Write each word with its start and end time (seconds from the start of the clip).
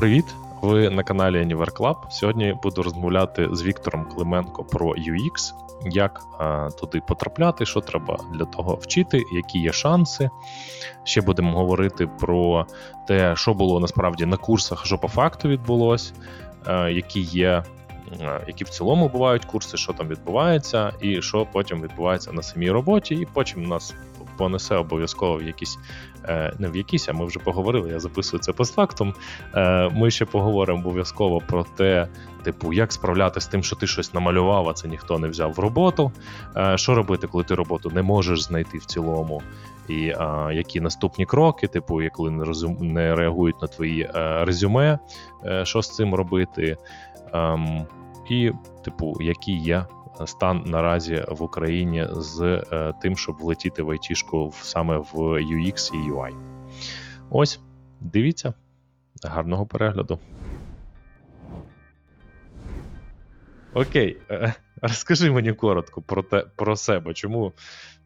Привіт! 0.00 0.24
Ви 0.62 0.90
на 0.90 1.02
каналі 1.02 1.36
Anywhere 1.36 1.72
Club. 1.72 1.96
Сьогодні 2.10 2.56
буду 2.62 2.82
розмовляти 2.82 3.48
з 3.52 3.62
Віктором 3.62 4.04
Клименко 4.04 4.64
про 4.64 4.94
UX, 4.94 5.52
як 5.90 6.20
а, 6.38 6.68
туди 6.80 7.02
потрапляти, 7.08 7.66
що 7.66 7.80
треба 7.80 8.18
для 8.34 8.44
того 8.44 8.74
вчити, 8.74 9.22
які 9.32 9.58
є 9.58 9.72
шанси. 9.72 10.30
Ще 11.04 11.20
будемо 11.20 11.58
говорити 11.58 12.06
про 12.06 12.66
те, 13.06 13.36
що 13.36 13.54
було 13.54 13.80
насправді 13.80 14.26
на 14.26 14.36
курсах, 14.36 14.86
що 14.86 14.98
по 14.98 15.08
факту 15.08 15.48
відбулось, 15.48 16.12
а, 16.64 16.88
які 16.88 17.20
є. 17.20 17.64
Які 18.46 18.64
в 18.64 18.68
цілому 18.68 19.08
бувають 19.08 19.44
курси, 19.44 19.76
що 19.76 19.92
там 19.92 20.08
відбувається, 20.08 20.92
і 21.00 21.22
що 21.22 21.46
потім 21.52 21.82
відбувається 21.82 22.32
на 22.32 22.42
самій 22.42 22.70
роботі, 22.70 23.14
і 23.14 23.26
потім 23.32 23.64
у 23.64 23.68
нас 23.68 23.94
понесе 24.40 24.74
обов'язково 24.74 25.36
в 25.36 25.42
якісь, 25.42 25.78
е, 26.24 26.54
не 26.58 26.68
в 26.68 26.76
якісь, 26.76 27.08
а 27.08 27.12
ми 27.12 27.24
вже 27.24 27.38
поговорили. 27.38 27.90
Я 27.90 28.00
записую 28.00 28.40
це 28.40 28.52
постфактум. 28.52 29.14
Е, 29.54 29.88
Ми 29.88 30.10
ще 30.10 30.24
поговоримо 30.24 30.80
обов'язково 30.80 31.40
про 31.40 31.64
те, 31.64 32.08
типу, 32.42 32.72
як 32.72 32.92
справлятися 32.92 33.46
з 33.46 33.48
тим, 33.48 33.62
що 33.62 33.76
ти 33.76 33.86
щось 33.86 34.14
намалював, 34.14 34.68
а 34.68 34.72
це 34.72 34.88
ніхто 34.88 35.18
не 35.18 35.28
взяв 35.28 35.52
в 35.52 35.58
роботу. 35.58 36.12
Е, 36.56 36.78
Що 36.78 36.94
робити, 36.94 37.26
коли 37.26 37.44
ти 37.44 37.54
роботу 37.54 37.90
не 37.90 38.02
можеш 38.02 38.42
знайти 38.42 38.78
в 38.78 38.84
цілому? 38.84 39.42
І 39.88 40.10
а, 40.18 40.52
які 40.52 40.80
наступні 40.80 41.26
кроки, 41.26 41.66
типу, 41.66 42.00
коли 42.12 42.30
не 42.30 42.44
розум 42.44 42.76
не 42.80 43.14
реагують 43.14 43.62
на 43.62 43.68
твої 43.68 44.10
а, 44.14 44.44
резюме, 44.44 44.98
а, 45.44 45.64
що 45.64 45.82
з 45.82 45.94
цим 45.94 46.14
робити, 46.14 46.76
а, 47.32 47.56
і, 48.30 48.52
типу, 48.84 49.16
які 49.20 49.52
є 49.52 49.84
стан 50.26 50.62
наразі 50.66 51.24
в 51.28 51.42
Україні 51.42 52.06
з 52.10 52.40
е, 52.72 52.92
тим, 53.02 53.16
щоб 53.16 53.36
влетіти 53.36 53.82
в 53.82 53.90
айтішку 53.90 54.52
саме 54.60 54.96
в 54.96 55.14
UX 55.14 55.94
і 55.94 56.12
UI. 56.12 56.34
Ось, 57.30 57.60
дивіться. 58.00 58.54
Гарного 59.24 59.66
перегляду. 59.66 60.18
Окей, 63.74 64.18
е, 64.30 64.54
розкажи 64.82 65.30
мені 65.30 65.52
коротко 65.52 66.02
про 66.02 66.22
те, 66.22 66.44
про 66.56 66.76
себе. 66.76 67.14
Чому 67.14 67.52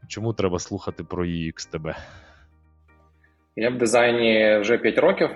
чому 0.09 0.33
треба 0.33 0.59
слухати 0.59 1.05
про 1.05 1.25
UX 1.25 1.71
тебе? 1.71 1.97
Я 3.57 3.71
в 3.71 3.79
дизайні 3.79 4.59
вже 4.61 4.79
5 4.79 4.99
років. 4.99 5.31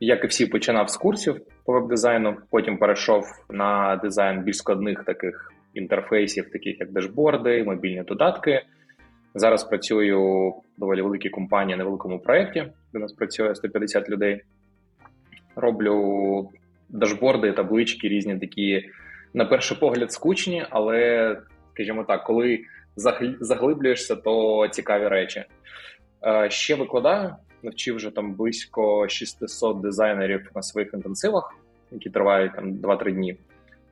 Як 0.00 0.24
і 0.24 0.26
всі, 0.26 0.46
починав 0.46 0.90
з 0.90 0.96
курсів 0.96 1.40
по 1.70 1.80
веб-дизайну, 1.80 2.36
потім 2.50 2.78
перейшов 2.78 3.24
на 3.50 3.96
дизайн 3.96 4.42
більш 4.42 4.56
складних 4.56 5.04
таких 5.04 5.52
інтерфейсів, 5.74 6.50
таких 6.50 6.80
як 6.80 6.92
дешборди, 6.92 7.64
мобільні 7.64 8.02
додатки. 8.02 8.62
Зараз 9.34 9.64
працюю 9.64 10.48
в 10.48 10.62
доволі 10.76 11.02
великій 11.02 11.28
компанії 11.28 11.78
на 11.78 11.84
великому 11.84 12.18
проєкті, 12.18 12.66
де 12.92 12.98
нас 12.98 13.12
працює 13.12 13.54
150 13.54 14.10
людей. 14.10 14.40
Роблю 15.56 16.50
дашборди, 16.88 17.52
таблички, 17.52 18.08
різні 18.08 18.38
такі, 18.38 18.90
на 19.34 19.44
перший 19.44 19.76
погляд, 19.78 20.12
скучні, 20.12 20.66
але, 20.70 21.36
скажімо 21.72 22.04
так, 22.04 22.24
коли 22.24 22.60
заглиблюєшся, 23.40 24.16
то 24.16 24.68
цікаві 24.68 25.08
речі. 25.08 25.44
Е, 26.26 26.50
ще 26.50 26.74
викладаю, 26.74 27.34
навчив 27.62 27.96
вже 27.96 28.10
там 28.10 28.34
близько 28.34 29.08
600 29.08 29.80
дизайнерів 29.80 30.50
на 30.54 30.62
своїх 30.62 30.94
інтенсивах, 30.94 31.59
які 31.92 32.10
тривають 32.10 32.54
там 32.56 32.72
2-3 32.72 33.12
дні. 33.12 33.36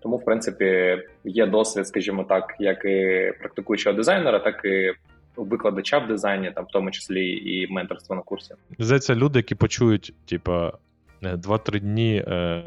Тому, 0.01 0.17
в 0.17 0.25
принципі, 0.25 0.99
є 1.25 1.47
досвід, 1.47 1.89
скажімо 1.89 2.25
так, 2.25 2.55
як 2.59 2.85
і 2.85 3.33
практикуючого 3.41 3.97
дизайнера, 3.97 4.39
так 4.39 4.65
і 4.65 4.93
викладача 5.37 5.99
в 5.99 6.09
дизайні, 6.09 6.53
там 6.55 6.65
в 6.65 6.69
тому 6.73 6.91
числі 6.91 7.31
і 7.31 7.73
менторство 7.73 8.17
на 8.17 8.23
курсі. 8.23 8.55
Здається, 8.79 9.15
люди, 9.15 9.39
які 9.39 9.55
почують, 9.55 10.15
типа. 10.27 10.73
Два-три 11.23 11.81
дні 11.81 12.25
е, 12.29 12.63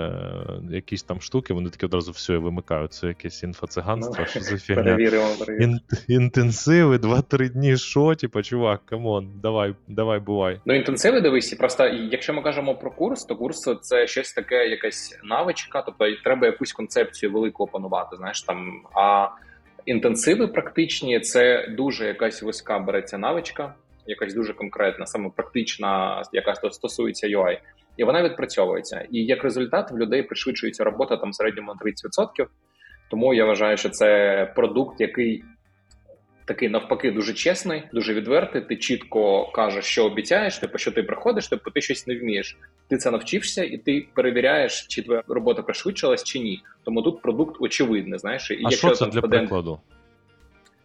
якісь 0.71 1.03
там 1.03 1.21
штуки, 1.21 1.53
вони 1.53 1.69
такі 1.69 1.85
одразу 1.85 2.11
все 2.11 2.37
вимикають. 2.37 2.93
Це 2.93 3.07
якесь 3.07 3.43
інфоциганство, 3.43 4.15
ну, 4.19 4.25
що 4.25 4.39
за 4.39 4.57
фігня. 4.57 4.83
Перевіримо, 4.83 5.27
перевіримо. 5.39 5.73
Ін, 5.73 5.79
інтенсиви, 6.07 6.97
два-три 6.97 7.49
дні. 7.49 7.77
Що, 7.77 8.15
типа, 8.15 8.43
чувак, 8.43 8.81
come 8.85 9.11
on, 9.11 9.31
давай, 9.41 9.75
давай, 9.87 10.19
бувай. 10.19 10.61
Ну, 10.65 10.73
інтенсиви 10.73 11.21
дивись, 11.21 11.53
просто 11.53 11.87
якщо 11.87 12.33
ми 12.33 12.41
кажемо 12.41 12.75
про 12.75 12.91
курс, 12.91 13.25
то 13.25 13.35
курс 13.35 13.69
це 13.81 14.07
щось 14.07 14.33
таке, 14.33 14.67
якась 14.67 15.19
навичка, 15.23 15.81
тобто 15.81 16.05
треба 16.23 16.47
якусь 16.47 16.73
концепцію 16.73 17.31
велику 17.31 17.63
опанувати. 17.63 18.15
Знаєш 18.15 18.41
там. 18.41 18.81
А 18.95 19.27
інтенсиви 19.85 20.47
практичні 20.47 21.19
це 21.19 21.67
дуже 21.77 22.07
якась 22.07 22.41
вузька 22.41 22.79
береться 22.79 23.17
навичка, 23.17 23.73
якась 24.07 24.33
дуже 24.33 24.53
конкретна, 24.53 25.05
саме 25.05 25.29
практична, 25.35 26.23
яка 26.33 26.55
стосується 26.55 27.27
UI 27.27 27.57
і 28.01 28.03
вона 28.03 28.23
відпрацьовується. 28.23 29.07
І 29.11 29.25
як 29.25 29.43
результат 29.43 29.91
в 29.91 29.97
людей 29.97 30.23
пришвидшується 30.23 30.83
робота 30.83 31.17
там 31.17 31.29
в 31.29 31.35
середньому 31.35 31.73
на 31.73 31.91
30%. 31.91 32.47
Тому 33.09 33.33
я 33.33 33.45
вважаю, 33.45 33.77
що 33.77 33.89
це 33.89 34.51
продукт, 34.55 35.01
який 35.01 35.43
такий 36.45 36.69
навпаки 36.69 37.11
дуже 37.11 37.33
чесний, 37.33 37.83
дуже 37.93 38.13
відвертий. 38.13 38.61
Ти 38.61 38.75
чітко 38.75 39.51
кажеш, 39.51 39.85
що 39.85 40.05
обіцяєш, 40.05 40.57
типу, 40.57 40.77
що 40.77 40.91
ти 40.91 41.03
приходиш, 41.03 41.47
типу 41.47 41.71
ти 41.71 41.81
щось 41.81 42.07
не 42.07 42.15
вмієш. 42.17 42.57
Ти 42.89 42.97
це 42.97 43.11
навчився, 43.11 43.63
і 43.63 43.77
ти 43.77 44.07
перевіряєш, 44.13 44.85
чи 44.87 45.01
твоя 45.01 45.23
робота 45.27 45.61
пришвидшилась, 45.61 46.23
чи 46.23 46.39
ні. 46.39 46.61
Тому 46.83 47.01
тут 47.01 47.21
продукт 47.21 47.61
очевидний. 47.61 48.19
Знаєш, 48.19 48.51
і 48.51 48.53
а 48.53 48.57
якщо 48.57 48.87
що 48.87 48.95
це 48.95 48.99
там 48.99 49.09
для 49.09 49.19
студент... 49.19 49.41
прикладу? 49.41 49.79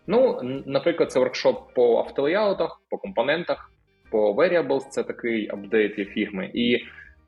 Ну, 0.06 0.40
наприклад, 0.66 1.12
це 1.12 1.18
воркшоп 1.18 1.74
по 1.74 1.98
автолеяутах, 1.98 2.80
по 2.90 2.98
компонентах, 2.98 3.70
по 4.10 4.32
variables, 4.32 4.88
це 4.88 5.02
такий 5.02 5.48
апдейт 5.48 6.08
фігми. 6.08 6.50
І 6.54 6.84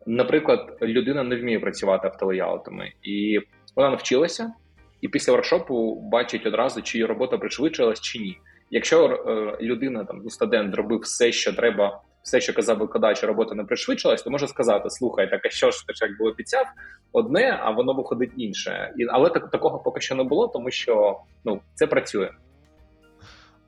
наприклад, 0.08 0.78
людина 0.82 1.22
не 1.22 1.36
вміє 1.36 1.60
працювати 1.60 2.08
автолеяутами, 2.08 2.92
і 3.02 3.40
вона 3.76 3.90
навчилася, 3.90 4.52
і 5.00 5.08
після 5.08 5.32
воркшопу 5.32 5.94
бачить 6.12 6.46
одразу, 6.46 6.82
чи 6.82 6.98
її 6.98 7.06
робота 7.06 7.38
пришвидшилась 7.38 8.00
чи 8.00 8.18
ні. 8.18 8.38
Якщо 8.70 9.06
е, 9.06 9.64
людина 9.64 10.04
там 10.04 10.20
ну, 10.24 10.30
студент 10.30 10.74
зробив 10.74 11.00
все, 11.00 11.32
що 11.32 11.52
треба, 11.52 12.00
все, 12.22 12.40
що 12.40 12.54
казав 12.54 12.78
викладач, 12.78 13.24
робота 13.24 13.54
не 13.54 13.64
пришвидшилась, 13.64 14.22
то 14.22 14.30
може 14.30 14.48
сказати: 14.48 14.90
слухай, 14.90 15.30
так 15.30 15.46
а 15.46 15.50
що 15.50 15.70
ж 15.70 15.86
ти 15.86 15.94
ж 15.94 16.04
як 16.04 16.18
би 16.18 16.30
обіцяв 16.30 16.66
одне, 17.12 17.60
а 17.62 17.70
воно 17.70 17.94
виходить 17.94 18.32
інше. 18.36 18.92
І 18.96 19.06
але 19.10 19.30
так 19.30 19.50
такого 19.50 19.78
поки 19.78 20.00
що 20.00 20.14
не 20.14 20.24
було, 20.24 20.48
тому 20.48 20.70
що 20.70 21.18
ну 21.44 21.60
це 21.74 21.86
працює. 21.86 22.30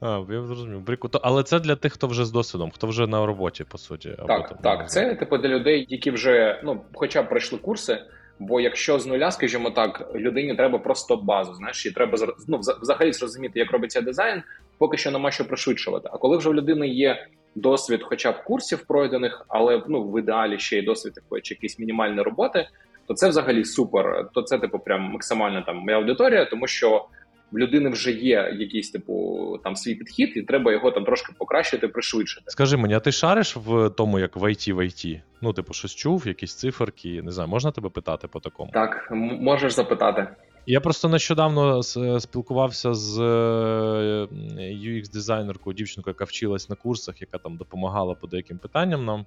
А, 0.01 0.25
я 0.31 0.43
зрозумів. 0.43 0.85
Прикольно. 0.85 1.21
Але 1.23 1.43
це 1.43 1.61
для 1.61 1.77
тих, 1.77 1.93
хто 1.93 2.07
вже 2.07 2.25
з 2.25 2.31
досвідом, 2.31 2.71
хто 2.71 2.87
вже 2.87 3.07
на 3.07 3.27
роботі, 3.27 3.65
по 3.65 3.79
суті. 3.79 4.15
Або 4.19 4.29
так, 4.29 4.49
там, 4.49 4.59
так. 4.63 4.91
Це 4.91 5.15
типу 5.15 5.39
для 5.39 5.49
людей, 5.49 5.87
які 5.89 6.11
вже 6.11 6.61
ну, 6.65 6.81
хоча 6.95 7.23
б 7.23 7.29
пройшли 7.29 7.59
курси. 7.59 7.99
Бо 8.43 8.61
якщо 8.61 8.99
з 8.99 9.07
нуля, 9.07 9.31
скажімо 9.31 9.71
так, 9.71 10.11
людині 10.15 10.57
треба 10.57 10.79
просто 10.79 11.17
базу, 11.17 11.55
знаєш, 11.55 11.87
і 11.87 11.91
треба 11.91 12.19
ну, 12.49 12.61
взагалі 12.83 13.13
зрозуміти, 13.13 13.59
як 13.59 13.73
робиться 13.73 14.01
дизайн, 14.01 14.43
поки 14.79 14.97
що 14.97 15.11
нема 15.11 15.31
що 15.31 15.49
пришвидшувати. 15.49 16.09
А 16.13 16.19
коли 16.19 16.37
вже 16.37 16.51
в 16.51 16.55
людини 16.55 16.89
є 16.89 17.27
досвід, 17.55 18.01
хоча 18.03 18.33
б 18.33 18.45
курсів 18.45 18.85
пройдених, 18.87 19.45
але 19.49 19.83
ну 19.89 20.03
в 20.03 20.19
ідеалі 20.19 20.59
ще 20.59 20.79
й 20.79 20.83
досвід 20.83 21.15
такої 21.15 21.43
чи 21.43 21.55
якісь 21.55 21.79
мінімальні 21.79 22.23
роботи, 22.23 22.69
то 23.07 23.15
це 23.15 23.29
взагалі 23.29 23.65
супер. 23.65 24.29
То 24.35 24.43
це 24.43 24.59
типу 24.59 24.79
прям 24.79 25.03
максимальна 25.03 25.63
там 25.63 25.77
моя 25.77 25.97
аудиторія, 25.97 26.45
тому 26.45 26.67
що 26.67 27.07
в 27.53 27.59
людини 27.59 27.91
вже 27.91 28.13
є 28.13 28.57
якийсь 28.59 28.91
типу 28.91 29.59
там 29.65 29.77
свій 29.77 29.95
підхід, 29.95 30.33
і 30.37 30.43
треба 30.43 30.73
його 30.73 30.91
там 30.91 31.05
трошки 31.05 31.33
покращити, 31.39 31.89
пришвидшити. 31.89 32.45
Скажи 32.47 32.77
мені, 32.77 32.95
а 32.95 33.01
ти 33.01 33.13
шариш 33.13 33.57
в 33.57 33.91
тому, 33.91 34.19
як 34.19 34.37
в 34.37 34.43
IT 34.43 34.73
в 34.73 34.79
IT? 34.79 35.21
Ну, 35.41 35.53
типу, 35.53 35.73
щось 35.73 35.95
чув, 35.95 36.27
якісь 36.27 36.55
циферки, 36.55 37.23
не 37.23 37.31
знаю, 37.31 37.49
можна 37.49 37.71
тебе 37.71 37.89
питати 37.89 38.29
по 38.29 38.41
такому? 38.41 38.71
Так, 38.73 39.09
можеш 39.41 39.73
запитати. 39.73 40.29
Я 40.67 40.81
просто 40.81 41.09
нещодавно 41.09 41.83
спілкувався 42.21 42.95
з 42.95 43.21
е, 43.21 44.29
UX-дизайнеркою, 44.59 45.75
дівчинкою, 45.75 46.15
яка 46.15 46.25
вчилась 46.25 46.69
на 46.71 46.77
курсах, 46.77 47.21
яка 47.21 47.39
там 47.39 47.57
допомагала 47.57 48.15
по 48.15 48.27
деяким 48.27 48.59
питанням 48.59 49.05
нам. 49.05 49.27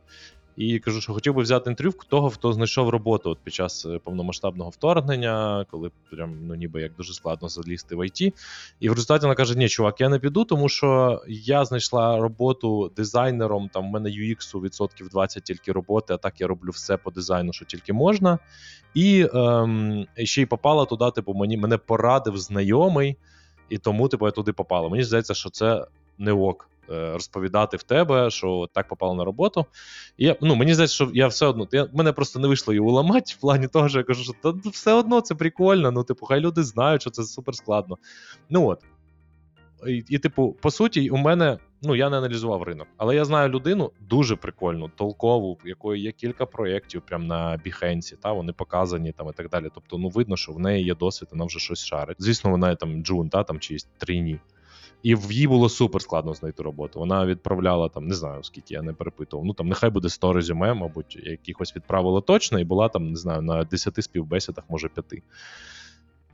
І 0.57 0.79
кажу, 0.79 1.01
що 1.01 1.13
хотів 1.13 1.33
би 1.33 1.41
взяти 1.41 1.69
інтерв'ю 1.69 1.93
того, 2.07 2.29
хто 2.29 2.53
знайшов 2.53 2.89
роботу 2.89 3.29
от 3.29 3.37
під 3.43 3.53
час 3.53 3.85
е, 3.85 3.99
повномасштабного 4.03 4.69
вторгнення, 4.69 5.65
коли 5.71 5.91
прям 6.11 6.37
ну 6.47 6.55
ніби 6.55 6.81
як 6.81 6.95
дуже 6.95 7.13
складно 7.13 7.49
залізти 7.49 7.95
в 7.95 8.07
ІТ. 8.07 8.21
І 8.79 8.89
в 8.89 8.93
результаті 8.93 9.25
вона 9.25 9.35
каже: 9.35 9.57
Ні, 9.57 9.69
чувак, 9.69 10.01
я 10.01 10.09
не 10.09 10.19
піду, 10.19 10.45
тому 10.45 10.69
що 10.69 11.21
я 11.27 11.65
знайшла 11.65 12.17
роботу 12.17 12.91
дизайнером. 12.95 13.69
Там 13.69 13.87
в 13.89 13.91
мене 13.91 14.09
UX 14.09 14.57
у 14.57 14.61
відсотків 14.61 15.09
20 15.09 15.43
тільки 15.43 15.71
роботи, 15.71 16.13
а 16.13 16.17
так 16.17 16.41
я 16.41 16.47
роблю 16.47 16.69
все 16.69 16.97
по 16.97 17.11
дизайну, 17.11 17.53
що 17.53 17.65
тільки 17.65 17.93
можна. 17.93 18.39
І 18.93 19.27
ем, 19.33 20.07
ще 20.23 20.41
й 20.41 20.45
попала 20.45 20.85
туди, 20.85 21.11
типу, 21.11 21.33
мені 21.33 21.57
мене 21.57 21.77
порадив 21.77 22.37
знайомий, 22.37 23.17
і 23.69 23.77
тому 23.77 24.07
типу, 24.07 24.25
я 24.25 24.31
туди 24.31 24.53
попала. 24.53 24.89
Мені 24.89 25.03
здається, 25.03 25.33
що 25.33 25.49
це 25.49 25.85
не 26.17 26.31
ок. 26.31 26.69
Е, 26.89 27.13
розповідати 27.13 27.77
в 27.77 27.83
тебе, 27.83 28.29
що 28.29 28.69
так 28.73 28.87
попало 28.87 29.15
на 29.15 29.23
роботу. 29.23 29.65
І 30.17 30.25
я, 30.25 30.35
ну, 30.41 30.55
Мені 30.55 30.73
здається, 30.73 30.95
що 30.95 31.11
я 31.13 31.27
все 31.27 31.45
одно 31.45 31.67
я, 31.71 31.87
мене 31.93 32.11
просто 32.11 32.39
не 32.39 32.47
вийшло 32.47 32.73
її 32.73 32.81
уламати 32.81 33.33
в 33.37 33.41
плані 33.41 33.67
того, 33.67 33.89
що 33.89 33.97
я 33.97 34.03
кажу, 34.03 34.23
що 34.23 34.33
та, 34.41 34.69
все 34.69 34.93
одно 34.93 35.21
це 35.21 35.35
прикольно. 35.35 35.91
Ну, 35.91 36.03
типу, 36.03 36.25
хай 36.25 36.39
люди 36.39 36.63
знають, 36.63 37.01
що 37.01 37.09
це 37.09 37.23
супер 37.23 37.55
складно. 37.55 37.97
Ну 38.49 38.67
от. 38.67 38.83
І, 39.87 40.03
і, 40.09 40.19
типу, 40.19 40.57
по 40.61 40.71
суті, 40.71 41.09
у 41.09 41.17
мене 41.17 41.57
Ну, 41.85 41.95
я 41.95 42.09
не 42.09 42.17
аналізував 42.17 42.63
ринок, 42.63 42.87
але 42.97 43.15
я 43.15 43.25
знаю 43.25 43.49
людину 43.49 43.91
дуже 43.99 44.35
прикольну, 44.35 44.91
толкову, 44.95 45.57
в 45.65 45.67
якої 45.67 46.01
є 46.01 46.11
кілька 46.11 46.45
проєктів 46.45 47.01
прямо 47.01 47.25
на 47.25 47.57
Behance, 47.65 48.15
та 48.17 48.31
вони 48.31 48.53
показані 48.53 49.11
там 49.11 49.29
і 49.29 49.33
так 49.33 49.49
далі. 49.49 49.69
Тобто, 49.75 49.97
ну 49.97 50.09
видно, 50.09 50.37
що 50.37 50.51
в 50.51 50.59
неї 50.59 50.85
є 50.85 50.95
досвід, 50.95 51.29
вона 51.31 51.45
вже 51.45 51.59
щось 51.59 51.85
шарить. 51.85 52.17
Звісно, 52.19 52.51
вона 52.51 52.75
там 52.75 53.03
джун, 53.03 53.29
та 53.29 53.43
там 53.43 53.59
чи 53.59 53.77
трійні. 53.97 54.39
І 55.03 55.15
в 55.15 55.31
їй 55.31 55.47
було 55.47 55.69
супер 55.69 56.01
складно 56.01 56.33
знайти 56.33 56.63
роботу. 56.63 56.99
Вона 56.99 57.25
відправляла 57.25 57.89
там, 57.89 58.07
не 58.07 58.15
знаю 58.15 58.43
скільки 58.43 58.73
я 58.73 58.81
не 58.81 58.93
перепитував. 58.93 59.45
Ну 59.45 59.53
там 59.53 59.67
нехай 59.67 59.89
буде 59.89 60.09
100 60.09 60.33
резюме, 60.33 60.73
мабуть, 60.73 61.19
якихось 61.23 61.75
відправила 61.75 62.21
точно, 62.21 62.59
і 62.59 62.63
була 62.63 62.89
там, 62.89 63.09
не 63.09 63.15
знаю, 63.15 63.41
на 63.41 63.63
10 63.63 64.03
співбесідах, 64.03 64.63
може 64.69 64.89
5. 64.89 65.23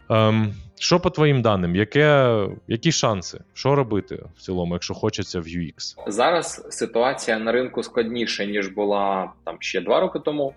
Ем, 0.10 0.54
Що 0.80 1.00
по 1.00 1.10
твоїм 1.10 1.42
даним? 1.42 1.76
Яке, 1.76 2.48
Які 2.68 2.92
шанси? 2.92 3.40
Що 3.54 3.76
робити 3.76 4.26
в 4.38 4.42
цілому, 4.42 4.74
якщо 4.74 4.94
хочеться 4.94 5.40
в 5.40 5.44
UX? 5.44 5.96
Зараз 6.08 6.68
ситуація 6.70 7.40
на 7.40 7.52
ринку 7.52 7.84
складніша, 7.84 8.46
ніж 8.46 8.68
була 8.68 9.32
там 9.46 9.58
ще 9.60 9.82
два 9.82 10.00
роки 10.00 10.20
тому. 10.20 10.54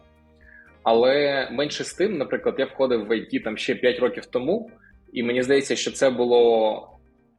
Але 0.82 1.48
менше 1.52 1.84
з 1.84 1.94
тим, 1.94 2.18
наприклад, 2.18 2.54
я 2.58 2.64
входив 2.64 3.06
в 3.06 3.10
IT 3.10 3.44
там 3.44 3.56
ще 3.56 3.74
5 3.74 3.98
років 3.98 4.26
тому, 4.26 4.70
і 5.12 5.22
мені 5.22 5.42
здається, 5.42 5.76
що 5.76 5.90
це 5.90 6.10
було 6.10 6.88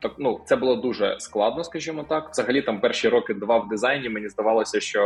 так. 0.04 0.12
Ну, 0.18 0.40
це 0.46 0.56
було 0.56 0.76
дуже 0.76 1.16
складно, 1.20 1.64
скажімо 1.64 2.06
так. 2.10 2.30
Взагалі, 2.32 2.62
там 2.62 2.82
перші 2.82 3.10
роки 3.10 3.34
два 3.34 3.58
в 3.58 3.70
дизайні. 3.70 4.10
Мені 4.10 4.30
здавалося, 4.30 4.80
що 4.80 5.02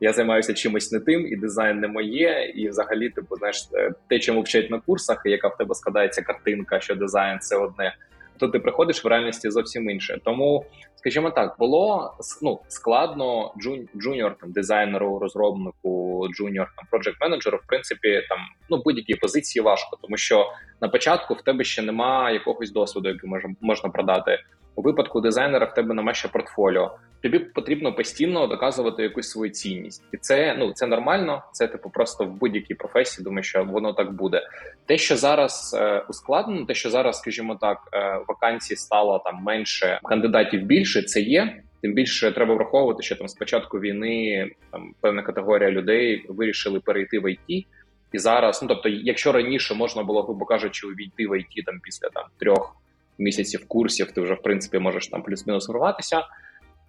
я 0.00 0.12
займаюся 0.12 0.54
чимось 0.54 0.92
не 0.92 1.00
тим, 1.00 1.26
і 1.26 1.36
дизайн 1.36 1.80
не 1.80 1.88
моє. 1.88 2.52
І 2.54 2.68
взагалі, 2.68 3.10
типу, 3.10 3.36
знаєш, 3.36 3.68
е, 3.74 3.92
те, 4.08 4.18
чому 4.18 4.42
вчать 4.42 4.70
на 4.70 4.80
курсах, 4.80 5.22
яка 5.24 5.48
в 5.48 5.56
тебе 5.56 5.74
складається 5.74 6.22
картинка, 6.22 6.80
що 6.80 6.94
дизайн 6.94 7.38
це 7.38 7.56
одне. 7.56 7.94
То 8.38 8.48
ти 8.48 8.58
приходиш 8.58 9.04
в 9.04 9.08
реальності 9.08 9.50
зовсім 9.50 9.90
інше. 9.90 10.20
Тому, 10.24 10.64
скажімо 10.96 11.30
так, 11.30 11.56
було 11.58 12.14
ну, 12.42 12.60
складно 12.68 13.54
джун, 13.60 13.88
джуніор 13.96 14.36
там 14.40 14.52
дизайнеру, 14.52 15.18
розробнику, 15.18 16.28
джуніор 16.28 16.72
там 16.76 16.86
проджект 16.90 17.20
менеджеру, 17.20 17.58
в 17.64 17.66
принципі, 17.66 18.22
там 18.28 18.38
ну 18.70 18.82
будь-які 18.84 19.14
позиції 19.14 19.62
важко, 19.62 19.98
тому 20.02 20.16
що 20.16 20.52
на 20.80 20.88
початку 20.88 21.34
в 21.34 21.42
тебе 21.42 21.64
ще 21.64 21.82
немає 21.82 22.34
якогось 22.34 22.72
досвіду, 22.72 23.08
який 23.08 23.30
можна 23.60 23.88
продати. 23.88 24.38
У 24.74 24.82
випадку 24.82 25.20
дизайнера 25.20 25.66
в 25.66 25.74
тебе 25.74 25.94
немає 25.94 26.14
ще 26.14 26.28
портфоліо 26.28 26.98
тобі 27.22 27.38
потрібно 27.38 27.92
постійно 27.92 28.46
доказувати 28.46 29.02
якусь 29.02 29.28
свою 29.28 29.50
цінність, 29.50 30.04
і 30.12 30.16
це 30.16 30.56
ну 30.58 30.72
це 30.72 30.86
нормально. 30.86 31.42
Це 31.52 31.66
типу 31.66 31.90
просто 31.90 32.24
в 32.24 32.32
будь-якій 32.32 32.74
професії. 32.74 33.24
Думаю, 33.24 33.42
що 33.42 33.64
воно 33.64 33.92
так 33.92 34.12
буде. 34.12 34.42
Те, 34.86 34.98
що 34.98 35.16
зараз 35.16 35.76
е, 35.78 36.04
ускладнено, 36.08 36.66
те, 36.66 36.74
що 36.74 36.90
зараз, 36.90 37.18
скажімо 37.18 37.58
так, 37.60 37.78
е, 37.92 38.20
вакансій 38.28 38.76
стало 38.76 39.18
там 39.18 39.42
менше, 39.42 40.00
кандидатів 40.04 40.62
більше, 40.62 41.02
це 41.02 41.20
є. 41.20 41.62
Тим 41.82 41.94
більше 41.94 42.32
треба 42.32 42.54
враховувати, 42.54 43.02
що 43.02 43.16
там 43.16 43.28
з 43.28 43.34
початку 43.34 43.80
війни 43.80 44.50
там 44.70 44.94
певна 45.00 45.22
категорія 45.22 45.70
людей 45.70 46.26
вирішили 46.28 46.80
перейти 46.80 47.18
в 47.18 47.32
ІТ. 47.32 47.66
І 48.12 48.18
зараз, 48.18 48.62
ну 48.62 48.68
тобто, 48.68 48.88
якщо 48.88 49.32
раніше 49.32 49.74
можна 49.74 50.02
було, 50.02 50.22
грубо 50.22 50.44
кажучи, 50.44 50.86
увійти 50.86 51.26
в 51.26 51.38
ІТ 51.38 51.64
там 51.66 51.80
після 51.82 52.08
там 52.08 52.24
трьох 52.38 52.81
місяців 53.18 53.68
курсів, 53.68 54.12
ти 54.12 54.20
вже 54.20 54.34
в 54.34 54.42
принципі 54.42 54.78
можеш 54.78 55.08
там 55.08 55.22
плюс-мінус 55.22 55.68
вирватися 55.68 56.22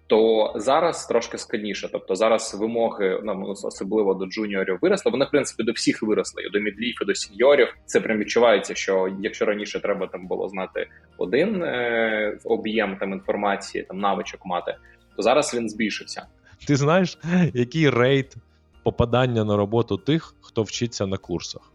то 0.06 0.52
зараз 0.56 1.06
трошки 1.06 1.38
складніше. 1.38 1.88
Тобто 1.92 2.14
зараз 2.14 2.56
вимоги 2.60 3.20
ну, 3.24 3.54
особливо 3.62 4.14
до 4.14 4.26
джуніорів 4.26 4.78
виросли. 4.82 5.12
Вони 5.12 5.24
в 5.24 5.30
принципі 5.30 5.62
до 5.62 5.72
всіх 5.72 6.02
виросли 6.02 6.42
і 6.42 6.50
до 6.50 6.60
мідлів, 6.60 6.94
і 7.02 7.04
до 7.04 7.14
сіньорів. 7.14 7.68
Це 7.86 8.00
прям 8.00 8.18
відчувається, 8.18 8.74
що 8.74 9.16
якщо 9.20 9.44
раніше 9.44 9.80
треба 9.80 10.06
там 10.06 10.26
було 10.26 10.48
знати 10.48 10.86
один 11.18 11.62
е- 11.62 12.38
об'єм 12.44 12.96
там 12.96 13.12
інформації, 13.12 13.84
там 13.88 14.00
навичок 14.00 14.46
мати, 14.46 14.76
то 15.16 15.22
зараз 15.22 15.54
він 15.54 15.68
збільшився. 15.68 16.26
Ти 16.66 16.76
знаєш, 16.76 17.18
який 17.54 17.90
рейт 17.90 18.34
попадання 18.82 19.44
на 19.44 19.56
роботу 19.56 19.96
тих, 19.96 20.34
хто 20.40 20.62
вчиться 20.62 21.06
на 21.06 21.16
курсах? 21.16 21.73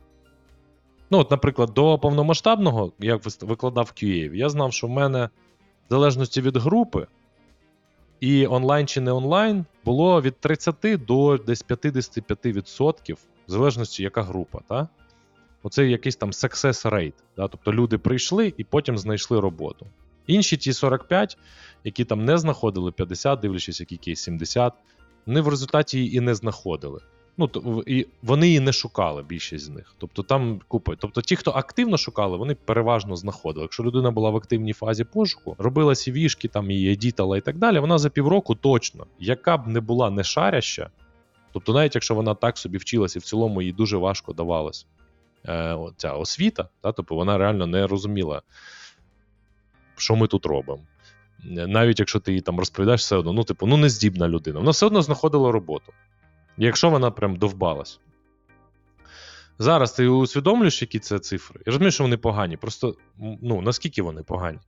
Ну, 1.11 1.19
от, 1.19 1.31
наприклад, 1.31 1.73
до 1.73 1.99
повномасштабного, 1.99 2.91
як 2.99 3.21
викладав 3.41 3.91
QA, 3.95 4.35
я 4.35 4.49
знав, 4.49 4.73
що 4.73 4.87
в 4.87 4.89
мене 4.89 5.25
в 5.25 5.29
залежності 5.89 6.41
від 6.41 6.57
групи. 6.57 7.07
І 8.19 8.47
онлайн 8.47 8.87
чи 8.87 9.01
не 9.01 9.11
онлайн 9.11 9.65
було 9.85 10.21
від 10.21 10.39
30 10.39 10.75
до 11.05 11.37
десь 11.37 11.65
55%, 11.65 13.13
в 13.13 13.17
залежності, 13.47 14.03
яка 14.03 14.23
група. 14.23 14.59
Та? 14.67 14.87
Оце 15.63 15.87
якийсь 15.87 16.15
там 16.15 16.31
success 16.31 16.89
rate. 16.89 17.13
Да? 17.37 17.47
Тобто 17.47 17.73
люди 17.73 17.97
прийшли 17.97 18.53
і 18.57 18.63
потім 18.63 18.97
знайшли 18.97 19.39
роботу. 19.39 19.85
Інші 20.27 20.57
ті 20.57 20.73
45, 20.73 21.37
які 21.83 22.05
там 22.05 22.25
не 22.25 22.37
знаходили 22.37 22.91
50, 22.91 23.39
дивлячись, 23.39 23.79
який 23.79 23.97
кейс 23.97 24.23
70, 24.23 24.73
вони 25.25 25.41
в 25.41 25.47
результаті 25.47 26.11
і 26.13 26.19
не 26.19 26.35
знаходили. 26.35 26.99
Ну, 27.39 27.83
і 27.87 28.07
Вони 28.21 28.47
її 28.47 28.59
не 28.59 28.73
шукали, 28.73 29.23
більшість 29.23 29.65
з 29.65 29.69
них. 29.69 29.95
Тобто 29.97 30.23
там 30.23 30.61
купи. 30.67 30.95
Тобто 30.99 31.21
ті, 31.21 31.35
хто 31.35 31.51
активно 31.51 31.97
шукали, 31.97 32.37
вони 32.37 32.55
переважно 32.55 33.15
знаходили. 33.15 33.63
Якщо 33.63 33.83
людина 33.83 34.11
була 34.11 34.29
в 34.29 34.35
активній 34.35 34.73
фазі 34.73 35.03
пошуку, 35.03 35.55
робила 35.57 35.95
сівішки, 35.95 36.47
там 36.47 36.71
її 36.71 36.91
едітала 36.91 37.37
і 37.37 37.41
так 37.41 37.57
далі, 37.57 37.79
вона 37.79 37.97
за 37.97 38.09
півроку 38.09 38.55
точно, 38.55 39.05
яка 39.19 39.57
б 39.57 39.67
не 39.67 39.79
була 39.79 40.09
не 40.09 40.23
шаряща, 40.23 40.89
тобто, 41.51 41.73
навіть 41.73 41.95
якщо 41.95 42.15
вона 42.15 42.35
так 42.35 42.57
собі 42.57 42.77
вчилася, 42.77 43.19
і 43.19 43.21
в 43.21 43.23
цілому 43.23 43.61
їй 43.61 43.71
дуже 43.71 43.97
важко 43.97 44.33
давалась 44.33 44.85
е, 45.47 45.77
ця 45.97 46.11
освіта, 46.11 46.67
та, 46.81 46.91
тобто 46.91 47.15
вона 47.15 47.37
реально 47.37 47.67
не 47.67 47.87
розуміла, 47.87 48.41
що 49.97 50.15
ми 50.15 50.27
тут 50.27 50.45
робимо. 50.45 50.81
Навіть 51.43 51.99
якщо 51.99 52.19
ти 52.19 52.33
їй 52.33 52.41
там 52.41 52.59
розповідаєш 52.59 53.01
все 53.01 53.15
одно, 53.15 53.33
ну, 53.33 53.43
типу, 53.43 53.65
ну 53.65 53.77
не 53.77 53.89
здібна 53.89 54.27
людина, 54.27 54.59
вона 54.59 54.71
все 54.71 54.85
одно 54.85 55.01
знаходила 55.01 55.51
роботу 55.51 55.93
якщо 56.65 56.89
вона 56.89 57.11
прям 57.11 57.35
довбалась. 57.35 57.99
Зараз 59.59 59.91
ти 59.91 60.07
усвідомлюєш, 60.07 60.81
які 60.81 60.99
це 60.99 61.19
цифри. 61.19 61.59
Я 61.65 61.71
розумію, 61.71 61.91
що 61.91 62.03
вони 62.03 62.17
погані. 62.17 62.57
Просто 62.57 62.95
ну, 63.41 63.61
наскільки 63.61 64.01
вони 64.01 64.23
погані? 64.23 64.59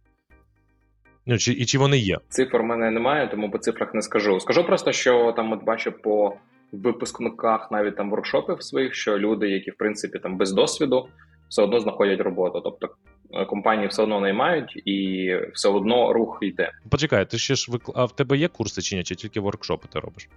Ну, 1.26 1.38
чи, 1.38 1.52
І 1.54 1.66
чи 1.66 1.78
вони 1.78 1.98
є? 1.98 2.18
Цифр 2.30 2.58
в 2.58 2.64
мене 2.64 2.92
немає, 2.92 3.28
тому 3.28 3.52
по 3.52 3.58
цифрах 3.58 3.94
не 3.94 4.02
скажу. 4.02 4.40
Скажу 4.40 4.64
просто, 4.64 4.92
що 4.92 5.34
там 5.36 5.52
от 5.52 5.64
бачу 5.64 5.92
по 5.92 6.34
випускниках 6.72 7.72
навіть 7.72 7.96
там 7.96 8.10
воркшопів 8.10 8.64
своїх, 8.64 8.96
що 8.96 9.20
люди, 9.20 9.50
які 9.50 9.72
в 9.72 9.78
принципі 9.78 10.20
там 10.20 10.38
без 10.38 10.52
досвіду, 10.52 11.08
все 11.50 11.62
одно 11.62 11.80
знаходять 11.80 12.22
роботу. 12.22 12.62
Тобто 12.64 12.90
е, 13.34 13.46
компанії 13.46 13.88
все 13.88 14.04
одно 14.04 14.20
наймають 14.20 14.82
і 14.86 15.30
все 15.54 15.70
одно 15.70 16.14
рух 16.14 16.40
йде. 16.42 16.72
Почекай, 16.90 17.30
ти 17.30 17.38
ще 17.38 17.56
ж 17.56 17.72
викла... 17.72 17.94
А 17.98 18.06
в 18.06 18.16
тебе 18.16 18.38
є 18.38 18.48
курси 18.48 18.82
чи 18.82 18.96
ні, 18.96 19.04
чи 19.04 19.16
тільки 19.16 19.40
воркшопи 19.40 19.88
ти 19.94 20.00
робиш? 20.00 20.30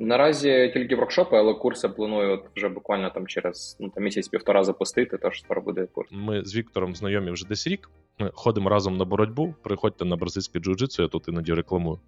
Наразі 0.00 0.70
тільки 0.74 0.96
воркшопи, 0.96 1.36
але 1.36 1.54
курси 1.54 1.88
планую 1.88 2.32
от 2.32 2.44
вже 2.56 2.68
буквально 2.68 3.10
там 3.10 3.26
через 3.26 3.76
ну, 3.80 3.88
там 3.88 4.04
місяць-півтора 4.04 4.64
запустити, 4.64 5.18
тож 5.18 5.40
скоро 5.40 5.62
буде 5.62 5.86
курс. 5.92 6.08
Ми 6.12 6.44
з 6.44 6.56
Віктором 6.56 6.94
знайомі 6.94 7.30
вже 7.30 7.46
десь 7.46 7.66
рік. 7.66 7.90
Ми 8.18 8.30
ходимо 8.34 8.68
разом 8.68 8.96
на 8.96 9.04
боротьбу. 9.04 9.54
Приходьте 9.62 10.04
на 10.04 10.16
бразильське 10.16 10.58
джиу-джитсу, 10.58 11.02
я 11.02 11.08
тут 11.08 11.28
іноді 11.28 11.54
рекламую. 11.54 11.98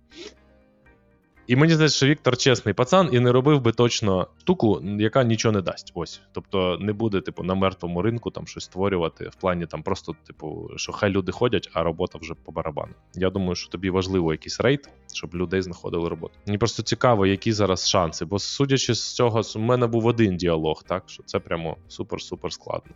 І 1.47 1.57
мені 1.57 1.75
здається, 1.75 1.97
що 1.97 2.07
Віктор 2.07 2.37
чесний 2.37 2.75
пацан 2.75 3.09
і 3.13 3.21
не 3.21 3.33
робив 3.33 3.61
би 3.61 3.73
точно 3.73 4.29
штуку, 4.41 4.83
яка 4.99 5.25
нічого 5.25 5.53
не 5.53 5.61
дасть. 5.61 5.93
Ось. 5.95 6.21
Тобто 6.33 6.79
не 6.81 6.93
буде, 6.93 7.21
типу, 7.21 7.43
на 7.43 7.55
мертвому 7.55 8.03
ринку 8.03 8.31
там 8.31 8.47
щось 8.47 8.65
створювати. 8.65 9.29
В 9.29 9.35
плані 9.35 9.67
там 9.67 9.83
просто, 9.83 10.17
типу, 10.27 10.71
що 10.77 10.93
хай 10.93 11.11
люди 11.11 11.33
ходять, 11.33 11.71
а 11.73 11.83
робота 11.83 12.19
вже 12.19 12.35
по 12.35 12.53
барабану. 12.53 12.93
Я 13.15 13.31
думаю, 13.31 13.55
що 13.55 13.71
тобі 13.71 13.91
важливо 13.91 14.33
якийсь 14.33 14.61
рейд, 14.61 14.91
щоб 15.13 15.35
людей 15.35 15.63
знаходили 15.63 16.09
роботу. 16.09 16.35
Мені 16.47 16.59
просто 16.59 16.83
цікаво, 16.83 17.27
які 17.27 17.53
зараз 17.53 17.89
шанси. 17.89 18.25
Бо 18.25 18.39
судячи 18.39 18.95
з 18.95 19.15
цього, 19.15 19.43
у 19.57 19.59
мене 19.59 19.87
був 19.87 20.07
один 20.07 20.37
діалог, 20.37 20.83
так 20.87 21.03
що 21.07 21.23
це 21.23 21.39
прямо 21.39 21.77
супер-супер 21.91 22.51
складно. 22.51 22.93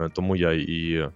Е, 0.00 0.10
тому 0.14 0.36
я 0.36 0.52
і. 0.52 1.10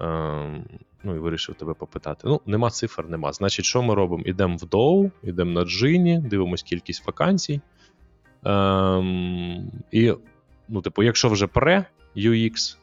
Ем, 0.00 0.64
ну 1.02 1.16
і 1.16 1.18
вирішив 1.18 1.54
тебе 1.54 1.74
попитати. 1.74 2.20
Ну, 2.24 2.40
нема 2.46 2.70
цифр, 2.70 3.04
нема. 3.08 3.32
Значить, 3.32 3.64
що 3.64 3.82
ми 3.82 3.94
робимо? 3.94 4.22
Ідемо 4.26 4.56
в 4.56 4.68
Доу, 4.68 5.10
йдемо 5.22 5.50
на 5.50 5.64
Джині, 5.64 6.18
дивимось 6.18 6.62
кількість 6.62 7.06
вакансій. 7.06 7.60
Ем, 8.44 9.70
І, 9.90 10.14
ну, 10.68 10.82
типу, 10.82 11.02
якщо 11.02 11.28
вже 11.28 11.46
пре 11.46 11.86
UX. 12.16 12.76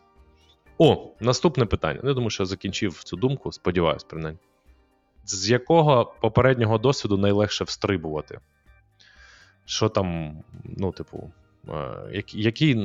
О, 0.78 1.12
наступне 1.20 1.66
питання. 1.66 2.00
Я 2.04 2.14
думаю, 2.14 2.30
що 2.30 2.44
я 2.44 2.48
закінчив 2.48 3.04
цю 3.04 3.18
думку, 3.18 3.52
сподіваюсь, 3.52 4.04
принаймні. 4.04 4.40
З 5.26 5.50
якого 5.50 6.16
попереднього 6.22 6.78
досвіду 6.78 7.18
найлегше 7.18 7.64
встрибувати? 7.64 8.40
Що 9.66 9.90
там, 9.90 10.38
ну, 10.64 10.92
типу, 10.92 11.32
е, 11.70 12.24
який 12.34 12.76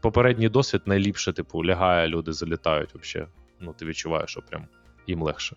попередній 0.00 0.48
досвід 0.48 0.82
найліпше, 0.86 1.32
типу, 1.32 1.64
лягає, 1.64 2.08
люди 2.08 2.32
залітають 2.32 2.94
взагалі? 2.94 3.30
Ну, 3.60 3.72
ти 3.72 3.86
відчуваєш, 3.86 4.30
що 4.30 4.42
прям 4.42 4.66
їм 5.06 5.22
легше? 5.22 5.56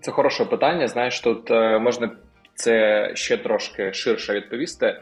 Це 0.00 0.10
хороше 0.10 0.44
питання. 0.44 0.88
Знаєш, 0.88 1.20
тут 1.20 1.50
е, 1.50 1.78
можна 1.78 2.10
це 2.54 3.10
ще 3.14 3.36
трошки 3.36 3.92
ширше 3.92 4.34
відповісти. 4.34 5.00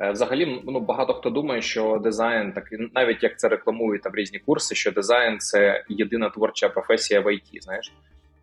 Е, 0.00 0.10
взагалі, 0.10 0.62
ну 0.66 0.80
багато 0.80 1.14
хто 1.14 1.30
думає, 1.30 1.62
що 1.62 2.00
дизайн, 2.02 2.52
так 2.52 2.64
навіть 2.94 3.22
як 3.22 3.38
це 3.38 3.48
рекламують 3.48 4.02
там 4.02 4.14
різні 4.14 4.38
курси, 4.38 4.74
що 4.74 4.92
дизайн 4.92 5.38
це 5.38 5.84
єдина 5.88 6.30
творча 6.30 6.68
професія 6.68 7.20
в 7.20 7.34
ІТ, 7.34 7.62
знаєш. 7.62 7.92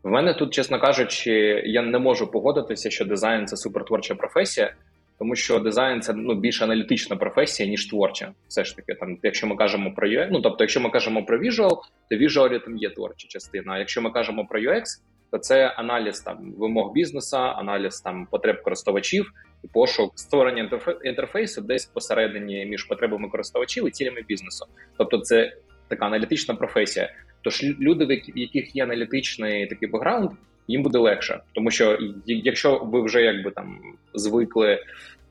В 0.04 0.10
мене 0.10 0.34
тут, 0.34 0.54
чесно 0.54 0.80
кажучи, 0.80 1.32
я 1.66 1.82
не 1.82 2.00
можу 2.00 2.32
погодитися, 2.32 2.90
що 2.90 3.06
дизайн 3.06 3.48
це 3.48 3.58
супертворча 3.58 4.16
професія, 4.16 4.74
тому 5.20 5.36
що 5.36 5.60
дизайн 5.60 6.02
це 6.02 6.14
ну 6.14 6.36
більш 6.36 6.62
аналітична 6.62 7.16
професія, 7.16 7.70
ніж 7.70 7.90
творча. 7.90 8.34
Все 8.48 8.64
ж 8.64 8.76
таки, 8.76 8.94
там, 8.94 9.18
якщо 9.24 9.48
ми 9.48 9.56
кажемо 9.56 9.94
про 9.94 10.08
UX, 10.08 10.28
ну 10.32 10.42
тобто, 10.42 10.64
якщо 10.64 10.82
ми 10.82 10.90
кажемо 10.90 11.26
про 11.26 11.40
visual, 11.40 11.78
то 12.10 12.16
visual 12.16 12.66
там 12.66 12.78
є 12.78 12.90
творча 12.90 13.28
частина. 13.28 13.74
А 13.74 13.80
якщо 13.80 14.02
ми 14.02 14.12
кажемо 14.12 14.46
про 14.46 14.60
UX, 14.60 14.84
то 15.32 15.38
це 15.38 15.68
аналіз 15.68 16.20
там 16.20 16.54
вимог 16.58 16.94
бізнесу, 16.94 17.38
аналіз 17.38 18.02
там 18.02 18.28
потреб 18.32 18.64
користувачів 18.64 19.32
і 19.64 19.68
пошук 19.68 20.12
створення 20.16 20.70
інтерфейсу 21.04 21.62
десь 21.62 21.86
посередині 21.86 22.66
між 22.66 22.84
потребами 22.84 23.30
користувачів 23.30 23.88
і 23.88 23.92
цілями 23.92 24.22
бізнесу. 24.28 24.66
Тобто, 24.98 25.18
це 25.18 25.54
така 25.88 26.06
аналітична 26.06 26.56
професія. 26.56 27.14
Тож 27.42 27.64
люди, 27.64 28.06
в 28.06 28.38
яких 28.40 28.76
є 28.76 28.84
аналітичний 28.84 29.68
такий 29.68 29.90
бекграунд, 29.90 30.32
їм 30.70 30.84
буде 30.84 31.00
легше, 31.00 31.40
тому 31.54 31.72
що 31.72 31.98
якщо 32.26 32.80
ви 32.84 33.02
вже 33.02 33.22
якби 33.22 33.52
там 33.52 33.80
звикли 34.14 34.80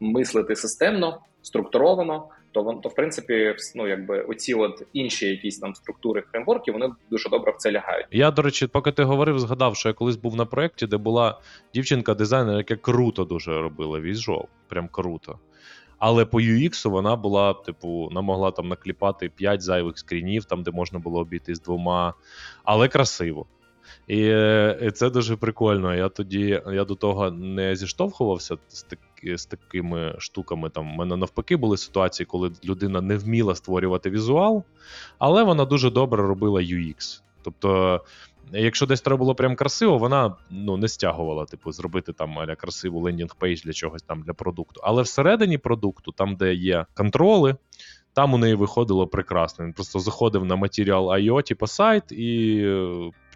мислити 0.00 0.57
системно, 0.57 1.21
структуровано, 1.42 2.28
то 2.52 2.62
вон 2.62 2.80
то 2.80 2.88
в 2.88 2.95
принципі 2.95 3.54
ну 3.75 3.88
якби 3.88 4.21
оці 4.21 4.54
от 4.54 4.83
інші 4.92 5.26
якісь 5.26 5.59
там 5.59 5.75
структури 5.75 6.23
фреймворки, 6.30 6.73
вони 6.73 6.88
дуже 7.11 7.28
добре 7.28 7.52
в 7.52 7.57
це 7.57 7.73
лягають. 7.73 8.07
Я 8.11 8.30
до 8.30 8.42
речі, 8.42 8.66
поки 8.66 8.92
ти 8.92 9.02
говорив, 9.02 9.38
згадав, 9.38 9.76
що 9.76 9.88
я 9.88 9.92
колись 9.92 10.16
був 10.16 10.37
на 10.37 10.45
проєкті, 10.45 10.87
де 10.87 10.97
була 10.97 11.40
дівчинка-дизайнер, 11.75 12.57
яка 12.57 12.76
круто 12.76 13.25
дуже 13.25 13.62
робила 13.62 14.00
візуал, 14.00 14.47
прям 14.68 14.88
круто. 14.88 15.38
Але 15.99 16.25
по 16.25 16.40
UX 16.40 16.90
вона 16.90 17.16
була, 17.16 17.54
типу, 17.54 17.88
вона 17.88 18.21
могла 18.21 18.50
там 18.50 18.68
накліпати 18.68 19.28
5 19.28 19.62
зайвих 19.62 19.99
скрінів, 19.99 20.45
там 20.45 20.62
де 20.62 20.71
можна 20.71 20.99
було 20.99 21.21
обійти 21.21 21.54
з 21.54 21.61
двома, 21.61 22.14
але 22.64 22.88
красиво. 22.88 23.47
І, 24.07 24.18
і 24.83 24.90
це 24.90 25.11
дуже 25.11 25.37
прикольно. 25.37 25.95
Я 25.95 26.09
тоді 26.09 26.62
я 26.73 26.85
до 26.85 26.95
того 26.95 27.30
не 27.30 27.76
зіштовхувався 27.76 28.57
з 28.68 28.83
так, 28.83 28.99
з 29.25 29.47
такими 29.47 30.14
штуками. 30.18 30.71
Там 30.71 30.92
У 30.92 30.97
мене 30.97 31.16
навпаки 31.16 31.57
були 31.57 31.76
ситуації, 31.76 32.26
коли 32.26 32.52
людина 32.64 33.00
не 33.00 33.16
вміла 33.16 33.54
створювати 33.54 34.11
візуал, 34.11 34.64
але 35.18 35.42
вона 35.42 35.64
дуже 35.64 35.90
добре 35.90 36.23
робила 36.23 36.61
UX. 36.61 37.23
Тобто 37.42 38.00
Якщо 38.52 38.87
десь 38.87 39.00
треба 39.00 39.16
було 39.16 39.35
прям 39.35 39.57
красиво, 39.57 39.99
вона 39.99 40.37
ну 40.50 40.76
не 40.76 40.88
стягувала, 40.88 41.45
типу, 41.45 41.73
зробити 41.73 42.12
там 42.12 42.38
à 42.38 42.45
la 42.45 42.57
красиву 42.57 43.00
landing 43.00 43.41
page 43.41 43.64
для 43.64 43.73
чогось 43.73 44.02
там 44.02 44.23
для 44.23 44.33
продукту. 44.33 44.80
Але 44.85 45.02
всередині 45.02 45.59
продукту, 45.59 46.12
там, 46.12 46.37
де 46.37 46.54
є 46.54 46.87
контроли, 46.95 47.57
там 48.12 48.35
у 48.35 48.38
неї 48.38 48.54
виходило 48.54 49.07
прекрасно. 49.07 49.64
Він 49.64 49.73
просто 49.73 49.99
заходив 49.99 50.45
на 50.45 50.57
матеріал 50.57 51.09
IO, 51.09 51.42
типу 51.42 51.66
сайт, 51.66 52.12
і 52.12 52.62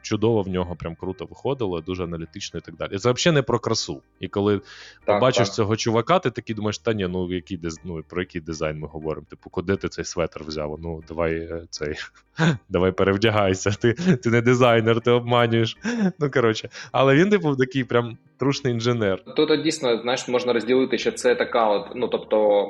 чудово 0.02 0.42
в 0.42 0.48
нього 0.48 0.76
прям 0.76 0.94
круто 0.94 1.24
виходило, 1.24 1.80
дуже 1.80 2.04
аналітично 2.04 2.58
і 2.58 2.60
так 2.60 2.76
далі. 2.76 2.98
Це 2.98 3.12
взагалі 3.12 3.34
не 3.34 3.42
про 3.42 3.58
красу. 3.58 4.02
І 4.20 4.28
коли 4.28 4.58
так, 4.58 4.66
побачиш 5.06 5.48
так. 5.48 5.54
цього 5.54 5.76
чувака, 5.76 6.18
ти 6.18 6.30
такий 6.30 6.56
думаєш, 6.56 6.78
та 6.78 6.92
ні, 6.92 7.06
ну 7.08 7.32
який 7.32 7.56
диз... 7.56 7.80
ну, 7.84 8.02
про 8.08 8.22
який 8.22 8.40
дизайн 8.40 8.78
ми 8.78 8.88
говоримо? 8.88 9.26
Типу, 9.30 9.50
куди 9.50 9.76
ти 9.76 9.88
цей 9.88 10.04
светр 10.04 10.42
взяв? 10.46 10.78
Ну, 10.82 11.02
давай 11.08 11.34
е, 11.34 11.66
цей 11.70 11.94
давай 12.68 12.92
перевдягайся. 12.92 13.70
Ти 13.70 13.92
ти 13.92 14.30
не 14.30 14.40
дизайнер, 14.40 15.00
ти 15.00 15.10
обманюєш. 15.10 15.76
Ну 16.18 16.30
коротше, 16.30 16.68
але 16.92 17.14
він 17.14 17.30
типу 17.30 17.56
такий 17.56 17.84
прям 17.84 18.18
трушний 18.38 18.72
інженер. 18.72 19.24
Тут 19.36 19.62
дійсно 19.62 20.02
знаєш, 20.02 20.28
можна 20.28 20.52
розділити, 20.52 20.98
що 20.98 21.12
це 21.12 21.34
така, 21.34 21.68
от 21.68 21.86
ну 21.94 22.08
тобто. 22.08 22.66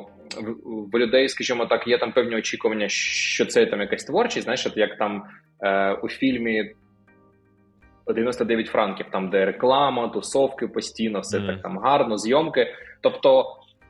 В 0.93 0.99
людей, 0.99 1.29
скажімо 1.29 1.67
так, 1.67 1.89
є 1.89 1.99
там 1.99 2.13
певні 2.13 2.37
очікування, 2.37 2.89
що 2.89 3.47
це 3.47 3.67
там 3.67 3.81
якась 3.81 4.05
творчість, 4.05 4.45
знаєш, 4.45 4.67
от 4.67 4.77
як 4.77 4.99
там 4.99 5.23
е, 5.61 5.93
у 5.93 6.09
фільмі 6.09 6.75
99 8.07 8.67
франків, 8.67 9.07
там 9.13 9.31
де 9.31 9.45
реклама, 9.45 10.09
тусовки 10.09 10.67
постійно, 10.69 11.21
все 11.21 11.39
mm. 11.39 11.47
так 11.47 11.63
там 11.63 11.79
гарно, 11.79 12.19
зйомки. 12.19 12.67
Тобто, 13.01 13.43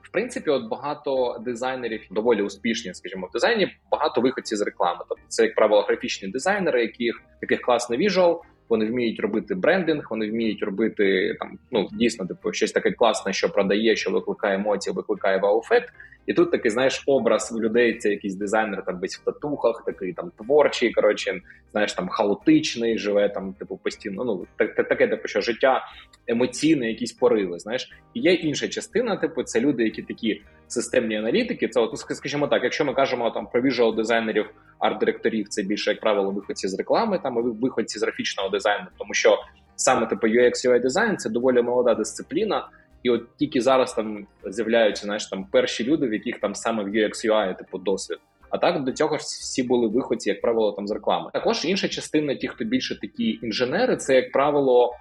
в 0.03 0.13
принципі, 0.13 0.51
от 0.51 0.69
багато 0.69 1.39
дизайнерів 1.45 2.03
доволі 2.11 2.43
успішні, 2.43 2.95
скажімо, 2.95 3.27
в 3.27 3.33
дизайні 3.33 3.77
багато 3.91 4.21
виходців 4.21 4.59
з 4.59 4.63
реклами. 4.63 5.01
Тобто, 5.09 5.25
це 5.29 5.43
як 5.43 5.55
правило 5.55 5.83
графічні 5.83 6.29
дизайнери, 6.29 6.83
яких 6.83 7.23
яких 7.43 7.61
класний 7.61 7.99
віжуал, 7.99 8.43
вони 8.69 8.87
вміють 8.87 9.21
робити 9.21 9.55
брендинг, 9.55 10.07
вони 10.11 10.31
вміють 10.31 10.63
робити 10.63 11.37
там 11.41 11.59
ну 11.71 11.89
дійсно 11.93 12.27
типу 12.27 12.53
щось 12.53 12.73
таке 12.73 12.93
класне, 12.93 13.33
що 13.33 13.49
продає, 13.49 13.97
що 13.97 14.11
викликає 14.11 14.55
емоції, 14.55 14.95
викликає 14.95 15.39
вау-ефект. 15.39 15.89
І 16.27 16.35
тут 16.35 16.51
такий, 16.51 16.71
знаєш, 16.71 17.03
образ 17.07 17.59
людей, 17.61 17.99
це 17.99 18.11
якийсь 18.11 18.35
дизайнер 18.35 18.85
там 18.85 19.01
весь 19.01 19.19
в 19.19 19.25
татухах, 19.25 19.83
такий 19.87 20.13
там 20.13 20.33
творчий, 20.39 20.93
коротше, 20.93 21.41
знаєш, 21.73 21.93
там 21.93 22.09
хаотичний, 22.09 22.99
живе 22.99 23.29
там, 23.29 23.53
типу, 23.53 23.77
постійно. 23.77 24.25
Ну 24.25 24.47
так, 24.57 24.75
таке, 24.75 25.09
типу, 25.09 25.29
що 25.29 25.41
життя 25.41 25.85
емоційне, 26.27 26.89
якісь 26.89 27.13
пориви. 27.13 27.59
Знаєш, 27.59 27.93
і 28.15 28.21
є 28.21 28.33
інша 28.33 28.69
частина, 28.69 29.17
типу, 29.17 29.43
це 29.43 29.61
люди, 29.61 29.85
які 29.85 30.03
такі 30.03 30.43
системні 30.69 31.17
аналітики. 31.17 31.69
Це 31.69 31.81
от, 31.81 31.99
скажімо 31.99 32.49
так, 32.49 32.63
якщо 32.63 32.85
ми 32.85 32.95
кажемо 32.95 33.31
там 33.31 33.47
про 33.47 33.63
віжуал 33.63 33.97
дизайнерів, 33.97 34.47
арт-директорів, 34.79 35.49
це 35.49 35.63
більше 35.63 35.91
як 35.91 36.01
правило 36.01 36.31
виходці 36.31 36.69
з 36.69 36.79
реклами, 36.79 37.19
там 37.19 37.53
виходці 37.61 37.99
з 37.99 38.03
графічного 38.03 38.49
дизайну, 38.49 38.87
тому 38.99 39.15
що 39.15 39.39
саме 39.77 40.07
типу 40.07 40.27
UX 40.27 40.53
UI 40.53 40.81
дизайн 40.81 41.17
це 41.17 41.31
доволі 41.31 41.63
молода 41.63 41.95
дисципліна. 41.95 42.69
І 43.03 43.11
от 43.11 43.37
тільки 43.37 43.61
зараз 43.61 43.95
там 43.95 44.27
з'являються 44.45 45.05
знаєш, 45.05 45.27
там 45.27 45.45
перші 45.45 45.85
люди, 45.85 46.07
в 46.07 46.13
яких 46.13 46.41
там 46.41 46.55
саме 46.55 46.85
в 46.85 46.87
UX 46.87 47.31
UI, 47.31 47.59
типу 47.59 47.79
досвід. 47.79 48.19
А 48.51 48.59
так 48.59 48.85
до 48.85 48.93
цього 48.93 49.19
ж 49.19 49.23
всі 49.25 49.63
були 49.63 49.89
виходці, 49.89 50.31
як 50.31 50.41
правило, 50.41 50.73
там 50.73 50.89
з 50.89 50.91
реклами. 50.91 51.31
Також 51.33 51.65
інша 51.65 51.89
частина, 51.89 52.35
ті, 52.35 52.49
хто 52.49 52.65
більше 52.65 53.01
такі 53.01 53.39
інженери, 53.43 53.97
це 53.97 54.15
як 54.15 54.33
правило 54.33 54.95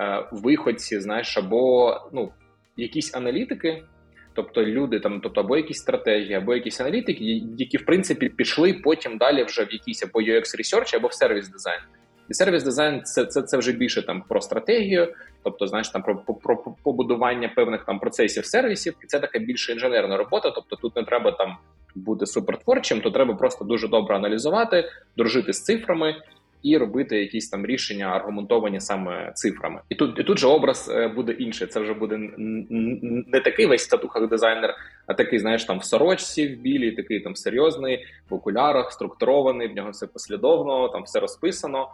е, 0.00 0.28
виходці, 0.32 1.00
знаєш, 1.00 1.38
або 1.38 1.94
ну 2.12 2.32
якісь 2.76 3.14
аналітики, 3.14 3.82
тобто 4.34 4.64
люди 4.64 5.00
там, 5.00 5.20
тобто 5.20 5.40
або 5.40 5.56
якісь 5.56 5.78
стратегії, 5.78 6.34
або 6.34 6.54
якісь 6.54 6.80
аналітики, 6.80 7.24
які 7.58 7.76
в 7.76 7.84
принципі 7.84 8.28
пішли 8.28 8.72
потім 8.72 9.18
далі 9.18 9.44
вже 9.44 9.64
в 9.64 9.72
якийсь 9.72 10.02
або 10.02 10.20
UX 10.20 10.42
research, 10.42 10.96
або 10.96 11.08
в 11.08 11.14
сервіс 11.14 11.48
дизайн. 11.48 11.80
І 12.30 12.34
сервіс 12.34 12.62
дизайн 12.62 13.02
це 13.02 13.24
це, 13.24 13.42
це 13.42 13.56
вже 13.56 13.72
більше 13.72 14.06
там 14.06 14.22
про 14.28 14.40
стратегію, 14.40 15.14
тобто 15.42 15.66
знаєш 15.66 15.88
там 15.88 16.02
про, 16.02 16.16
про, 16.16 16.34
про 16.34 16.74
побудування 16.82 17.52
певних 17.56 17.84
там 17.84 17.98
процесів 17.98 18.46
сервісів, 18.46 18.94
і 19.04 19.06
це 19.06 19.20
така 19.20 19.38
більше 19.38 19.72
інженерна 19.72 20.16
робота. 20.16 20.50
Тобто 20.50 20.76
тут 20.76 20.96
не 20.96 21.04
треба 21.04 21.32
там 21.32 21.56
бути 21.94 22.26
супертворчим, 22.26 23.00
то 23.00 23.10
треба 23.10 23.34
просто 23.34 23.64
дуже 23.64 23.88
добре 23.88 24.16
аналізувати, 24.16 24.84
дружити 25.16 25.52
з 25.52 25.62
цифрами. 25.62 26.16
І 26.62 26.76
робити 26.76 27.20
якісь 27.20 27.48
там 27.48 27.66
рішення, 27.66 28.06
аргументовані 28.06 28.80
саме 28.80 29.32
цифрами, 29.34 29.80
і 29.88 29.94
тут 29.94 30.18
і 30.18 30.24
тут 30.24 30.38
же 30.38 30.46
образ 30.46 30.90
е, 30.94 31.08
буде 31.08 31.32
інший. 31.32 31.66
Це 31.66 31.80
вже 31.80 31.94
буде 31.94 32.18
не 33.26 33.40
такий 33.40 33.66
весь 33.66 33.84
статухах 33.84 34.28
дизайнер, 34.28 34.74
а 35.06 35.14
такий, 35.14 35.38
знаєш, 35.38 35.64
там 35.64 35.78
в 35.78 35.84
сорочці 35.84 36.48
в 36.48 36.60
білій, 36.60 36.92
такий 36.92 37.20
там 37.20 37.36
серйозний, 37.36 38.06
в 38.30 38.34
окулярах, 38.34 38.92
структурований. 38.92 39.68
В 39.68 39.76
нього 39.76 39.90
все 39.90 40.06
послідовно, 40.06 40.88
там 40.88 41.02
все 41.02 41.20
розписано. 41.20 41.88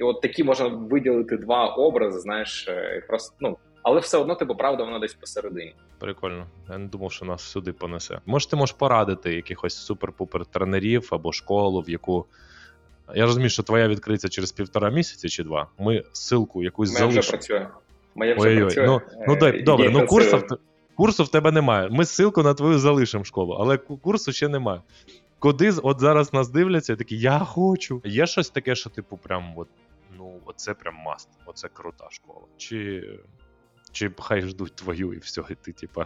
І 0.00 0.02
от 0.02 0.20
такі 0.20 0.44
можна 0.44 0.68
виділити 0.68 1.36
два 1.36 1.66
образи, 1.66 2.20
знаєш, 2.20 2.68
е, 2.68 3.02
просто 3.08 3.34
ну. 3.40 3.56
Але 3.82 4.00
все 4.00 4.18
одно, 4.18 4.34
типу, 4.34 4.54
правда, 4.54 4.84
вона 4.84 4.98
десь 4.98 5.14
посередині. 5.14 5.74
Прикольно. 5.98 6.46
Я 6.70 6.78
не 6.78 6.86
думав, 6.88 7.12
що 7.12 7.24
нас 7.24 7.42
сюди 7.42 7.72
понесе. 7.72 8.20
Може, 8.26 8.48
ти 8.48 8.56
можеш 8.56 8.76
порадити 8.76 9.34
якихось 9.34 9.90
супер-пупер 9.90 10.44
тренерів 10.50 11.08
або 11.12 11.32
школу, 11.32 11.80
в 11.80 11.90
яку. 11.90 12.26
Я 13.14 13.24
розумію, 13.24 13.50
що 13.50 13.62
твоя 13.62 13.88
відкриється 13.88 14.28
через 14.28 14.52
півтора 14.52 14.90
місяці 14.90 15.28
чи 15.28 15.44
два. 15.44 15.66
Ми 15.78 16.02
ссылку 16.12 16.62
якусь 16.62 16.88
залишимо. 16.88 17.10
Моя 17.10 17.20
вже 17.20 17.30
працює. 17.30 17.66
Моя 18.14 18.34
вже 18.34 18.60
працює. 18.60 18.86
Ну, 18.86 19.00
ну 19.28 19.36
дай, 19.36 19.62
добре, 19.62 19.90
ну 19.90 20.06
курсу, 20.06 20.42
курсу 20.96 21.24
в 21.24 21.28
тебе 21.28 21.52
немає. 21.52 21.88
Ми 21.90 22.04
ссылку 22.04 22.42
на 22.42 22.54
твою 22.54 22.78
залишимо 22.78 23.24
школу, 23.24 23.56
але 23.60 23.76
курсу 23.76 24.32
ще 24.32 24.48
немає. 24.48 24.80
Куди 25.38 25.70
от 25.82 26.00
зараз 26.00 26.32
нас 26.32 26.48
дивляться, 26.48 26.96
такі 26.96 27.18
я 27.18 27.38
хочу. 27.38 28.02
Є 28.04 28.26
щось 28.26 28.50
таке, 28.50 28.74
що 28.74 28.90
типу, 28.90 29.16
прям 29.16 29.52
от 29.56 29.68
ну, 30.18 30.40
оце 30.44 30.74
прям 30.74 30.94
маст, 30.94 31.28
оце 31.46 31.68
крута 31.68 32.10
школа. 32.10 32.46
Чи 32.56 33.04
чи 33.92 34.10
хай 34.18 34.42
ждуть 34.42 34.74
твою 34.74 35.12
і 35.12 35.18
все, 35.18 35.42
і 35.50 35.54
ти, 35.54 35.72
типа. 35.72 36.04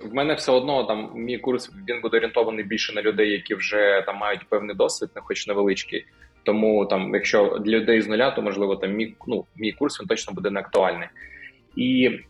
В 0.00 0.14
мене 0.14 0.34
все 0.34 0.52
одно 0.52 0.84
там 0.84 1.12
мій 1.14 1.38
курс 1.38 1.72
він 1.88 2.00
буде 2.00 2.16
орієнтований 2.16 2.64
більше 2.64 2.92
на 2.92 3.02
людей, 3.02 3.30
які 3.30 3.54
вже 3.54 4.02
там 4.06 4.16
мають 4.16 4.48
певний 4.48 4.76
досвід, 4.76 5.10
не 5.14 5.20
хоч 5.22 5.46
невеличкий. 5.46 6.06
Тому 6.42 6.86
там, 6.86 7.14
якщо 7.14 7.58
для 7.58 7.78
людей 7.78 8.02
з 8.02 8.08
нуля, 8.08 8.30
то 8.30 8.42
можливо 8.42 8.76
там 8.76 8.92
мій 8.92 9.16
ну, 9.26 9.46
мій 9.56 9.72
курс 9.72 10.00
він 10.00 10.08
точно 10.08 10.32
буде 10.32 10.50
не 10.50 10.60
актуальний. 10.60 11.08
І 11.76 12.20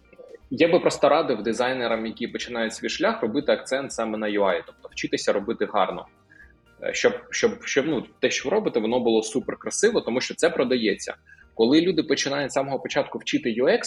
я 0.51 0.69
би 0.69 0.81
просто 0.81 1.09
радив 1.09 1.43
дизайнерам, 1.43 2.07
які 2.07 2.29
починають 2.29 2.75
свій 2.75 2.89
шлях, 2.89 3.23
робити 3.23 3.53
акцент 3.53 3.93
саме 3.93 4.19
на 4.19 4.27
UI, 4.27 4.63
тобто 4.67 4.89
вчитися 4.93 5.33
робити 5.33 5.69
гарно. 5.73 6.07
Е, 6.83 6.95
щоб 6.95 7.13
щоб 7.31 7.65
щоб 7.65 7.87
ну 7.87 8.05
те, 8.21 8.31
що 8.31 8.49
ви 8.49 8.55
робите, 8.55 8.81
воно 8.81 9.01
було 9.01 9.23
супер 9.23 9.57
красиво, 9.57 10.01
тому 10.01 10.21
що 10.21 10.35
це 10.35 10.51
продається. 10.51 11.15
Коли 11.55 11.81
люди 11.81 12.03
починають 12.03 12.51
з 12.51 12.55
самого 12.55 12.79
початку 12.79 13.19
вчити 13.19 13.55
UX, 13.63 13.81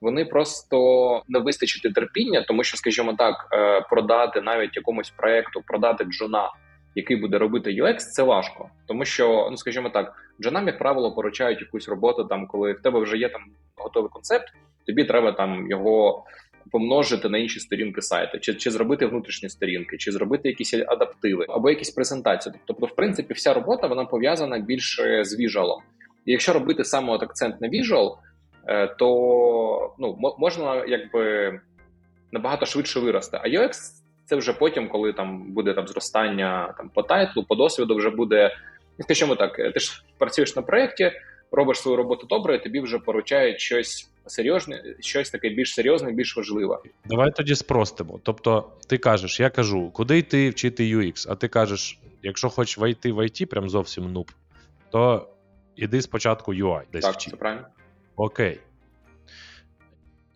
вони 0.00 0.24
просто 0.24 1.22
не 1.28 1.38
вистачити 1.38 1.90
терпіння, 1.90 2.44
тому 2.48 2.64
що, 2.64 2.76
скажімо 2.76 3.14
так, 3.18 3.48
е, 3.52 3.80
продати 3.80 4.40
навіть 4.40 4.76
якомусь 4.76 5.10
проекту, 5.10 5.62
продати 5.66 6.04
джуна 6.04 6.50
який 6.94 7.16
буде 7.16 7.38
робити 7.38 7.70
UX, 7.70 7.96
це 7.96 8.22
важко, 8.22 8.68
тому 8.86 9.04
що, 9.04 9.48
ну 9.50 9.56
скажімо 9.56 9.88
так, 9.88 10.14
джанам, 10.40 10.66
як 10.66 10.78
правило, 10.78 11.14
поручають 11.14 11.60
якусь 11.60 11.88
роботу 11.88 12.24
там, 12.24 12.46
коли 12.46 12.72
в 12.72 12.80
тебе 12.80 13.00
вже 13.00 13.16
є 13.16 13.28
там 13.28 13.42
готовий 13.76 14.10
концепт, 14.10 14.44
тобі 14.86 15.04
треба 15.04 15.32
там 15.32 15.70
його 15.70 16.24
помножити 16.70 17.28
на 17.28 17.38
інші 17.38 17.60
сторінки 17.60 18.02
сайту, 18.02 18.38
чи 18.38 18.54
чи 18.54 18.70
зробити 18.70 19.06
внутрішні 19.06 19.48
сторінки, 19.48 19.96
чи 19.96 20.12
зробити 20.12 20.48
якісь 20.48 20.74
адаптиви, 20.74 21.46
або 21.48 21.70
якісь 21.70 21.90
презентації. 21.90 22.54
Тобто, 22.64 22.86
в 22.86 22.94
принципі, 22.94 23.34
вся 23.34 23.54
робота 23.54 23.86
вона 23.86 24.04
пов'язана 24.04 24.58
більше 24.58 25.24
з 25.24 25.38
віжуалом. 25.38 25.82
І 26.26 26.32
якщо 26.32 26.52
робити 26.52 26.84
саме 26.84 27.12
от 27.12 27.22
акцент 27.22 27.60
на 27.60 27.68
віжуал, 27.68 28.18
е, 28.66 28.86
то 28.86 29.94
ну 29.98 30.34
можна 30.38 30.84
якби 30.88 31.52
набагато 32.32 32.66
швидше 32.66 33.00
вирости. 33.00 33.38
А 33.42 33.48
UX 33.48 33.70
це 34.24 34.36
вже 34.36 34.52
потім, 34.52 34.88
коли 34.88 35.12
там 35.12 35.52
буде 35.52 35.74
там 35.74 35.88
зростання 35.88 36.74
там 36.78 36.90
по 36.94 37.02
тайтлу, 37.02 37.44
по 37.44 37.54
досвіду, 37.54 37.96
вже 37.96 38.10
буде. 38.10 38.56
Скажімо 39.00 39.36
так, 39.36 39.56
ти 39.56 39.80
ж 39.80 40.04
працюєш 40.18 40.56
на 40.56 40.62
проєкті, 40.62 41.12
робиш 41.52 41.78
свою 41.78 41.96
роботу 41.96 42.26
добре, 42.26 42.56
і 42.56 42.58
тобі 42.58 42.80
вже 42.80 42.98
поручають 42.98 43.60
щось 43.60 44.10
серйозне, 44.26 44.82
щось 45.00 45.30
таке 45.30 45.48
більш 45.48 45.74
серйозне, 45.74 46.12
більш 46.12 46.36
важливе. 46.36 46.78
Давай 47.04 47.32
тоді 47.32 47.54
спростимо. 47.54 48.20
Тобто, 48.22 48.72
ти 48.88 48.98
кажеш, 48.98 49.40
я 49.40 49.50
кажу, 49.50 49.90
куди 49.90 50.18
йти 50.18 50.50
вчити 50.50 50.96
UX, 50.96 51.26
а 51.30 51.34
ти 51.34 51.48
кажеш, 51.48 51.98
якщо 52.22 52.48
хочеш 52.48 52.78
войти 52.78 53.12
в 53.12 53.18
IT, 53.18 53.44
прям 53.44 53.68
зовсім 53.68 54.12
нуб, 54.12 54.30
то 54.90 55.28
іди 55.76 56.02
спочатку 56.02 56.54
UI 56.54 56.82
десь 56.92 57.04
так, 57.04 57.14
вчи. 57.14 57.30
це 57.30 57.36
правильно. 57.36 57.66
Окей. 58.16 58.60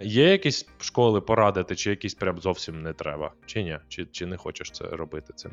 Є 0.00 0.30
якісь 0.30 0.66
школи 0.78 1.21
порадити, 1.21 1.76
чи 1.76 1.90
якісь 1.90 2.14
прям 2.14 2.40
зовсім 2.40 2.83
не 2.83 2.92
треба? 2.92 3.33
Чи 3.47 3.62
ні? 3.62 3.78
Чи 3.88 4.07
чи 4.07 4.26
не 4.26 4.37
хочеш 4.37 4.71
це 4.71 4.85
робити 4.85 5.33
цим? 5.37 5.52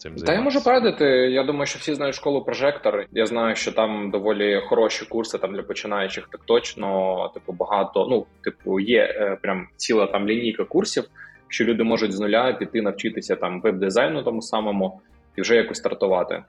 Цим 0.00 0.16
Та 0.16 0.32
я 0.32 0.40
можу 0.40 0.64
порадити. 0.64 1.04
Я 1.30 1.44
думаю, 1.44 1.66
що 1.66 1.78
всі 1.78 1.94
знають 1.94 2.14
школу 2.14 2.44
прожектор. 2.44 3.06
Я 3.12 3.26
знаю, 3.26 3.56
що 3.56 3.72
там 3.72 4.10
доволі 4.10 4.60
хороші 4.68 5.04
курси 5.04 5.38
там 5.38 5.54
для 5.54 5.62
починаючих, 5.62 6.28
так 6.32 6.40
точно, 6.44 7.30
типу, 7.34 7.52
багато. 7.52 8.06
Ну, 8.10 8.26
типу, 8.44 8.80
є 8.80 9.02
е, 9.02 9.38
прям 9.42 9.68
ціла 9.76 10.06
там 10.06 10.28
лінійка 10.28 10.64
курсів, 10.64 11.04
що 11.48 11.64
люди 11.64 11.84
можуть 11.84 12.12
з 12.12 12.20
нуля 12.20 12.52
піти 12.52 12.82
навчитися 12.82 13.36
там 13.36 13.60
веб-дизайну 13.60 14.22
тому 14.22 14.42
самому 14.42 15.00
і 15.36 15.40
вже 15.40 15.56
якось 15.56 15.78
стартувати. 15.78 16.44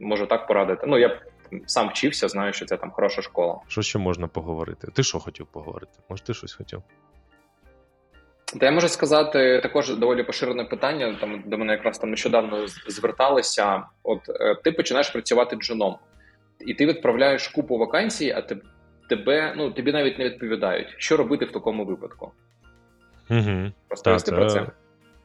Можу 0.00 0.26
так 0.26 0.46
порадити. 0.46 0.86
Ну, 0.86 0.98
я 0.98 1.20
сам 1.66 1.88
вчився, 1.88 2.28
знаю, 2.28 2.52
що 2.52 2.66
це 2.66 2.76
там 2.76 2.90
хороша 2.90 3.22
школа. 3.22 3.60
Що 3.68 3.82
ще 3.82 3.98
можна 3.98 4.26
поговорити? 4.26 4.88
Ти 4.94 5.02
що 5.02 5.18
хотів 5.18 5.46
поговорити? 5.46 5.92
Може, 6.08 6.22
ти 6.22 6.34
щось 6.34 6.54
хотів? 6.54 6.82
Та 8.60 8.66
я 8.66 8.72
можу 8.72 8.88
сказати 8.88 9.60
також 9.62 9.96
доволі 9.96 10.22
поширене 10.22 10.64
питання. 10.64 11.16
Там 11.20 11.42
до 11.46 11.58
мене 11.58 11.72
якраз 11.72 11.98
там 11.98 12.10
нещодавно 12.10 12.66
зверталися. 12.88 13.82
От 14.02 14.20
е, 14.28 14.54
ти 14.64 14.72
починаєш 14.72 15.10
працювати 15.10 15.56
джуном, 15.56 15.96
і 16.66 16.74
ти 16.74 16.86
відправляєш 16.86 17.48
купу 17.48 17.78
вакансій, 17.78 18.30
а 18.30 18.42
тебе 19.08 19.54
ну 19.56 19.70
тобі 19.70 19.92
навіть 19.92 20.18
не 20.18 20.24
відповідають, 20.24 20.94
що 20.96 21.16
робити 21.16 21.44
в 21.44 21.52
такому 21.52 21.84
випадку. 21.84 22.32
Угу. 23.30 23.72
Розповісти 23.90 24.32
про 24.32 24.46
це. 24.46 24.66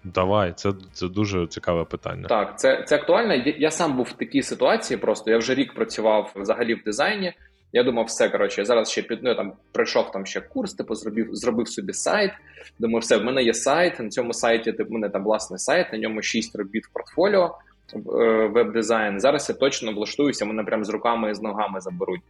Давай, 0.03 0.53
це 0.53 0.73
це 0.93 1.07
дуже 1.07 1.47
цікаве 1.47 1.83
питання. 1.83 2.27
Так, 2.27 2.59
це 2.59 2.83
це 2.83 2.95
актуально. 2.95 3.33
Я 3.57 3.71
сам 3.71 3.97
був 3.97 4.05
в 4.05 4.13
такій 4.13 4.41
ситуації. 4.41 4.97
Просто 4.97 5.31
я 5.31 5.38
вже 5.38 5.53
рік 5.53 5.73
працював 5.73 6.31
взагалі 6.35 6.75
в 6.75 6.83
дизайні. 6.83 7.33
Я 7.73 7.83
думав, 7.83 8.05
все 8.05 8.29
коротше, 8.29 8.61
я 8.61 8.65
зараз 8.65 8.91
ще 8.91 9.01
під 9.01 9.19
ну, 9.23 9.35
там 9.35 9.53
пройшов 9.71 10.11
там 10.11 10.25
ще 10.25 10.41
курс, 10.41 10.73
типу 10.73 10.95
зробив 10.95 11.27
зробив 11.31 11.67
собі 11.67 11.93
сайт. 11.93 12.31
Думаю, 12.79 12.99
все 12.99 13.17
в 13.17 13.23
мене 13.23 13.43
є 13.43 13.53
сайт. 13.53 13.99
На 13.99 14.09
цьому 14.09 14.33
сайті 14.33 14.71
типу, 14.71 14.89
в 14.89 14.93
мене 14.93 15.09
там 15.09 15.23
власний 15.23 15.59
сайт, 15.59 15.93
на 15.93 15.99
ньому 15.99 16.21
6 16.21 16.55
робіт 16.55 16.85
в 16.85 16.93
портфоліо 16.93 17.57
е, 17.95 17.99
веб-дизайн. 18.47 19.19
Зараз 19.19 19.49
я 19.49 19.55
точно 19.55 19.91
влаштуюся, 19.93 20.45
мене 20.45 20.63
прям 20.63 20.85
з 20.85 20.89
руками 20.89 21.31
і 21.31 21.33
з 21.33 21.41
ногами 21.41 21.81
заберуть. 21.81 22.21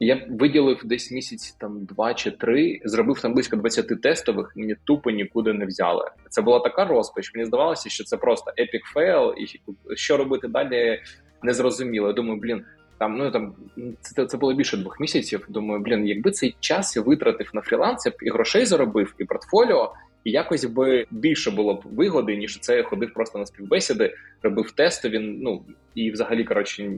Я 0.00 0.26
виділив 0.30 0.80
десь 0.84 1.10
місяць 1.10 1.50
там 1.52 1.84
два 1.84 2.14
чи 2.14 2.30
три, 2.30 2.80
зробив 2.84 3.20
там 3.20 3.34
близько 3.34 3.56
20 3.56 4.02
тестових, 4.02 4.52
мені 4.56 4.76
тупо 4.84 5.10
нікуди 5.10 5.52
не 5.52 5.66
взяли. 5.66 6.10
Це 6.30 6.42
була 6.42 6.60
така 6.60 6.84
розпач. 6.84 7.34
Мені 7.34 7.46
здавалося, 7.46 7.90
що 7.90 8.04
це 8.04 8.16
просто 8.16 8.50
epic 8.50 8.80
fail, 8.96 9.34
і 9.34 9.60
що 9.96 10.16
робити 10.16 10.48
далі 10.48 11.00
не 11.42 11.54
зрозуміло. 11.54 12.06
Я 12.06 12.12
думаю, 12.12 12.40
блін, 12.40 12.64
там 13.02 13.16
ну 13.16 13.30
там 13.30 13.54
це 14.00 14.26
це 14.26 14.36
було 14.36 14.54
більше 14.54 14.76
двох 14.76 15.00
місяців. 15.00 15.46
Думаю, 15.48 15.80
блін, 15.80 16.06
якби 16.06 16.30
цей 16.30 16.56
час 16.60 16.96
я 16.96 17.02
витратив 17.02 17.50
на 17.54 17.60
фріланс, 17.60 18.06
я 18.06 18.12
б 18.12 18.14
і 18.22 18.30
грошей 18.30 18.66
заробив, 18.66 19.14
і 19.18 19.24
портфоліо, 19.24 19.92
і 20.24 20.30
якось 20.30 20.64
би 20.64 21.06
більше 21.10 21.50
було 21.50 21.74
б 21.74 21.82
вигоди, 21.84 22.36
ніж 22.36 22.58
це 22.58 22.76
я 22.76 22.82
ходив 22.82 23.12
просто 23.14 23.38
на 23.38 23.46
співбесіди, 23.46 24.14
робив 24.42 24.70
тестові. 24.70 25.18
Ну 25.18 25.64
і 25.94 26.10
взагалі, 26.10 26.44
коротше, 26.44 26.90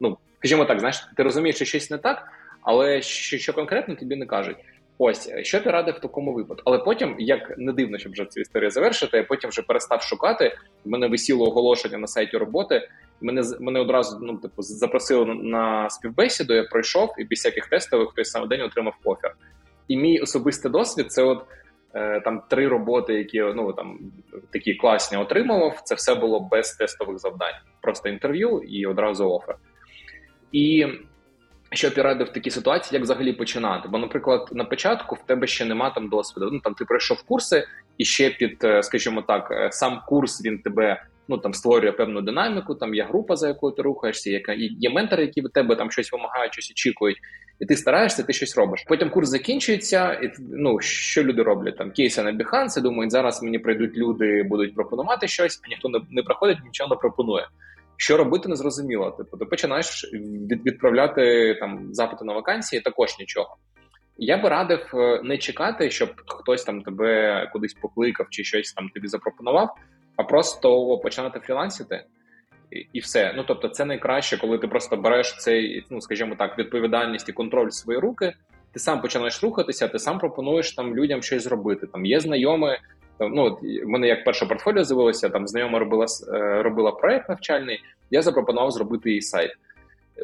ну 0.00 0.16
скажімо 0.38 0.64
так, 0.64 0.78
знаєш, 0.78 1.08
ти 1.16 1.22
розумієш, 1.22 1.56
що 1.56 1.64
щось 1.64 1.90
не 1.90 1.98
так, 1.98 2.28
але 2.62 3.02
що, 3.02 3.38
що 3.38 3.52
конкретно 3.52 3.94
тобі 3.94 4.16
не 4.16 4.26
кажуть. 4.26 4.56
Ось 4.98 5.30
що 5.42 5.60
ти 5.60 5.70
радив 5.70 5.94
в 5.94 6.00
такому 6.00 6.32
випадку. 6.32 6.62
Але 6.66 6.78
потім, 6.78 7.14
як 7.18 7.58
не 7.58 7.72
дивно, 7.72 7.98
щоб 7.98 8.12
вже 8.12 8.24
цю 8.24 8.40
історію 8.40 8.70
завершити, 8.70 9.16
я 9.16 9.22
потім 9.22 9.50
вже 9.50 9.62
перестав 9.62 10.02
шукати. 10.02 10.56
В 10.84 10.88
мене 10.88 11.08
висіло 11.08 11.48
оголошення 11.48 11.98
на 11.98 12.06
сайті 12.06 12.36
роботи. 12.36 12.88
Мене 13.20 13.42
мене 13.60 13.80
одразу 13.80 14.18
ну 14.22 14.36
типу 14.36 14.62
запросили 14.62 15.34
на 15.34 15.90
співбесіду. 15.90 16.54
Я 16.54 16.64
пройшов 16.64 17.14
і 17.18 17.24
без 17.24 17.38
всяких 17.38 17.66
тестових 17.66 18.10
в 18.10 18.14
той 18.14 18.24
самий 18.24 18.48
день 18.48 18.60
отримав 18.60 18.94
офер. 19.04 19.34
І 19.88 19.96
мій 19.96 20.18
особистий 20.18 20.70
досвід 20.72 21.12
це 21.12 21.22
от 21.22 21.44
е, 21.94 22.20
там 22.20 22.42
три 22.48 22.68
роботи, 22.68 23.14
які 23.14 23.40
ну 23.40 23.72
там 23.72 23.98
такі 24.52 24.74
класні 24.74 25.18
отримував. 25.18 25.80
Це 25.84 25.94
все 25.94 26.14
було 26.14 26.40
без 26.40 26.72
тестових 26.72 27.18
завдань, 27.18 27.54
просто 27.80 28.08
інтерв'ю 28.08 28.62
і 28.68 28.86
одразу 28.86 29.30
офер. 29.30 29.56
І 30.52 30.86
що 31.76 31.90
б 31.90 31.92
радив 31.98 32.26
в 32.26 32.32
такій 32.32 32.50
ситуації, 32.50 32.90
як 32.92 33.02
взагалі 33.02 33.32
починати? 33.32 33.88
Бо, 33.88 33.98
наприклад, 33.98 34.48
на 34.52 34.64
початку 34.64 35.14
в 35.14 35.26
тебе 35.26 35.46
ще 35.46 35.64
нема 35.64 35.90
там 35.90 36.08
досвіду. 36.08 36.50
Ну 36.52 36.60
там 36.60 36.74
ти 36.74 36.84
пройшов 36.84 37.22
курси, 37.22 37.64
і 37.98 38.04
ще 38.04 38.30
під, 38.30 38.64
е, 38.64 38.82
скажімо 38.82 39.22
так, 39.22 39.48
е, 39.50 39.68
сам 39.72 40.02
курс 40.06 40.44
він 40.44 40.58
тебе 40.58 41.02
ну 41.28 41.38
там 41.38 41.54
створює 41.54 41.92
певну 41.92 42.20
динаміку. 42.20 42.74
Там 42.74 42.94
є 42.94 43.04
група, 43.04 43.36
за 43.36 43.48
якою 43.48 43.72
ти 43.72 43.82
рухаєшся, 43.82 44.30
яка 44.30 44.52
є 44.58 44.90
ментори, 44.90 45.22
які 45.22 45.42
від 45.42 45.52
тебе 45.52 45.76
там 45.76 45.90
щось 45.90 46.12
вимагають, 46.12 46.52
щось 46.52 46.70
очікують, 46.70 47.16
і 47.60 47.66
ти 47.66 47.76
стараєшся, 47.76 48.22
ти 48.22 48.32
щось 48.32 48.56
робиш. 48.56 48.84
Потім 48.88 49.10
курс 49.10 49.28
закінчується, 49.28 50.12
і 50.12 50.30
ну 50.38 50.80
що 50.80 51.24
люди 51.24 51.42
роблять 51.42 51.76
там 51.76 51.90
кейси 51.90 52.22
на 52.22 52.32
Behance, 52.32 52.82
думають, 52.82 53.12
зараз 53.12 53.42
мені 53.42 53.58
прийдуть 53.58 53.96
люди, 53.96 54.42
будуть 54.42 54.74
пропонувати 54.74 55.28
щось, 55.28 55.60
а 55.64 55.68
ніхто 55.68 55.88
не, 55.88 56.00
не 56.10 56.22
приходить, 56.22 56.58
нічого 56.64 56.90
не 56.90 56.96
пропонує. 56.96 57.46
Що 58.02 58.16
робити, 58.16 58.48
не 58.48 58.56
зрозуміло. 58.56 59.10
Типу, 59.10 59.36
ти 59.36 59.44
починаєш 59.44 60.10
відправляти 60.66 61.54
там 61.60 61.88
запити 61.94 62.24
на 62.24 62.32
вакансії, 62.32 62.82
також 62.82 63.18
нічого. 63.18 63.56
Я 64.18 64.38
би 64.38 64.48
радив 64.48 64.90
е, 64.94 65.20
не 65.24 65.38
чекати, 65.38 65.90
щоб 65.90 66.10
хтось 66.26 66.64
там 66.64 66.82
тебе 66.82 67.50
кудись 67.52 67.74
покликав 67.74 68.26
чи 68.30 68.44
щось 68.44 68.72
там 68.72 68.88
тобі 68.88 69.08
запропонував, 69.08 69.76
а 70.16 70.22
просто 70.22 70.98
починати 70.98 71.40
фрілансити. 71.40 72.04
І 72.92 73.00
все. 73.00 73.32
Ну 73.36 73.44
тобто, 73.48 73.68
це 73.68 73.84
найкраще, 73.84 74.36
коли 74.36 74.58
ти 74.58 74.68
просто 74.68 74.96
береш 74.96 75.36
цей, 75.36 75.86
ну 75.90 76.00
скажімо 76.00 76.34
так, 76.38 76.58
відповідальність 76.58 77.28
і 77.28 77.32
контроль 77.32 77.68
в 77.68 77.74
свої 77.74 77.98
руки. 77.98 78.32
Ти 78.72 78.78
сам 78.78 79.00
починаєш 79.00 79.42
рухатися, 79.42 79.88
ти 79.88 79.98
сам 79.98 80.18
пропонуєш 80.18 80.72
там 80.72 80.96
людям 80.96 81.22
щось 81.22 81.42
зробити. 81.42 81.86
Там 81.86 82.06
є 82.06 82.20
знайомі, 82.20 82.78
ну 83.20 83.42
от 83.42 83.62
в 83.62 83.88
мене 83.88 84.06
як 84.06 84.24
перше 84.24 84.46
портфоліо 84.46 84.84
з'явилося, 84.84 85.28
там 85.28 85.48
знайома 85.48 85.78
робила 85.78 86.06
е, 86.32 86.62
робила 86.62 86.90
проект 86.92 87.28
навчальний. 87.28 87.82
Я 88.10 88.22
запропонував 88.22 88.70
зробити 88.70 89.12
їй 89.12 89.22
сайт. 89.22 89.50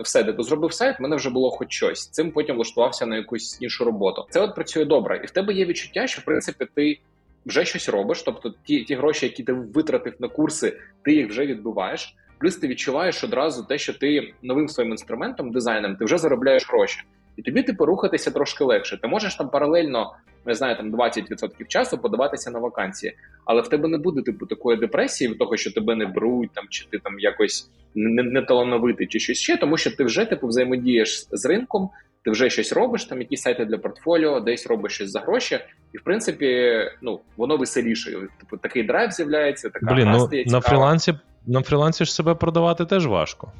Все, 0.02 0.22
де 0.22 0.32
ти 0.32 0.42
зробив 0.42 0.72
сайт, 0.72 0.98
в 0.98 1.02
мене 1.02 1.16
вже 1.16 1.30
було 1.30 1.50
хоч 1.50 1.72
щось. 1.72 2.08
Цим 2.08 2.30
потім 2.30 2.56
влаштувався 2.56 3.06
на 3.06 3.16
якусь 3.16 3.58
іншу 3.60 3.84
роботу. 3.84 4.26
Це 4.30 4.40
от 4.40 4.54
працює 4.54 4.84
добре, 4.84 5.20
і 5.24 5.26
в 5.26 5.30
тебе 5.30 5.54
є 5.54 5.64
відчуття, 5.64 6.06
що 6.06 6.20
в 6.20 6.24
принципі 6.24 6.66
ти 6.74 6.98
вже 7.46 7.64
щось 7.64 7.88
робиш. 7.88 8.22
Тобто, 8.22 8.54
ті 8.64 8.84
ті 8.84 8.94
гроші, 8.94 9.26
які 9.26 9.42
ти 9.42 9.52
витратив 9.52 10.14
на 10.18 10.28
курси, 10.28 10.78
ти 11.02 11.12
їх 11.12 11.28
вже 11.28 11.46
відбуваєш. 11.46 12.16
Плюс 12.38 12.56
ти 12.56 12.68
відчуваєш 12.68 13.24
одразу 13.24 13.64
те, 13.64 13.78
що 13.78 13.94
ти 13.94 14.34
новим 14.42 14.68
своїм 14.68 14.90
інструментом, 14.90 15.52
дизайном, 15.52 15.96
ти 15.96 16.04
вже 16.04 16.18
заробляєш 16.18 16.68
гроші 16.68 17.00
і 17.38 17.42
тобі 17.42 17.62
типу 17.62 17.84
рухатися 17.84 18.30
трошки 18.30 18.64
легше. 18.64 18.96
Ти 18.96 19.08
можеш 19.08 19.34
там 19.34 19.48
паралельно 19.48 20.14
не 20.46 20.54
знаю, 20.54 20.76
там 20.76 20.92
20% 20.92 21.66
часу 21.68 21.98
подаватися 21.98 22.50
на 22.50 22.58
вакансії, 22.58 23.16
але 23.44 23.62
в 23.62 23.68
тебе 23.68 23.88
не 23.88 23.98
буде 23.98 24.22
типу 24.22 24.46
такої 24.46 24.78
депресії 24.78 25.30
від 25.30 25.38
того, 25.38 25.56
що 25.56 25.72
тебе 25.72 25.94
не 25.94 26.06
беруть, 26.06 26.50
там 26.54 26.64
чи 26.68 26.86
ти 26.90 26.98
там 26.98 27.18
якось 27.18 27.70
не, 27.94 28.22
не 28.22 28.42
талановитий, 28.42 29.06
чи 29.06 29.18
щось 29.18 29.38
ще, 29.38 29.56
тому 29.56 29.76
що 29.76 29.96
ти 29.96 30.04
вже 30.04 30.24
типу 30.24 30.46
взаємодієш 30.46 31.26
з 31.30 31.44
ринком. 31.44 31.90
Ти 32.24 32.30
вже 32.30 32.50
щось 32.50 32.72
робиш, 32.72 33.04
там 33.04 33.20
якісь 33.20 33.42
сайти 33.42 33.64
для 33.64 33.78
портфоліо, 33.78 34.40
десь 34.40 34.66
робиш 34.66 34.92
щось 34.92 35.10
за 35.10 35.20
гроші, 35.20 35.60
і 35.92 35.98
в 35.98 36.02
принципі, 36.02 36.80
ну 37.02 37.20
воно 37.36 37.56
веселіше. 37.56 38.10
Типу 38.10 38.56
такий 38.56 38.82
драйв 38.82 39.10
з'являється. 39.10 39.70
Така 39.70 39.94
Блін, 39.94 40.10
ну 40.10 40.28
на 40.46 40.60
фрілансі 40.60 41.14
на 41.46 41.62
фрілансі 41.62 42.04
ж 42.04 42.14
себе 42.14 42.34
продавати 42.34 42.84
теж 42.84 43.06
важко. 43.06 43.52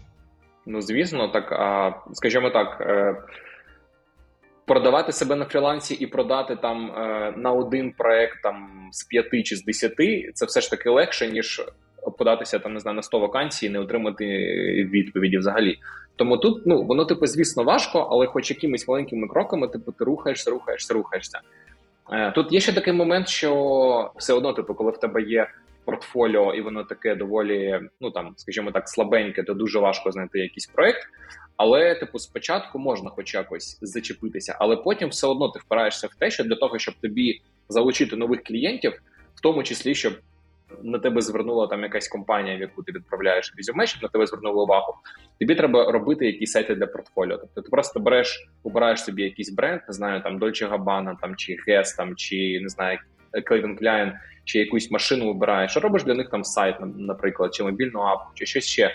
Ну 0.67 0.83
звісно, 0.83 1.29
так 1.29 1.53
а 1.53 1.95
скажімо 2.13 2.51
так. 2.51 2.81
Продавати 4.69 5.13
себе 5.13 5.37
на 5.37 5.45
фрілансі 5.45 5.95
і 5.95 6.07
продати 6.07 6.57
там 6.57 6.91
е, 6.91 7.35
на 7.37 7.53
один 7.53 7.93
проект 7.93 8.43
там 8.43 8.89
з 8.93 9.05
п'яти 9.05 9.43
чи 9.43 9.57
з 9.57 9.65
десяти, 9.65 10.31
це 10.35 10.47
все 10.47 10.61
ж 10.61 10.71
таки 10.71 10.91
легше, 10.91 11.31
ніж 11.31 11.63
податися 12.19 12.59
там 12.59 12.75
не 12.75 12.81
знаю 12.81 12.97
на 12.97 13.03
100 13.03 13.19
вакансій 13.19 13.67
і 13.67 13.71
не 13.71 13.79
отримати 13.79 14.25
відповіді 14.93 15.39
взагалі. 15.39 15.79
Тому 16.17 16.37
тут 16.37 16.67
ну 16.67 16.83
воно 16.83 17.05
типу, 17.05 17.27
звісно, 17.27 17.65
важко, 17.65 18.09
але 18.11 18.27
хоч 18.27 18.51
якимись 18.51 18.89
маленькими 18.89 19.29
кроками, 19.29 19.69
типу, 19.69 19.93
ти 19.93 20.05
рухаєшся, 20.05 20.51
рухаєшся, 20.51 20.95
рухаєшся. 20.95 21.41
Е, 22.13 22.33
тут 22.33 22.53
є 22.53 22.61
ще 22.61 22.73
такий 22.73 22.93
момент, 22.93 23.29
що 23.29 24.11
все 24.17 24.33
одно, 24.33 24.53
типу, 24.53 24.75
коли 24.75 24.91
в 24.91 24.99
тебе 24.99 25.23
є 25.23 25.49
портфоліо, 25.85 26.55
і 26.55 26.61
воно 26.61 26.85
таке 26.85 27.15
доволі, 27.15 27.81
ну 28.01 28.11
там, 28.11 28.35
скажімо 28.37 28.71
так, 28.71 28.89
слабеньке, 28.89 29.43
то 29.43 29.55
дуже 29.55 29.79
важко 29.79 30.13
знайти 30.13 30.39
якийсь 30.39 30.67
проект. 30.67 31.09
Але, 31.59 31.95
типу, 31.95 32.19
спочатку 32.19 32.79
можна 32.79 33.11
хоч 33.11 33.35
якось 33.35 33.79
зачепитися, 33.83 34.57
але 34.61 34.77
потім 34.77 35.09
все 35.09 35.27
одно 35.27 35.49
ти 35.49 35.59
впираєшся 35.59 36.07
в 36.07 36.15
те, 36.15 36.31
що 36.31 36.45
для 36.45 36.57
того, 36.57 36.79
щоб 36.79 36.95
тобі 36.95 37.41
залучити 37.69 38.17
нових 38.17 38.43
клієнтів, 38.43 38.93
в 39.35 39.41
тому 39.41 39.63
числі, 39.63 39.95
щоб 39.95 40.13
на 40.83 40.99
тебе 40.99 41.23
звернула 41.23 41.67
там 41.67 41.83
якась 41.83 42.09
компанія, 42.09 42.57
в 42.57 42.61
яку 42.61 42.83
ти 42.83 42.93
відправляєш 42.93 43.55
резюме, 43.57 43.87
щоб 43.87 44.03
на 44.03 44.09
тебе 44.09 44.27
звернули 44.27 44.63
увагу. 44.63 44.95
Тобі 45.41 45.55
треба 45.55 45.93
робити 45.93 46.27
якісь 46.27 46.51
сайти 46.51 46.75
для 46.75 46.87
портфоліо. 46.87 47.39
Тобто 47.39 47.63
ти 47.63 47.71
просто 47.71 48.01
береш, 48.01 48.49
обираєш 48.63 49.05
собі 49.05 49.23
якийсь 49.23 49.51
бренд, 49.51 49.81
не 49.89 49.95
знаю, 49.95 50.23
там 50.23 50.39
Dolce 50.39 50.71
Gabbana, 50.71 51.21
там 51.21 51.37
чи 51.37 51.57
Guess, 51.69 51.97
там 51.97 52.17
чи 52.17 52.61
не 52.63 52.69
знаю, 52.69 52.99
Calvin 53.33 53.83
Klein, 53.83 54.13
чи 54.45 54.59
якусь 54.59 54.91
машину 54.91 55.27
вибираєш, 55.27 55.77
робиш 55.77 56.05
для 56.05 56.15
них 56.15 56.31
там 56.31 56.45
сайт, 56.45 56.77
наприклад, 56.97 57.55
чи 57.55 57.65
мобільну 57.65 58.01
апу, 58.01 58.25
чи 58.35 58.47
щось 58.47 58.67
ще. 58.67 58.95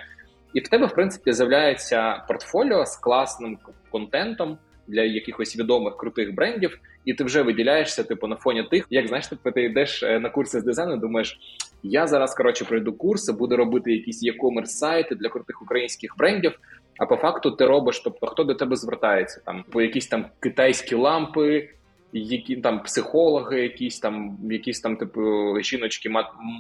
І 0.54 0.60
в 0.60 0.68
тебе, 0.68 0.86
в 0.86 0.94
принципі, 0.94 1.34
з'являється 1.34 2.24
портфоліо 2.28 2.86
з 2.86 2.96
класним 2.98 3.58
контентом 3.92 4.58
для 4.88 5.02
якихось 5.02 5.58
відомих 5.58 5.98
крутих 5.98 6.36
брендів, 6.36 6.80
і 7.06 7.14
ти 7.14 7.24
вже 7.24 7.42
виділяєшся, 7.42 8.04
типу, 8.04 8.28
на 8.28 8.36
фоні 8.36 8.64
тих, 8.64 8.88
як 8.90 9.08
знаєш, 9.08 9.28
типу, 9.28 9.52
ти 9.52 9.64
йдеш 9.64 10.04
е, 10.04 10.20
на 10.20 10.30
курси 10.30 10.60
з 10.60 10.64
дизайну, 10.64 10.98
думаєш, 10.98 11.40
я 11.84 12.08
зараз 12.08 12.36
коротше 12.36 12.66
пройду 12.66 12.94
курси, 12.94 13.32
буду 13.32 13.58
робити 13.58 13.92
якісь 13.92 14.24
e-commerce 14.24 14.66
сайти 14.66 15.16
для 15.16 15.30
крутих 15.30 15.62
українських 15.62 16.18
брендів. 16.18 16.60
А 17.00 17.06
по 17.06 17.16
факту 17.16 17.52
ти 17.52 17.66
робиш, 17.66 18.00
тобто 18.00 18.28
хто 18.28 18.44
до 18.44 18.54
тебе 18.54 18.76
звертається 18.76 19.42
там 19.46 19.64
по 19.72 19.82
якісь 19.82 20.08
там 20.08 20.26
китайські 20.40 20.96
лампи, 20.96 21.70
які 22.14 22.56
там 22.56 22.84
психологи, 22.84 23.62
якісь 23.62 24.00
там, 24.00 24.38
якісь 24.52 24.82
там, 24.82 24.98
типу, 24.98 25.22
жіночки, 25.62 26.10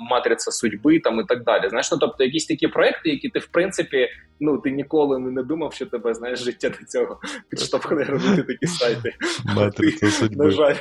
матриця 0.09 0.51
судьби 0.51 0.99
там 0.99 1.19
і 1.19 1.23
так 1.23 1.43
далі. 1.43 1.69
Знаєш, 1.69 1.91
ну 1.91 1.97
тобто 1.97 2.23
якісь 2.23 2.45
такі 2.45 2.67
проекти, 2.67 3.09
які 3.09 3.29
ти 3.29 3.39
в 3.39 3.47
принципі 3.47 4.09
ну 4.39 4.57
ти 4.57 4.71
ніколи 4.71 5.19
не 5.19 5.43
думав, 5.43 5.73
що 5.73 5.85
тебе 5.85 6.13
знаєш 6.13 6.39
життя 6.39 6.69
до 6.69 6.85
цього 6.85 7.19
підштовхне 7.49 8.03
робити 8.03 8.43
такі 8.43 8.67
сайти. 8.67 9.13
Матриця 9.55 10.07
судьби. 10.11 10.45
На 10.45 10.51
жаль. 10.51 10.75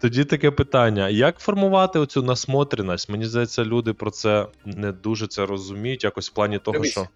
Тоді 0.00 0.24
таке 0.24 0.50
питання: 0.50 1.08
як 1.08 1.38
формувати 1.38 1.98
оцю 1.98 2.22
насмотреність? 2.22 3.08
Мені 3.08 3.24
здається, 3.24 3.64
люди 3.64 3.92
про 3.92 4.10
це 4.10 4.46
не 4.64 4.92
дуже 4.92 5.26
це 5.26 5.46
розуміють, 5.46 6.04
якось 6.04 6.30
в 6.30 6.34
плані 6.34 6.58
того, 6.58 6.76
Дивись. 6.76 6.90
що. 6.90 7.08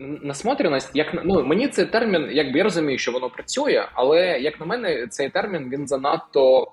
Насмотреність, 0.00 0.90
як 0.94 1.24
ну 1.24 1.44
мені 1.44 1.68
цей 1.68 1.86
термін, 1.86 2.28
якби 2.32 2.58
я 2.58 2.64
розумію, 2.64 2.98
що 2.98 3.12
воно 3.12 3.30
працює, 3.30 3.88
але 3.92 4.40
як 4.40 4.60
на 4.60 4.66
мене, 4.66 5.06
цей 5.06 5.28
термін 5.30 5.70
він 5.72 5.88
занадто 5.88 6.72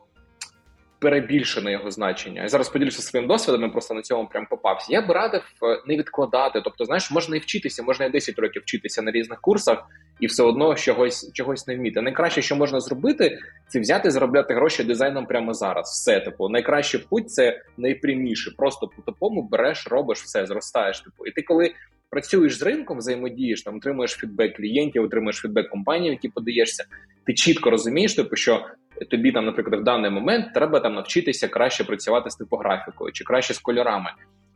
перебільшене 0.99 1.71
його 1.71 1.91
значення. 1.91 2.41
Я 2.41 2.47
зараз 2.47 2.69
поділюся 2.69 3.01
своїм 3.01 3.27
досвідом, 3.27 3.61
я 3.61 3.69
просто 3.69 3.93
на 3.93 4.01
цьому 4.01 4.27
прям 4.27 4.45
попався. 4.49 4.93
Я 4.93 5.01
б 5.01 5.11
радив 5.11 5.41
е, 5.63 5.81
не 5.87 5.97
відкладати. 5.97 6.61
Тобто, 6.61 6.85
знаєш, 6.85 7.11
можна 7.11 7.35
і 7.35 7.39
вчитися, 7.39 7.83
можна 7.83 8.05
і 8.05 8.09
10 8.09 8.39
років 8.39 8.61
вчитися 8.61 9.01
на 9.01 9.11
різних 9.11 9.41
курсах 9.41 9.85
і 10.19 10.27
все 10.27 10.43
одно 10.43 10.75
чогось 10.75 11.31
чогось 11.33 11.67
не 11.67 11.75
вміти. 11.75 12.01
Найкраще, 12.01 12.41
що 12.41 12.55
можна 12.55 12.79
зробити, 12.79 13.39
це 13.67 13.79
взяти 13.79 14.11
заробляти 14.11 14.53
гроші 14.53 14.83
дизайном 14.83 15.25
прямо 15.25 15.53
зараз. 15.53 15.89
Все 15.89 16.19
типу, 16.19 16.49
найкращий 16.49 16.99
путь 17.09 17.31
це 17.31 17.61
найпряміше. 17.77 18.51
Просто 18.57 18.87
по 18.87 19.01
топому 19.01 19.41
береш, 19.41 19.87
робиш 19.87 20.21
все, 20.21 20.45
зростаєш. 20.45 21.01
Типу, 21.01 21.25
і 21.25 21.31
ти 21.31 21.41
коли 21.41 21.71
працюєш 22.09 22.57
з 22.57 22.61
ринком, 22.61 22.97
взаємодієш, 22.97 23.63
там 23.63 23.75
отримуєш 23.75 24.11
фідбек 24.11 24.57
клієнтів, 24.57 25.03
отримуєш 25.03 25.35
фідбек 25.35 25.69
компанії, 25.69 26.11
які 26.11 26.29
подаєшся. 26.29 26.85
Ти 27.25 27.33
чітко 27.33 27.69
розумієш, 27.69 28.15
типу, 28.15 28.35
що 28.35 28.65
тобі 29.09 29.31
там, 29.31 29.45
наприклад, 29.45 29.81
в 29.81 29.83
даний 29.83 30.11
момент 30.11 30.53
треба 30.53 30.79
там 30.79 30.93
навчитися 30.93 31.47
краще 31.47 31.83
працювати 31.83 32.29
з 32.29 32.35
типографікою 32.35 33.11
чи 33.11 33.23
краще 33.23 33.53
з 33.53 33.59
кольорами. 33.59 34.09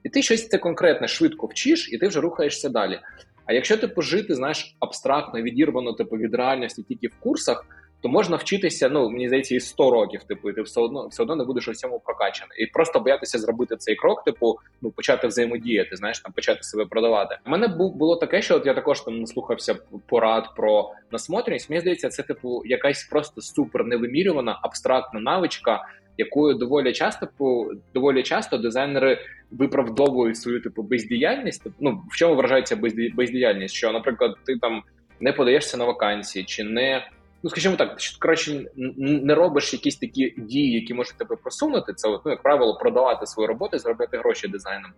І 0.03 0.09
ти 0.09 0.21
щось 0.21 0.47
це 0.47 0.57
конкретне 0.57 1.07
швидко 1.07 1.47
вчиш, 1.47 1.93
і 1.93 1.97
ти 1.97 2.07
вже 2.07 2.21
рухаєшся 2.21 2.69
далі. 2.69 2.99
А 3.45 3.53
якщо 3.53 3.77
ти 3.77 3.87
пожити, 3.87 4.35
знаєш, 4.35 4.75
абстрактно 4.79 5.41
відірвано 5.41 5.93
типу 5.93 6.17
від 6.17 6.35
реальності 6.35 6.83
тільки 6.83 7.07
в 7.07 7.15
курсах 7.19 7.65
то 8.01 8.09
можна 8.09 8.37
вчитися, 8.37 8.89
ну 8.89 9.09
мені 9.09 9.27
здається, 9.27 9.55
і 9.55 9.59
100 9.59 9.91
років, 9.91 10.23
типу, 10.23 10.49
і 10.49 10.53
ти 10.53 10.61
все 10.61 10.81
одно 10.81 11.07
все 11.07 11.23
одно 11.23 11.35
не 11.35 11.43
будеш 11.43 11.67
у 11.67 11.73
цьому 11.73 11.99
прокачаний. 11.99 12.63
І 12.63 12.65
просто 12.65 12.99
боятися 12.99 13.39
зробити 13.39 13.75
цей 13.77 13.95
крок, 13.95 14.23
типу, 14.23 14.59
ну 14.81 14.91
почати 14.91 15.27
взаємодіяти, 15.27 15.95
знаєш, 15.95 16.19
там 16.19 16.33
почати 16.33 16.63
себе 16.63 16.85
продавати. 16.85 17.37
У 17.45 17.49
мене 17.49 17.67
було 17.67 18.15
таке, 18.15 18.41
що 18.41 18.55
от 18.55 18.65
я 18.65 18.73
також 18.73 19.01
там 19.01 19.19
наслухався 19.19 19.75
порад 20.07 20.55
про 20.55 20.91
насмотреність. 21.11 21.69
Мені 21.69 21.81
здається, 21.81 22.09
це 22.09 22.23
типу 22.23 22.61
якась 22.65 23.03
просто 23.03 23.41
супер 23.41 23.85
невимірювана 23.85 24.59
абстрактна 24.61 25.19
навичка. 25.19 25.87
Якою 26.17 26.55
доволі 26.55 26.93
часто 26.93 27.27
по 27.37 27.71
доволі 27.93 28.23
часто 28.23 28.57
дизайнери 28.57 29.19
виправдовують 29.51 30.37
свою 30.37 30.61
типу 30.61 30.83
бездіяльність. 30.83 31.67
Ну 31.79 32.03
в 32.11 32.15
чому 32.15 32.35
вражається 32.35 32.75
бездіяльність? 33.15 33.75
Що, 33.75 33.91
наприклад, 33.91 34.35
ти 34.45 34.57
там 34.57 34.83
не 35.19 35.33
подаєшся 35.33 35.77
на 35.77 35.85
вакансії, 35.85 36.45
чи 36.45 36.63
не 36.63 37.07
ну 37.43 37.49
скажімо 37.49 37.75
так, 37.75 37.99
що 37.99 38.19
коротше 38.19 38.65
не 38.97 39.35
робиш 39.35 39.73
якісь 39.73 39.97
такі 39.97 40.33
дії, 40.37 40.73
які 40.73 40.93
можуть 40.93 41.17
тебе 41.17 41.35
просунути. 41.35 41.93
Це 41.93 42.07
ну, 42.09 42.31
як 42.31 42.41
правило, 42.41 42.77
продавати 42.77 43.25
свою 43.25 43.47
роботу, 43.47 43.79
заробляти 43.79 44.17
гроші 44.17 44.47
дизайном. 44.47 44.91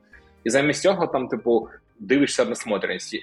І 0.44 0.50
замість 0.50 0.82
цього 0.82 1.08
там, 1.08 1.28
типу, 1.28 1.70
дивишся 2.00 2.46
на 2.46 2.56
смотреність. 2.56 3.18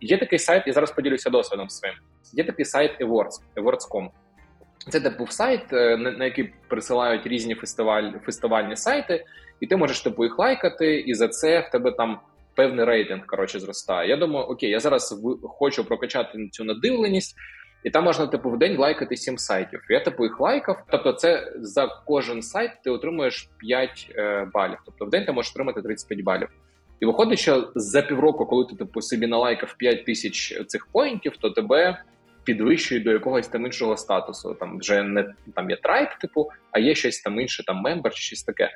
Є 0.00 0.18
такий 0.18 0.38
сайт, 0.38 0.62
я 0.66 0.72
зараз 0.72 0.90
поділюся 0.90 1.30
досвідом 1.30 1.70
своїм. 1.70 1.96
Є 2.32 2.44
такий 2.44 2.64
сайт 2.64 3.00
Awards, 3.00 3.40
Awards.com. 3.56 4.08
Це 4.88 5.00
типу 5.00 5.26
сайт, 5.26 5.72
е, 5.72 5.96
на 5.96 6.24
який 6.24 6.52
присилають 6.68 7.26
різні 7.26 7.54
фестиваль, 7.54 8.12
фестивальні 8.24 8.76
сайти, 8.76 9.24
і 9.60 9.66
ти 9.66 9.76
можеш 9.76 10.00
типу 10.00 10.24
їх 10.24 10.38
лайкати, 10.38 11.00
і 11.00 11.14
за 11.14 11.28
це 11.28 11.60
в 11.60 11.70
тебе 11.70 11.92
там 11.92 12.20
певний 12.54 12.84
рейтинг 12.84 13.26
коротше 13.26 13.60
зростає. 13.60 14.08
Я 14.08 14.16
думаю, 14.16 14.46
окей, 14.46 14.70
я 14.70 14.80
зараз 14.80 15.20
хочу 15.42 15.84
прокачати 15.84 16.48
цю 16.48 16.64
надивленість. 16.64 17.36
І 17.84 17.90
там 17.90 18.04
можна 18.04 18.26
типу 18.26 18.50
в 18.50 18.58
день 18.58 18.78
лайкати 18.78 19.16
7 19.16 19.38
сайтів. 19.38 19.80
Я 19.88 20.00
типу 20.00 20.24
їх 20.24 20.40
лайкав. 20.40 20.84
Тобто, 20.90 21.12
це 21.12 21.52
за 21.56 21.86
кожен 22.06 22.42
сайт 22.42 22.70
ти 22.84 22.90
отримуєш 22.90 23.48
5 23.58 24.12
е, 24.16 24.48
балів. 24.54 24.78
Тобто 24.84 25.04
в 25.04 25.10
день 25.10 25.24
ти 25.24 25.32
можеш 25.32 25.52
отримати 25.52 25.82
35 25.82 26.20
балів. 26.20 26.48
І 27.00 27.06
виходить, 27.06 27.38
що 27.38 27.70
за 27.74 28.02
півроку, 28.02 28.46
коли 28.46 28.64
ти 28.64 28.76
типу 28.76 29.02
собі 29.02 29.26
налайкав 29.26 29.74
5 29.78 30.04
тисяч 30.04 30.66
цих 30.66 30.86
поінтів, 30.86 31.36
то 31.36 31.50
тебе 31.50 32.02
підвищують 32.44 33.04
до 33.04 33.12
якогось 33.12 33.48
там 33.48 33.66
іншого 33.66 33.96
статусу. 33.96 34.54
Там 34.54 34.78
вже 34.78 35.02
не 35.02 35.34
там 35.54 35.70
є 35.70 35.76
tribe, 35.76 36.08
типу, 36.20 36.50
а 36.70 36.78
є 36.78 36.94
щось 36.94 37.20
там 37.20 37.40
інше, 37.40 37.64
там 37.64 37.76
мембер 37.76 38.14
чи 38.14 38.22
щось 38.22 38.42
таке. 38.42 38.70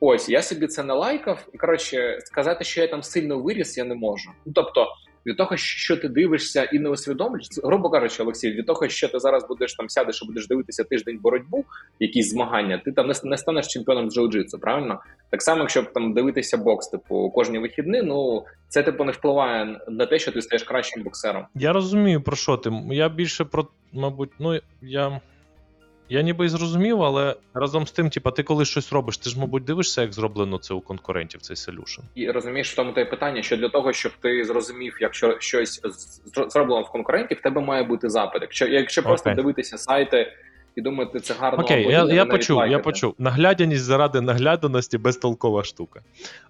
Ось 0.00 0.28
я 0.28 0.42
собі 0.42 0.66
це 0.66 0.82
налайкав, 0.82 1.48
і 1.52 1.58
коротше 1.58 2.18
сказати, 2.20 2.64
що 2.64 2.80
я 2.80 2.88
там 2.88 3.02
сильно 3.02 3.38
виріс, 3.38 3.78
я 3.78 3.84
не 3.84 3.94
можу. 3.94 4.30
Ну 4.46 4.52
тобто 4.54 4.86
від 5.26 5.36
того, 5.36 5.56
що 5.56 5.96
ти 5.96 6.08
дивишся 6.08 6.64
і 6.64 6.78
не 6.78 6.88
усвідомлюєш, 6.88 7.46
грубо 7.64 7.90
кажучи, 7.90 8.22
Олексій, 8.22 8.50
від 8.50 8.66
того, 8.66 8.88
що 8.88 9.08
ти 9.08 9.18
зараз 9.18 9.48
будеш 9.48 9.74
там 9.74 9.88
сядеш 9.88 10.22
і 10.22 10.26
будеш 10.26 10.48
дивитися 10.48 10.84
тиждень 10.84 11.18
боротьбу, 11.18 11.64
якісь 12.00 12.30
змагання, 12.30 12.82
ти 12.84 12.92
там 12.92 13.06
не, 13.06 13.14
не 13.24 13.36
станеш 13.36 13.66
чемпіоном 13.66 14.10
джиу-джитсу, 14.10 14.60
правильно? 14.60 15.00
Так 15.30 15.42
само, 15.42 15.60
якщо 15.60 15.82
там 15.82 16.12
дивитися 16.12 16.56
бокс, 16.56 16.88
типу 16.88 17.30
кожні 17.30 17.58
вихідні, 17.58 18.02
ну 18.02 18.44
це 18.68 18.82
типу 18.82 19.04
не 19.04 19.12
впливає 19.12 19.80
на 19.88 20.06
те, 20.06 20.18
що 20.18 20.32
ти 20.32 20.42
стаєш 20.42 20.62
кращим 20.62 21.02
боксером. 21.02 21.46
Я 21.54 21.72
розумію 21.72 22.22
про 22.22 22.36
що 22.36 22.56
ти. 22.56 22.72
Я 22.90 23.08
більше 23.08 23.44
про 23.44 23.68
мабуть, 23.92 24.30
ну 24.38 24.60
я. 24.82 25.20
Я 26.08 26.22
ніби 26.22 26.46
і 26.46 26.48
зрозумів, 26.48 27.02
але 27.02 27.36
разом 27.54 27.86
з 27.86 27.92
тим, 27.92 28.10
типа, 28.10 28.30
ти 28.30 28.42
коли 28.42 28.64
щось 28.64 28.92
робиш, 28.92 29.18
ти 29.18 29.30
ж, 29.30 29.40
мабуть, 29.40 29.64
дивишся, 29.64 30.02
як 30.02 30.12
зроблено 30.12 30.58
це 30.58 30.74
у 30.74 30.80
конкурентів, 30.80 31.40
цей 31.40 31.56
солюшн. 31.56 32.00
І 32.14 32.30
розумієш 32.30 32.72
в 32.72 32.76
тому 32.76 32.92
те 32.92 33.04
питання, 33.04 33.42
що 33.42 33.56
для 33.56 33.68
того, 33.68 33.92
щоб 33.92 34.12
ти 34.20 34.44
зрозумів, 34.44 34.96
якщо 35.00 35.36
щось 35.40 35.80
зроблено 36.48 36.82
в 36.82 36.92
конкурентів, 36.92 37.38
в 37.38 37.40
тебе 37.40 37.60
має 37.60 37.82
бути 37.82 38.08
запит. 38.08 38.42
Якщо 38.42 38.66
якщо 38.66 39.02
просто 39.02 39.30
okay. 39.30 39.34
дивитися 39.34 39.78
сайти 39.78 40.32
і 40.76 40.80
думати, 40.80 41.20
це 41.20 41.34
гарно 41.34 41.64
Окей, 41.64 41.82
або 41.82 41.92
я 41.92 42.14
я 42.14 42.26
почув, 42.26 42.56
лайкати. 42.56 42.72
я 42.72 42.78
почув. 42.78 43.14
Наглядяність 43.18 43.84
заради 43.84 44.20
нагляданості 44.20 44.98
безтолкова 44.98 45.64
штука. 45.64 46.00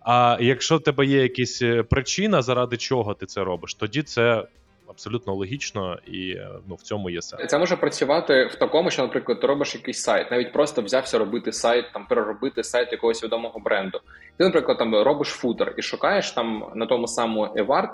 А 0.01 0.39
якщо 0.41 0.77
в 0.77 0.83
тебе 0.83 1.07
є 1.07 1.23
якась 1.23 1.63
е, 1.63 1.83
причина, 1.83 2.43
заради 2.43 2.77
чого 2.77 3.15
ти 3.15 3.27
це 3.27 3.45
робиш, 3.45 3.75
тоді 3.75 4.03
це 4.03 4.45
абсолютно 4.89 5.35
логічно 5.35 5.99
і 6.07 6.31
е, 6.31 6.49
ну 6.69 6.75
в 6.75 6.83
цьому 6.83 7.11
є 7.11 7.23
сенс. 7.23 7.51
Це 7.51 7.59
може 7.59 7.77
працювати 7.77 8.45
в 8.47 8.55
такому, 8.55 8.91
що, 8.91 9.03
наприклад, 9.03 9.41
ти 9.41 9.47
робиш 9.47 9.75
якийсь 9.75 10.01
сайт, 10.01 10.31
навіть 10.31 10.53
просто 10.53 10.83
взявся 10.83 11.19
робити 11.19 11.53
сайт, 11.53 11.93
там 11.93 12.07
переробити 12.07 12.65
сайт 12.65 12.93
якогось 12.93 13.25
відомого 13.25 13.61
бренду. 13.61 14.01
Ти, 14.37 14.45
наприклад, 14.45 14.79
там 14.79 14.95
робиш 14.95 15.29
футер 15.29 15.75
і 15.77 15.83
шукаєш 15.83 16.31
там 16.31 16.73
на 16.75 16.87
тому 16.87 17.09
самому 17.09 17.47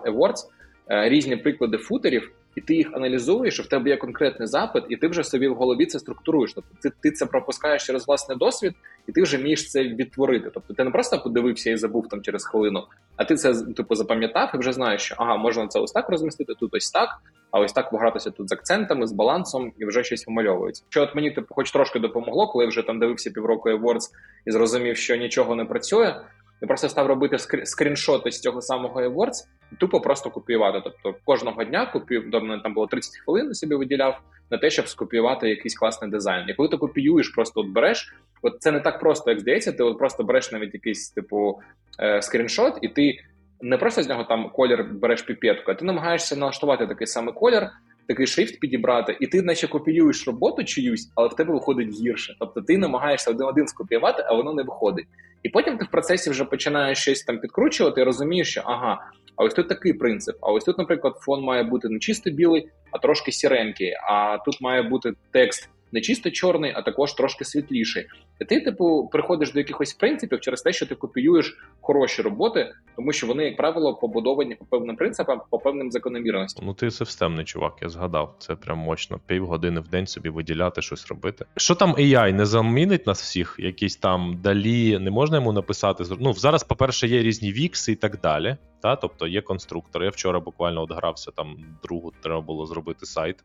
Awards 0.07 0.47
е, 0.91 1.09
різні 1.09 1.37
приклади 1.37 1.79
футерів, 1.79 2.33
і 2.55 2.61
ти 2.61 2.75
їх 2.75 2.91
аналізуєш, 2.93 3.59
і 3.59 3.63
в 3.63 3.67
тебе 3.67 3.91
є 3.91 3.97
конкретний 3.97 4.49
запит, 4.49 4.85
і 4.89 4.97
ти 4.97 5.09
вже 5.09 5.25
собі 5.25 5.49
в 5.49 5.55
голові 5.55 5.87
це 5.87 5.99
структуруєш. 5.99 6.53
Тобто 6.55 6.71
ти, 6.83 6.91
ти 7.01 7.11
це 7.11 7.27
пропускаєш 7.27 7.87
через 7.87 8.07
власний 8.07 8.39
досвід, 8.39 8.75
і 9.07 9.13
ти 9.13 9.23
вже 9.23 9.37
вмієш 9.37 9.71
це 9.71 9.83
відтворити. 9.83 10.51
Тобто 10.55 10.75
ти 10.75 10.85
не 10.85 10.91
просто 10.91 11.19
подивився 11.19 11.71
і 11.71 11.77
забув 11.77 12.09
там 12.09 12.23
через 12.23 12.45
хвилину, 12.45 12.87
а 13.17 13.25
ти 13.25 13.37
це 13.37 13.55
типу 13.55 13.95
запам'ятав 13.95 14.51
і 14.55 14.59
вже 14.59 14.73
знаєш, 14.73 15.03
що 15.03 15.15
ага, 15.19 15.37
можна 15.37 15.67
це 15.67 15.81
ось 15.81 15.93
так 15.93 16.09
розмістити, 16.09 16.55
тут 16.55 16.75
ось 16.75 16.91
так, 16.91 17.09
а 17.51 17.61
ось 17.61 17.73
так 17.73 17.91
погратися 17.91 18.31
тут 18.31 18.49
з 18.49 18.53
акцентами, 18.53 19.07
з 19.07 19.13
балансом, 19.13 19.73
і 19.79 19.85
вже 19.85 20.05
щось 20.05 20.27
вимальовується. 20.27 20.85
Що 20.89 21.03
от 21.03 21.15
мені 21.15 21.31
типу, 21.31 21.55
хоч 21.55 21.73
трошки 21.73 21.99
допомогло, 21.99 22.49
коли 22.49 22.65
я 22.65 22.69
вже 22.69 22.83
там 22.83 23.01
дивився 23.01 23.31
півроку 23.31 23.71
Awards 23.71 24.11
і 24.47 24.51
зрозумів, 24.51 24.97
що 24.97 25.17
нічого 25.17 25.55
не 25.55 25.65
працює. 25.65 26.15
Я 26.63 26.69
просто 26.69 26.89
став 26.89 27.07
робити 27.07 27.39
скріншоти 27.65 28.31
з 28.31 28.41
цього 28.41 28.63
самого 28.63 29.01
AdWords 29.01 29.45
і 29.45 29.62
тупо 29.79 30.01
просто 30.01 30.31
копіювати. 30.31 30.81
Тобто 30.85 31.21
кожного 31.25 31.65
дня 31.65 31.93
мене 32.33 32.61
там 32.63 32.75
було 32.75 32.87
30 32.87 33.17
хвилин, 33.17 33.55
собі 33.55 33.75
виділяв 33.75 34.21
на 34.51 34.59
те, 34.59 34.71
щоб 34.71 34.89
скопіювати 34.89 35.49
якийсь 35.49 35.79
класний 35.79 36.11
дизайн. 36.11 36.49
І 36.49 36.55
коли 36.55 36.69
ти 36.69 36.77
копіюєш, 36.77 37.29
просто 37.29 37.61
от 37.61 37.67
береш, 37.67 38.15
от 38.43 38.57
це 38.61 38.73
не 38.73 38.81
так 38.81 39.01
просто, 39.01 39.31
як 39.31 39.41
здається, 39.41 39.73
ти 39.73 39.83
от 39.83 39.99
просто 39.99 40.25
береш 40.25 40.53
навіть 40.53 40.75
якийсь 40.75 41.11
типу 41.11 41.61
е, 42.01 42.23
скріншот, 42.23 42.79
і 42.83 42.89
ти 42.89 43.19
не 43.61 43.79
просто 43.79 44.03
з 44.03 44.09
нього 44.09 44.25
там 44.25 44.51
колір 44.51 44.85
береш 44.93 45.23
піпетку, 45.23 45.71
а 45.73 45.75
ти 45.75 45.85
намагаєшся 45.85 46.37
налаштувати 46.37 46.87
такий 46.87 47.07
самий 47.07 47.35
колір. 47.35 47.69
Такий 48.09 48.27
шрифт 48.27 48.61
підібрати, 48.61 49.17
і 49.21 49.27
ти, 49.27 49.43
наче 49.43 49.69
копіюєш 49.69 50.27
роботу 50.27 50.65
чиюсь, 50.65 51.13
але 51.15 51.29
в 51.29 51.35
тебе 51.35 51.53
виходить 51.53 51.89
гірше. 51.89 52.37
Тобто 52.39 52.61
ти 52.61 52.79
намагаєшся 52.79 53.31
один-один 53.31 53.67
скопіювати, 53.67 54.25
а 54.27 54.35
воно 54.35 54.55
не 54.55 54.63
виходить. 54.63 55.07
І 55.43 55.49
потім 55.49 55.79
ти 55.79 55.85
в 55.85 55.91
процесі 55.91 56.31
вже 56.31 56.45
починаєш 56.45 56.99
щось 56.99 57.23
там 57.23 57.39
підкручувати 57.39 58.01
і 58.01 58.05
розумієш, 58.05 58.51
що 58.51 58.63
ага, 58.65 59.11
а 59.37 59.45
ось 59.45 59.55
тут 59.55 59.69
такий 59.69 59.93
принцип. 59.93 60.37
А 60.41 60.53
ось 60.53 60.65
тут, 60.65 60.79
наприклад, 60.79 61.15
фон 61.21 61.45
має 61.45 61.63
бути 61.63 61.89
не 61.89 61.99
чисто 61.99 62.31
білий, 62.31 62.69
а 62.91 62.99
трошки 62.99 63.33
сіренький. 63.33 63.93
А 63.93 64.39
тут 64.39 64.61
має 64.61 64.83
бути 64.83 65.13
текст 65.31 65.69
не 65.93 66.01
чисто 66.01 66.31
чорний, 66.31 66.73
а 66.77 66.83
також 66.83 67.13
трошки 67.13 67.45
світліший. 67.45 68.07
І 68.41 68.45
ти, 68.45 68.61
типу, 68.61 69.09
приходиш 69.13 69.53
до 69.53 69.59
якихось 69.59 69.95
принципів 69.95 70.41
через 70.41 70.63
те, 70.63 70.73
що 70.73 70.87
ти 70.87 70.95
копіюєш 70.95 71.59
хороші 71.81 72.23
роботи, 72.23 72.75
тому 72.97 73.13
що 73.13 73.27
вони, 73.27 73.45
як 73.45 73.57
правило, 73.57 73.95
побудовані 73.95 74.55
по 74.55 74.65
певним 74.65 74.97
принципам, 74.97 75.41
по 75.51 75.59
певним 75.59 75.91
закономірностям. 75.91 76.67
Ну 76.67 76.75
ти 76.75 76.91
системний 76.91 77.45
чувак, 77.45 77.79
я 77.83 77.89
згадав. 77.89 78.37
Це 78.39 78.55
прям 78.55 78.79
мощно. 78.79 79.21
Півгодини 79.27 79.81
в 79.81 79.89
день 79.89 80.07
собі 80.07 80.29
виділяти 80.29 80.83
щось 80.83 81.07
робити. 81.07 81.45
Що 81.57 81.75
там 81.75 81.95
AI 81.95 82.33
не 82.33 82.47
замінить 82.47 83.07
нас 83.07 83.23
всіх? 83.23 83.57
Якісь 83.59 83.97
там 83.97 84.41
далі 84.43 84.99
не 84.99 85.11
можна 85.11 85.37
йому 85.37 85.53
написати. 85.53 86.05
Ну 86.21 86.33
зараз, 86.33 86.65
по-перше, 86.65 87.09
є 87.09 87.23
різні 87.23 87.53
вікси 87.53 87.93
і 87.93 87.97
так 87.97 88.21
далі. 88.21 88.57
Та, 88.83 88.97
тобто 88.97 89.27
є 89.27 89.41
конструктор. 89.41 90.05
Я 90.05 90.11
вчора 90.11 90.41
буквально 90.41 90.83
от 90.83 90.93
грався 90.93 91.31
там 91.31 91.57
другу, 91.83 92.13
треба 92.23 92.41
було 92.41 92.67
зробити 92.67 93.07
сайт 93.07 93.45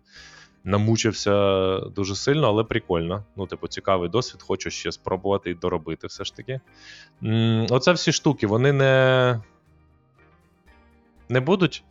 намучився 0.67 1.31
дуже 1.79 2.15
сильно, 2.15 2.47
але 2.47 2.63
прикольно. 2.63 3.23
Ну, 3.35 3.47
типу, 3.47 3.67
цікавий 3.67 4.09
досвід, 4.09 4.41
хочу 4.41 4.69
ще 4.69 4.91
спробувати 4.91 5.49
і 5.49 5.53
доробити 5.53 6.07
все 6.07 6.23
ж 6.23 6.35
таки. 6.35 6.59
Оце 7.69 7.91
всі 7.91 8.11
штуки, 8.11 8.47
вони 8.47 8.73
не 8.73 9.41
не 11.29 11.39
будуть 11.39 11.83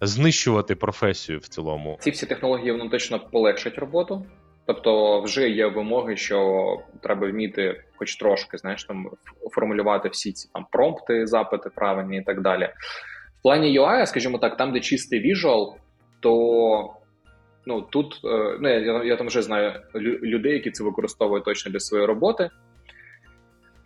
знищувати 0.00 0.74
професію 0.74 1.38
в 1.38 1.48
цілому. 1.48 1.98
Ці 2.00 2.10
всі 2.10 2.26
технології 2.26 2.72
вони 2.72 2.88
точно 2.88 3.20
полегшать 3.20 3.78
роботу. 3.78 4.26
Тобто, 4.66 5.20
вже 5.20 5.48
є 5.48 5.66
вимоги, 5.66 6.16
що 6.16 6.66
треба 7.02 7.30
вміти, 7.30 7.84
хоч 7.96 8.16
трошки, 8.16 8.58
знаєш, 8.58 8.84
там 8.84 9.10
формулювати 9.50 10.08
всі 10.08 10.32
ці 10.32 10.48
там 10.52 10.66
промпти, 10.72 11.26
запити 11.26 11.70
правильні 11.74 12.18
і 12.18 12.22
так 12.22 12.42
далі. 12.42 12.64
В 13.38 13.42
плані 13.42 13.80
UI, 13.80 14.06
скажімо 14.06 14.38
так, 14.38 14.56
там, 14.56 14.72
де 14.72 14.80
чистий 14.80 15.20
віжуал, 15.20 15.76
то 16.20 16.96
Ну 17.66 17.82
тут 17.82 18.20
е, 18.24 18.58
ну, 18.60 18.68
я, 18.68 19.04
я 19.04 19.16
там 19.16 19.26
вже 19.26 19.42
знаю 19.42 19.72
людей, 20.22 20.52
які 20.52 20.70
це 20.70 20.84
використовують 20.84 21.44
точно 21.44 21.72
для 21.72 21.80
своєї 21.80 22.06
роботи. 22.06 22.50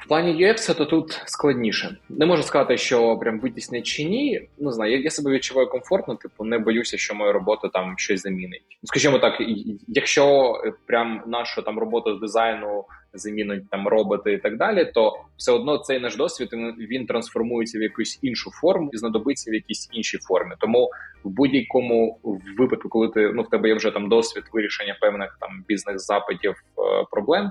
В 0.00 0.08
плані 0.08 0.46
UX 0.46 0.76
то 0.76 0.84
тут 0.84 1.22
складніше. 1.26 1.96
Не 2.08 2.26
можу 2.26 2.42
сказати, 2.42 2.76
що 2.76 3.16
прям 3.16 3.40
витіснять 3.40 3.86
чи 3.86 4.04
ні. 4.04 4.48
Ну 4.58 4.72
знаю, 4.72 4.92
я, 4.92 4.98
я 4.98 5.10
себе 5.10 5.30
відчуваю 5.30 5.68
комфортно, 5.68 6.14
типу 6.14 6.44
не 6.44 6.58
боюся, 6.58 6.98
що 6.98 7.14
моя 7.14 7.32
робота 7.32 7.68
там 7.68 7.94
щось 7.98 8.22
замінить. 8.22 8.62
Скажімо 8.84 9.18
так, 9.18 9.42
якщо 9.88 10.54
прям 10.86 11.22
нашу 11.26 11.62
там 11.62 11.78
роботу 11.78 12.16
з 12.16 12.20
дизайну 12.20 12.84
замінить 13.12 13.70
там 13.70 13.88
роботи 13.88 14.32
і 14.32 14.38
так 14.38 14.56
далі, 14.56 14.90
то 14.94 15.20
все 15.36 15.52
одно 15.52 15.78
цей 15.78 16.00
наш 16.00 16.16
досвід 16.16 16.48
він 16.78 17.06
трансформується 17.06 17.78
в 17.78 17.82
якусь 17.82 18.18
іншу 18.22 18.50
форму 18.50 18.90
і 18.92 18.96
знадобиться 18.96 19.50
в 19.50 19.54
якійсь 19.54 19.88
іншій 19.92 20.18
формі. 20.18 20.54
Тому 20.58 20.90
в 21.24 21.30
будь-якому 21.30 22.18
випадку, 22.58 22.88
коли 22.88 23.08
ти 23.08 23.32
ну 23.34 23.42
в 23.42 23.50
тебе 23.50 23.68
є 23.68 23.74
вже 23.74 23.90
там 23.90 24.08
досвід 24.08 24.44
вирішення 24.52 24.98
певних 25.00 25.36
там 25.40 25.64
бізнес 25.68 26.06
запитів 26.06 26.52
е, 26.52 26.82
проблем 27.10 27.50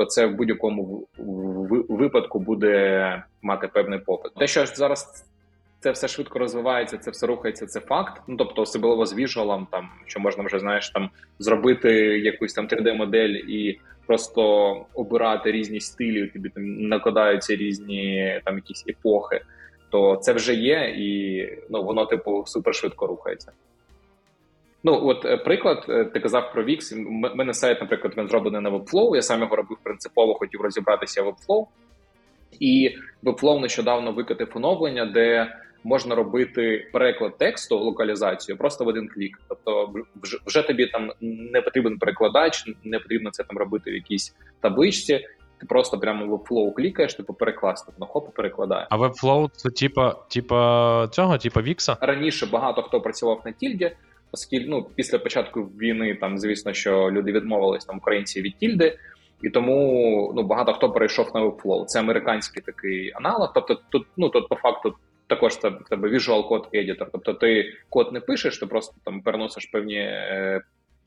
то 0.00 0.06
це 0.06 0.26
в 0.26 0.34
будь-якому 0.34 1.06
випадку 1.88 2.38
буде 2.38 3.22
мати 3.42 3.68
певний 3.68 3.98
попит. 3.98 4.34
Те, 4.34 4.46
що 4.46 4.66
зараз 4.66 5.24
це 5.80 5.90
все 5.90 6.08
швидко 6.08 6.38
розвивається, 6.38 6.98
це 6.98 7.10
все 7.10 7.26
рухається. 7.26 7.66
Це 7.66 7.80
факт. 7.80 8.22
Ну 8.26 8.36
тобто, 8.36 8.62
особливо 8.62 9.06
з 9.06 9.14
віжуалом, 9.14 9.66
там 9.70 9.88
що 10.06 10.20
можна 10.20 10.44
вже 10.44 10.58
знаєш 10.58 10.90
там 10.90 11.10
зробити 11.38 11.92
якусь 12.18 12.52
там 12.52 12.68
3D-модель 12.68 13.34
і 13.48 13.80
просто 14.06 14.42
обирати 14.94 15.52
різні 15.52 15.80
стилі. 15.80 16.26
Тобі 16.26 16.48
там 16.48 16.80
накладаються 16.80 17.56
різні 17.56 18.40
там 18.44 18.54
якісь 18.54 18.84
епохи. 18.88 19.40
То 19.90 20.16
це 20.16 20.32
вже 20.32 20.54
є, 20.54 20.94
і 20.96 21.48
ну 21.70 21.82
воно 21.82 22.06
типу 22.06 22.44
супер 22.46 22.74
швидко 22.74 23.06
рухається. 23.06 23.52
Ну, 24.82 25.06
от 25.06 25.24
е, 25.24 25.36
приклад, 25.36 25.86
е, 25.88 26.04
ти 26.04 26.20
казав 26.20 26.52
про. 26.52 26.62
У 26.62 27.36
мене 27.36 27.54
сайт, 27.54 27.80
наприклад, 27.80 28.14
він 28.16 28.28
зроблений 28.28 28.60
на 28.60 28.70
Webflow. 28.70 29.14
Я 29.14 29.22
сам 29.22 29.40
його 29.40 29.56
робив 29.56 29.78
принципово, 29.82 30.34
хотів 30.34 30.60
розібратися 30.60 31.22
в 31.22 31.28
Webflow. 31.28 31.66
І 32.60 32.96
Webflow 33.22 33.60
нещодавно 33.60 34.12
викатив 34.12 34.52
оновлення, 34.54 35.06
де 35.06 35.56
можна 35.84 36.14
робити 36.14 36.90
переклад 36.92 37.38
тексту, 37.38 37.78
локалізацію 37.78 38.58
просто 38.58 38.84
в 38.84 38.88
один 38.88 39.08
клік. 39.08 39.40
Тобто, 39.48 39.92
вже, 40.22 40.38
вже 40.46 40.62
тобі 40.62 40.86
там 40.86 41.12
не 41.20 41.62
потрібен 41.62 41.98
перекладач, 41.98 42.64
не 42.84 42.98
потрібно 42.98 43.30
це 43.30 43.44
там 43.44 43.58
робити 43.58 43.90
в 43.90 43.94
якійсь 43.94 44.34
табличці. 44.60 45.26
Ти 45.60 45.66
просто 45.66 45.98
прямо 45.98 46.26
в 46.26 46.32
Webflow 46.32 46.72
клікаєш, 46.72 47.14
типу 47.14 47.34
перекласти, 47.34 47.92
ну 47.98 48.06
хоп, 48.06 48.34
перекладає. 48.34 48.86
А 48.90 48.98
Webflow 48.98 49.50
це 49.52 49.70
типа, 49.70 50.16
типа 50.28 51.08
цього, 51.08 51.38
типа 51.38 51.62
Вікса? 51.62 51.96
Раніше 52.00 52.46
багато 52.46 52.82
хто 52.82 53.00
працював 53.00 53.42
на 53.44 53.52
тільді 53.52 53.92
оскільки 54.32 54.66
ну 54.68 54.86
після 54.94 55.18
початку 55.18 55.62
війни 55.62 56.14
там, 56.14 56.38
звісно, 56.38 56.72
що 56.72 57.10
люди 57.10 57.32
відмовились 57.32 57.84
там 57.84 57.96
українці 57.98 58.42
від 58.42 58.56
тільди, 58.56 58.98
і 59.42 59.50
тому 59.50 60.32
ну 60.36 60.42
багато 60.42 60.72
хто 60.72 60.92
перейшов 60.92 61.30
на 61.34 61.40
Webflow. 61.44 61.84
Це 61.84 62.00
американський 62.00 62.62
такий 62.62 63.12
аналог. 63.14 63.52
Тобто, 63.54 63.80
тут 63.88 64.06
ну 64.16 64.28
тут 64.28 64.48
по 64.48 64.56
факту 64.56 64.94
також 65.26 65.56
це 65.58 65.68
в 65.68 65.84
тебе 65.90 66.08
Visual 66.08 66.48
Code 66.48 66.70
Editor. 66.74 67.06
Тобто 67.12 67.34
ти 67.34 67.72
код 67.88 68.12
не 68.12 68.20
пишеш, 68.20 68.58
ти 68.58 68.66
просто 68.66 68.94
там 69.04 69.20
переносиш 69.20 69.66
певні 69.66 69.96
е, 69.96 70.60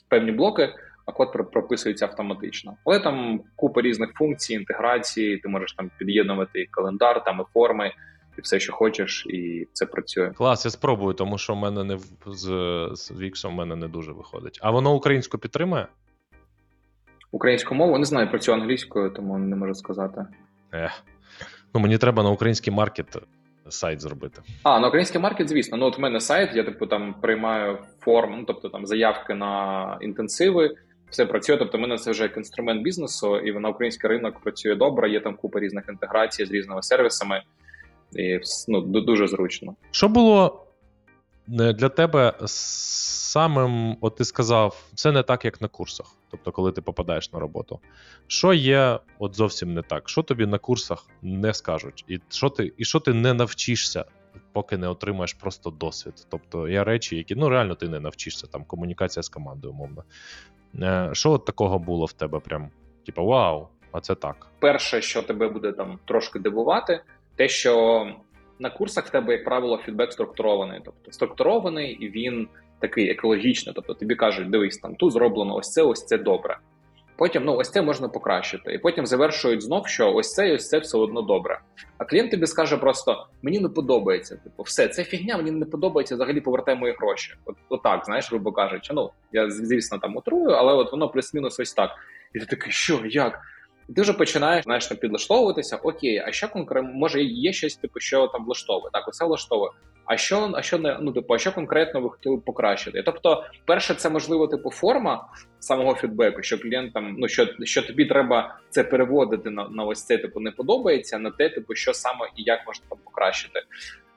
певні 0.09 0.31
блоки. 0.31 0.69
А 1.05 1.11
код 1.11 1.51
прописується 1.51 2.05
автоматично, 2.05 2.77
але 2.85 2.99
там 2.99 3.41
купа 3.55 3.81
різних 3.81 4.13
функцій, 4.13 4.53
інтеграції. 4.53 5.37
Ти 5.37 5.49
можеш 5.49 5.73
там 5.73 5.91
під'єднувати 5.97 6.67
календар, 6.71 7.23
там 7.23 7.41
і 7.41 7.53
форми 7.53 7.91
і 8.37 8.41
все, 8.41 8.59
що 8.59 8.73
хочеш, 8.73 9.25
і 9.25 9.67
це 9.73 9.85
працює. 9.85 10.29
Клас, 10.29 10.65
я 10.65 10.71
спробую, 10.71 11.13
тому 11.13 11.37
що 11.37 11.53
в 11.53 11.57
мене 11.57 11.83
не 11.83 11.97
з 12.27 12.89
з 12.93 13.11
Віксом 13.11 13.53
в 13.53 13.57
мене 13.57 13.75
не 13.75 13.87
дуже 13.87 14.11
виходить. 14.11 14.59
А 14.61 14.71
воно 14.71 14.95
українську 14.95 15.37
підтримує? 15.37 15.87
Українську 17.31 17.75
мову 17.75 17.97
не 17.97 18.05
знаю, 18.05 18.29
працюю 18.29 18.57
англійською, 18.57 19.09
тому 19.09 19.37
не 19.37 19.55
можу 19.55 19.75
сказати. 19.75 20.25
Ех. 20.73 21.03
Ну 21.73 21.79
мені 21.81 21.97
треба 21.97 22.23
на 22.23 22.29
український 22.29 22.73
маркет 22.73 23.17
сайт 23.69 24.01
зробити. 24.01 24.41
А, 24.63 24.79
на 24.79 24.87
український 24.87 25.21
маркет, 25.21 25.49
звісно. 25.49 25.77
Ну, 25.77 25.85
от 25.85 25.97
в 25.97 26.01
мене 26.01 26.19
сайт, 26.19 26.55
я 26.55 26.63
типу 26.63 26.85
там 26.85 27.15
приймаю 27.21 27.77
форму, 27.99 28.37
ну 28.37 28.43
тобто 28.47 28.69
там 28.69 28.85
заявки 28.85 29.33
на 29.33 29.97
інтенсиви. 30.01 30.75
Все 31.09 31.25
працює, 31.25 31.57
тобто 31.57 31.77
в 31.77 31.81
мене 31.81 31.97
це 31.97 32.11
вже 32.11 32.23
як 32.23 32.37
інструмент 32.37 32.81
бізнесу, 32.81 33.37
і 33.37 33.59
на 33.59 33.69
український 33.69 34.09
ринок 34.09 34.39
працює 34.39 34.75
добре. 34.75 35.09
Є 35.09 35.19
там 35.19 35.35
купа 35.35 35.59
різних 35.59 35.85
інтеграцій 35.89 36.45
з 36.45 36.51
різними 36.51 36.83
сервісами 36.83 37.41
і 38.15 38.39
ну, 38.67 38.81
дуже 38.81 39.27
зручно. 39.27 39.75
Що 39.91 40.07
було 40.07 40.65
е, 41.59 41.73
для 41.73 41.89
тебе 41.89 42.33
самим, 43.33 43.97
от 44.01 44.15
ти 44.15 44.25
сказав, 44.25 44.83
це 44.95 45.11
не 45.11 45.23
так, 45.23 45.45
як 45.45 45.61
на 45.61 45.67
курсах, 45.67 46.15
тобто, 46.31 46.51
коли 46.51 46.71
ти 46.71 46.81
попадаєш 46.81 47.33
на 47.33 47.39
роботу. 47.39 47.79
Що 48.27 48.53
є 48.53 48.99
от 49.19 49.35
зовсім 49.35 49.73
не 49.73 49.81
так? 49.81 50.09
Що 50.09 50.23
тобі 50.23 50.45
на 50.45 50.57
курсах 50.57 51.07
не 51.21 51.53
скажуть, 51.53 52.05
і 52.07 52.19
що 52.29 52.49
ти 52.49 52.73
і 52.77 52.85
що 52.85 52.99
ти 52.99 53.13
не 53.13 53.33
навчишся, 53.33 54.05
поки 54.53 54.77
не 54.77 54.87
отримаєш 54.87 55.33
просто 55.33 55.69
досвід? 55.69 56.13
Тобто 56.29 56.67
є 56.67 56.83
речі, 56.83 57.15
які 57.17 57.35
ну 57.35 57.49
реально 57.49 57.75
ти 57.75 57.89
не 57.89 57.99
навчишся, 57.99 58.47
там 58.47 58.63
комунікація 58.63 59.23
з 59.23 59.29
командою, 59.29 59.73
умовно. 59.73 60.03
Е, 60.81 61.09
що 61.13 61.31
от 61.31 61.45
такого 61.45 61.79
було 61.79 62.05
в 62.05 62.13
тебе? 62.13 62.39
Прям, 62.39 62.69
типу, 63.05 63.25
вау, 63.25 63.67
а 63.91 63.99
це 63.99 64.15
так. 64.15 64.47
Перше, 64.59 65.01
що 65.01 65.21
тебе 65.21 65.49
буде 65.49 65.71
там 65.71 65.99
трошки 66.05 66.39
дивувати 66.39 67.01
те, 67.35 67.47
що 67.47 68.05
на 68.59 68.69
курсах 68.69 69.05
в 69.05 69.09
тебе, 69.09 69.33
як 69.33 69.45
правило, 69.45 69.77
фідбек 69.85 70.13
структурований. 70.13 70.81
Тобто 70.85 71.11
структурований, 71.11 71.91
і 71.91 72.09
він 72.09 72.47
такий 72.79 73.09
екологічний. 73.09 73.75
Тобто 73.75 73.93
тобі 73.93 74.15
кажуть, 74.15 74.49
дивись, 74.49 74.77
там 74.77 74.95
тут 74.95 75.11
зроблено 75.11 75.55
ось 75.55 75.71
це, 75.71 75.81
ось 75.81 76.05
це 76.05 76.17
добре. 76.17 76.57
Потім 77.15 77.43
ну 77.45 77.55
ось 77.55 77.69
це 77.69 77.81
можна 77.81 78.09
покращити, 78.09 78.73
і 78.73 78.77
потім 78.77 79.05
завершують 79.05 79.61
знов, 79.61 79.87
що 79.87 80.13
ось 80.13 80.33
це 80.33 80.49
і 80.49 80.55
ось 80.55 80.69
це 80.69 80.79
все 80.79 80.97
одно 80.97 81.21
добре. 81.21 81.59
А 81.97 82.05
клієнт 82.05 82.31
тобі 82.31 82.47
скаже 82.47 82.77
просто: 82.77 83.27
мені 83.41 83.59
не 83.59 83.69
подобається. 83.69 84.35
Типу, 84.35 84.63
все, 84.63 84.87
це 84.87 85.03
фігня, 85.03 85.37
мені 85.37 85.51
не 85.51 85.65
подобається. 85.65 86.15
Взагалі 86.15 86.41
повертай 86.41 86.75
мої 86.75 86.93
гроші. 86.93 87.33
От 87.45 87.55
отак, 87.69 88.05
знаєш, 88.05 88.29
грубо 88.31 88.51
кажучи. 88.51 88.93
Ну 88.93 89.11
я 89.31 89.49
звісно 89.49 89.97
там 89.97 90.17
утрую, 90.17 90.49
але 90.49 90.73
от 90.73 90.91
воно 90.91 91.09
плюс-мінус 91.09 91.59
ось 91.59 91.73
так. 91.73 91.89
І 92.33 92.39
ти 92.39 92.45
такий, 92.45 92.71
що 92.71 93.01
як? 93.05 93.41
І 93.89 93.93
ти 93.93 94.01
вже 94.01 94.13
починаєш 94.13 94.65
там 94.65 94.97
підлаштовуватися. 94.97 95.75
Окей, 95.75 96.17
а 96.27 96.31
що 96.31 96.49
конкретно 96.49 96.91
може 96.93 97.23
є 97.23 97.53
щось, 97.53 97.75
типу, 97.75 97.99
що 97.99 98.27
там 98.27 98.45
влаштовує? 98.45 98.89
Так, 98.93 99.07
оце 99.07 99.25
влаштовує. 99.25 99.71
А 100.05 100.17
що, 100.17 100.51
а 100.53 100.61
що 100.61 100.77
не 100.77 100.97
ну, 101.01 101.11
типу, 101.11 101.33
а 101.33 101.37
що 101.37 101.51
конкретно 101.51 102.01
ви 102.01 102.09
хотіли 102.09 102.35
б 102.35 102.41
покращити? 102.45 103.03
Тобто, 103.03 103.43
перше, 103.65 103.93
це 103.93 104.09
можливо, 104.09 104.47
типу, 104.47 104.71
форма 104.71 105.27
самого 105.59 105.95
фідбеку, 105.95 106.43
що 106.43 106.59
клієнтам, 106.59 107.15
ну 107.19 107.27
що 107.27 107.47
що 107.63 107.81
тобі 107.81 108.05
треба 108.05 108.59
це 108.69 108.83
переводити 108.83 109.49
на 109.49 109.69
на 109.69 109.83
ось 109.83 110.05
це 110.05 110.17
типу 110.17 110.39
не 110.39 110.51
подобається, 110.51 111.19
на 111.19 111.31
те, 111.31 111.49
типу, 111.49 111.75
що 111.75 111.93
саме 111.93 112.25
і 112.35 112.43
як 112.43 112.67
можна 112.67 112.85
там 112.89 112.99
покращити. 113.03 113.59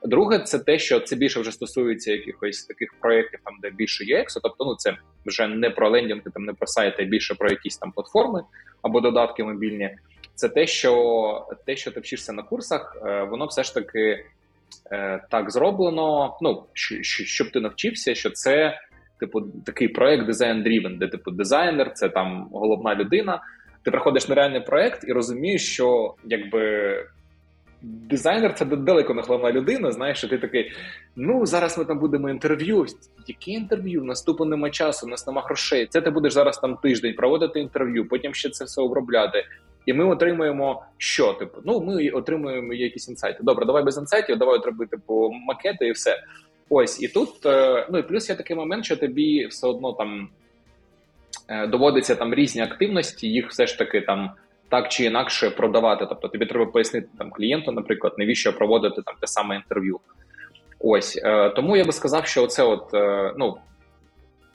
Друге, 0.03 0.39
це 0.39 0.59
те, 0.59 0.79
що 0.79 0.99
це 0.99 1.15
більше 1.15 1.39
вже 1.39 1.51
стосується 1.51 2.11
якихось 2.11 2.65
таких 2.65 2.93
проєктів, 3.01 3.39
там 3.43 3.53
де 3.61 3.69
більше 3.69 4.03
UX, 4.03 4.25
тобто 4.43 4.65
ну 4.65 4.75
це 4.75 4.97
вже 5.25 5.47
не 5.47 5.69
про 5.69 5.89
лендінги, 5.89 6.31
там 6.33 6.45
не 6.45 6.53
про 6.53 6.67
сайти, 6.67 7.03
а 7.03 7.05
більше 7.05 7.35
про 7.35 7.49
якісь 7.49 7.77
там 7.77 7.91
платформи 7.91 8.43
або 8.81 9.01
додатки 9.01 9.43
мобільні. 9.43 9.97
Це 10.35 10.49
те, 10.49 10.67
що 10.67 11.47
те, 11.65 11.75
що 11.75 11.91
ти 11.91 11.99
вчишся 11.99 12.33
на 12.33 12.43
курсах, 12.43 12.97
е, 13.05 13.23
воно 13.23 13.45
все 13.45 13.63
ж 13.63 13.73
таки 13.73 14.25
е, 14.91 15.25
так 15.31 15.51
зроблено. 15.51 16.37
Ну 16.41 16.63
щоб 16.73 17.51
ти 17.51 17.59
навчився, 17.59 18.15
що 18.15 18.29
це 18.29 18.79
типу 19.19 19.41
такий 19.41 19.87
проект 19.87 20.27
дизайн-дрівен, 20.27 20.97
де 20.97 21.07
типу 21.07 21.31
дизайнер, 21.31 21.93
це 21.93 22.09
там 22.09 22.49
головна 22.51 22.95
людина. 22.95 23.41
Ти 23.83 23.91
приходиш 23.91 24.27
на 24.27 24.35
реальний 24.35 24.61
проект 24.61 25.03
і 25.07 25.11
розумієш, 25.11 25.73
що 25.73 26.15
якби 26.25 26.93
дизайнер 27.81 28.53
це 28.53 28.65
далеко 28.65 29.13
не 29.13 29.21
головна 29.21 29.51
людина. 29.51 29.91
Знаєш, 29.91 30.17
що 30.17 30.27
ти 30.27 30.37
такий. 30.37 30.71
Ну 31.15 31.45
зараз 31.45 31.77
ми 31.77 31.85
там 31.85 31.99
будемо 31.99 32.29
інтерв'ю. 32.29 32.85
Яке 33.27 33.51
інтерв'ю? 33.51 34.03
Наступу 34.03 34.45
нема 34.45 34.69
часу, 34.69 35.07
у 35.07 35.09
нас 35.09 35.27
нема 35.27 35.41
грошей. 35.41 35.85
Це 35.85 36.01
ти 36.01 36.09
будеш 36.09 36.33
зараз 36.33 36.57
там 36.57 36.77
тиждень 36.77 37.15
проводити 37.15 37.59
інтерв'ю, 37.59 38.07
потім 38.07 38.33
ще 38.33 38.49
це 38.49 38.65
все 38.65 38.81
обробляти. 38.81 39.43
І 39.85 39.93
ми 39.93 40.05
отримуємо 40.05 40.83
що? 40.97 41.33
Типу, 41.33 41.61
ну 41.65 41.81
ми 41.81 42.09
отримуємо 42.09 42.73
якісь 42.73 43.09
інсайти. 43.09 43.39
Добре, 43.43 43.65
давай 43.65 43.83
без 43.83 43.97
інсайтів, 43.97 44.37
давай 44.37 44.59
робити 44.59 44.97
типу, 44.97 45.31
макети 45.47 45.87
і 45.87 45.91
все. 45.91 46.23
Ось 46.69 47.01
і 47.01 47.07
тут, 47.07 47.45
е, 47.45 47.87
ну 47.91 47.97
і 47.97 48.03
плюс 48.03 48.29
є 48.29 48.35
такий 48.35 48.55
момент, 48.55 48.85
що 48.85 48.97
тобі 48.97 49.45
все 49.45 49.67
одно 49.67 49.93
там 49.93 50.29
е, 51.47 51.67
доводиться 51.67 52.15
там 52.15 52.33
різні 52.33 52.61
активності, 52.61 53.27
їх 53.27 53.49
все 53.49 53.67
ж 53.67 53.77
таки 53.77 54.01
там 54.01 54.31
так 54.69 54.89
чи 54.89 55.03
інакше 55.03 55.49
продавати. 55.49 56.05
Тобто 56.09 56.27
тобі 56.27 56.45
треба 56.45 56.65
пояснити 56.65 57.07
там 57.17 57.31
клієнту, 57.31 57.71
наприклад, 57.71 58.13
навіщо 58.17 58.53
проводити 58.53 59.01
там 59.01 59.15
те 59.21 59.27
саме 59.27 59.55
інтерв'ю. 59.55 59.99
Ось 60.79 61.21
е, 61.23 61.49
тому 61.49 61.77
я 61.77 61.85
би 61.85 61.91
сказав, 61.91 62.27
що 62.27 62.47
це 62.47 62.63
от 62.63 62.89
ну. 63.37 63.57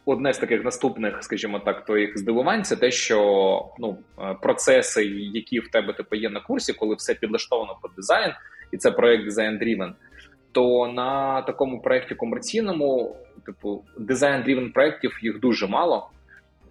Одне 0.04 0.34
з 0.34 0.38
таких 0.38 0.64
наступних, 0.64 1.22
скажімо 1.22 1.58
так, 1.58 1.84
твоїх 1.84 2.18
здивувань, 2.18 2.64
це 2.64 2.76
те, 2.76 2.90
що 2.90 3.64
ну 3.78 3.98
процеси, 4.42 5.04
які 5.34 5.60
в 5.60 5.68
тебе 5.68 5.92
типу, 5.92 6.16
є 6.16 6.30
на 6.30 6.40
курсі, 6.40 6.72
коли 6.72 6.94
все 6.94 7.14
підлаштовано 7.14 7.76
під 7.82 7.90
дизайн, 7.96 8.32
і 8.72 8.76
це 8.76 8.90
проект 8.90 9.26
Design 9.26 9.62
Driven, 9.62 9.92
то 10.52 10.88
на 10.88 11.42
такому 11.42 11.82
проєкті 11.82 12.14
комерційному, 12.14 13.16
типу, 13.46 13.84
дизайн-дрівен 13.98 14.72
проєктів 14.72 15.18
їх 15.22 15.40
дуже 15.40 15.66
мало, 15.66 16.10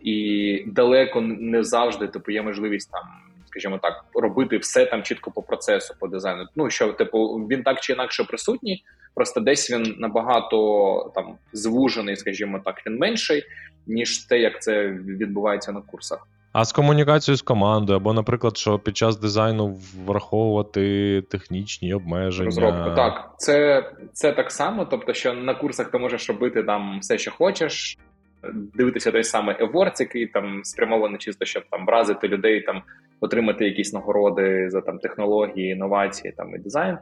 і 0.02 0.64
далеко 0.68 1.22
не 1.22 1.64
завжди 1.64 2.08
типу, 2.08 2.32
є 2.32 2.42
можливість 2.42 2.92
там, 2.92 3.04
скажімо 3.52 3.80
так, 3.82 4.06
робити 4.14 4.58
все 4.58 4.86
там 4.86 5.04
чітко 5.04 5.32
по 5.32 5.42
процесу, 5.42 5.96
по 6.00 6.08
дизайну. 6.08 6.46
Ну 6.56 6.70
що, 6.70 6.94
типу, 6.94 7.28
він 7.28 7.64
так 7.64 7.82
чи 7.82 7.94
інакше 7.94 8.24
присутній, 8.24 8.84
просто 9.16 9.40
десь 9.40 9.72
він 9.72 9.96
набагато 9.98 11.12
там 11.16 11.36
звужений, 11.54 12.16
скажімо 12.16 12.62
так, 12.66 12.82
він 12.88 12.98
менший, 12.98 13.44
ніж 13.88 14.18
те, 14.18 14.40
як 14.40 14.62
це 14.62 14.88
відбувається 14.88 15.72
на 15.72 15.82
курсах. 15.82 16.28
А 16.54 16.66
з 16.66 16.72
комунікацією 16.72 17.38
з 17.38 17.42
командою, 17.42 17.98
або, 17.98 18.14
наприклад, 18.14 18.58
що 18.58 18.80
під 18.80 18.98
час 18.98 19.18
дизайну 19.20 19.78
враховувати 20.06 21.22
технічні 21.22 21.94
обмеження. 21.94 22.46
Розробку. 22.46 22.96
Так, 22.96 23.34
це 23.38 23.86
це 24.14 24.32
так 24.32 24.52
само. 24.52 24.86
Тобто, 24.86 25.14
що 25.14 25.34
на 25.34 25.56
курсах 25.56 25.92
ти 25.92 25.98
можеш 25.98 26.30
робити 26.30 26.64
там 26.64 27.00
все, 27.00 27.18
що 27.18 27.32
хочеш, 27.32 27.98
дивитися 28.54 29.12
той 29.12 29.24
самий 29.24 29.56
еворц, 29.60 30.00
який 30.00 30.28
там 30.28 30.62
спрямований 30.64 31.18
чисто, 31.18 31.46
щоб 31.46 31.64
там 31.70 31.86
вразити 31.86 32.28
людей, 32.28 32.62
там 32.62 32.82
отримати 33.22 33.66
якісь 33.66 33.94
нагороди 33.94 34.70
за 34.70 34.82
там 34.82 35.00
технології, 35.00 35.72
інновації 35.72 36.34
там 36.38 36.56
і 36.56 36.60
дизайн. 36.60 36.98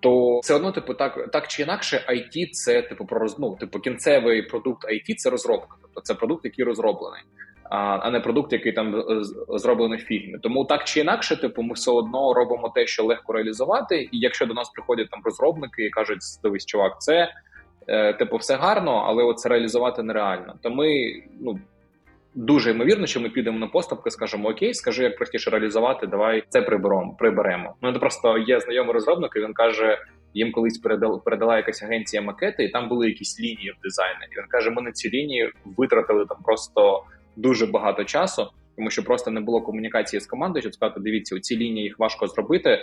То 0.00 0.38
все 0.38 0.54
одно, 0.54 0.72
типу, 0.72 0.94
так 0.94 1.30
так 1.32 1.48
чи 1.48 1.62
інакше, 1.62 2.04
IT 2.08 2.50
це 2.52 2.82
типу 2.82 3.06
про 3.06 3.26
ну, 3.38 3.56
типу 3.56 3.78
кінцевий 3.80 4.42
продукт 4.42 4.88
IT 4.88 5.14
це 5.16 5.30
розробка, 5.30 5.76
тобто 5.82 6.00
це 6.00 6.14
продукт, 6.14 6.44
який 6.44 6.64
розроблений 6.64 7.22
а 7.70 8.10
не 8.10 8.20
продукт, 8.20 8.52
який 8.52 8.72
там 8.72 8.96
е, 8.96 9.02
зроблений 9.58 9.98
в 9.98 10.02
фільмі. 10.02 10.38
Тому 10.42 10.64
так 10.64 10.84
чи 10.84 11.00
інакше, 11.00 11.36
типу, 11.36 11.62
ми 11.62 11.74
все 11.74 11.90
одно 11.90 12.34
робимо 12.34 12.72
те, 12.74 12.86
що 12.86 13.04
легко 13.04 13.32
реалізувати. 13.32 14.02
І 14.02 14.08
якщо 14.12 14.46
до 14.46 14.54
нас 14.54 14.70
приходять 14.70 15.10
там 15.10 15.20
розробники 15.24 15.84
і 15.84 15.90
кажуть, 15.90 16.18
дивись, 16.42 16.66
чувак, 16.66 17.00
це 17.00 17.32
е, 17.86 18.12
типу 18.12 18.36
все 18.36 18.56
гарно, 18.56 19.04
але 19.06 19.24
от 19.24 19.38
це 19.38 19.48
реалізувати 19.48 20.02
нереально. 20.02 20.54
То 20.62 20.70
ми 20.70 20.86
ну. 21.40 21.58
Дуже 22.40 22.70
ймовірно, 22.70 23.06
що 23.06 23.20
ми 23.20 23.28
підемо 23.28 23.58
на 23.58 23.66
поступки, 23.66 24.10
скажемо 24.10 24.48
окей, 24.48 24.74
скажи, 24.74 25.02
як 25.02 25.16
простіше 25.16 25.50
реалізувати, 25.50 26.06
давай 26.06 26.44
це 26.48 26.62
приберемо. 26.62 27.16
приберемо. 27.18 27.74
Ну 27.82 27.92
це 27.92 27.98
просто 27.98 28.38
є 28.38 28.60
знайомий 28.60 28.92
розробник, 28.92 29.32
і 29.36 29.40
він 29.40 29.52
каже: 29.52 29.98
їм 30.34 30.52
колись 30.52 30.78
передала, 30.78 31.18
передала 31.18 31.56
якась 31.56 31.82
агенція 31.82 32.22
макети, 32.22 32.64
і 32.64 32.68
там 32.68 32.88
були 32.88 33.08
якісь 33.08 33.40
лінії 33.40 33.74
в 33.78 33.82
дизайні. 33.82 34.20
І 34.32 34.38
він 34.40 34.46
каже: 34.48 34.70
ми 34.70 34.82
на 34.82 34.92
ці 34.92 35.10
лінії 35.10 35.52
витратили 35.64 36.26
там 36.26 36.38
просто 36.44 37.02
дуже 37.36 37.66
багато 37.66 38.04
часу, 38.04 38.46
тому 38.76 38.90
що 38.90 39.04
просто 39.04 39.30
не 39.30 39.40
було 39.40 39.62
комунікації 39.62 40.20
з 40.20 40.26
командою, 40.26 40.62
щоб 40.62 40.74
сказати, 40.74 41.00
дивіться, 41.00 41.36
у 41.36 41.38
ці 41.38 41.56
лінії 41.56 41.84
їх 41.84 41.98
важко 41.98 42.26
зробити. 42.26 42.78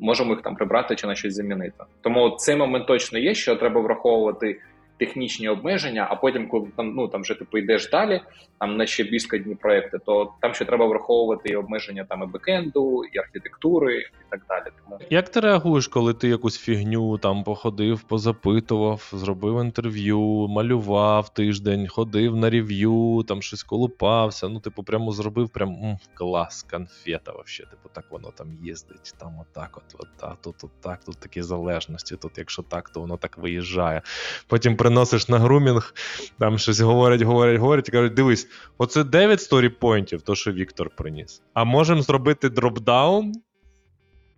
Можемо 0.00 0.30
їх 0.30 0.42
там 0.42 0.54
прибрати 0.54 0.96
чи 0.96 1.06
на 1.06 1.14
щось 1.14 1.34
замінити. 1.34 1.84
Тому 2.00 2.30
цей 2.30 2.56
момент 2.56 2.86
точно 2.86 3.18
є, 3.18 3.34
що 3.34 3.56
треба 3.56 3.80
враховувати 3.80 4.60
технічні 4.98 5.48
обмеження, 5.48 6.06
а 6.10 6.16
потім, 6.16 6.48
коли 6.48 6.68
там 6.76 6.94
ну 6.94 7.08
там 7.08 7.22
вже 7.22 7.34
ти 7.34 7.58
йдеш 7.58 7.90
далі, 7.90 8.20
там 8.58 8.76
на 8.76 8.86
ще 8.86 9.04
більш 9.04 9.22
складні 9.22 9.54
проекти, 9.54 9.98
то 10.06 10.32
там 10.40 10.54
ще 10.54 10.64
треба 10.64 10.86
враховувати 10.86 11.48
і 11.48 11.56
обмеження 11.56 12.04
там 12.04 12.22
і 12.22 12.26
бекенду, 12.26 13.04
і 13.12 13.18
архітектури, 13.18 13.98
і 13.98 14.30
так 14.30 14.40
далі. 14.48 14.64
Тому 14.84 15.00
як 15.10 15.28
ти 15.28 15.40
реагуєш, 15.40 15.88
коли 15.88 16.14
ти 16.14 16.28
якусь 16.28 16.58
фігню 16.58 17.18
там 17.18 17.44
походив, 17.44 18.02
позапитував, 18.02 19.10
зробив 19.12 19.60
інтерв'ю, 19.60 20.20
малював 20.48 21.28
тиждень, 21.28 21.88
ходив 21.88 22.36
на 22.36 22.50
рев'ю, 22.50 23.24
там 23.28 23.42
щось 23.42 23.62
колупався. 23.62 24.48
Ну, 24.48 24.60
типу, 24.60 24.82
прямо 24.82 25.12
зробив 25.12 25.48
прям 25.48 25.68
м, 25.68 25.98
клас, 26.14 26.62
конфета. 26.62 27.32
Вообще, 27.32 27.62
типу, 27.62 27.88
так 27.92 28.04
воно 28.10 28.30
там 28.30 28.52
їздить, 28.62 29.14
там 29.18 29.38
отак, 29.40 29.70
от, 29.76 30.00
от, 30.00 30.08
а 30.20 30.34
тут, 30.44 30.64
от 30.64 30.70
так, 30.80 31.04
тут 31.04 31.18
такі 31.18 31.42
залежності. 31.42 32.16
Тут, 32.16 32.38
якщо 32.38 32.62
так, 32.62 32.90
то 32.90 33.00
воно 33.00 33.16
так 33.16 33.38
виїжджає. 33.38 34.02
Потім 34.46 34.76
приносиш 34.86 35.28
на 35.28 35.38
грумінг, 35.38 35.94
там 36.38 36.58
щось 36.58 36.80
говорять, 36.80 37.22
говорять, 37.22 37.60
говорять, 37.60 37.88
і 37.88 37.92
кажуть, 37.92 38.14
дивись, 38.14 38.48
оце 38.78 39.04
9 39.04 39.40
story 39.40 39.69
point-ів, 39.69 40.22
то 40.22 40.34
що 40.34 40.52
Віктор 40.52 40.90
приніс. 40.90 41.42
А 41.54 41.64
можемо 41.64 42.02
зробити 42.02 42.48
дропдаун. 42.48 43.32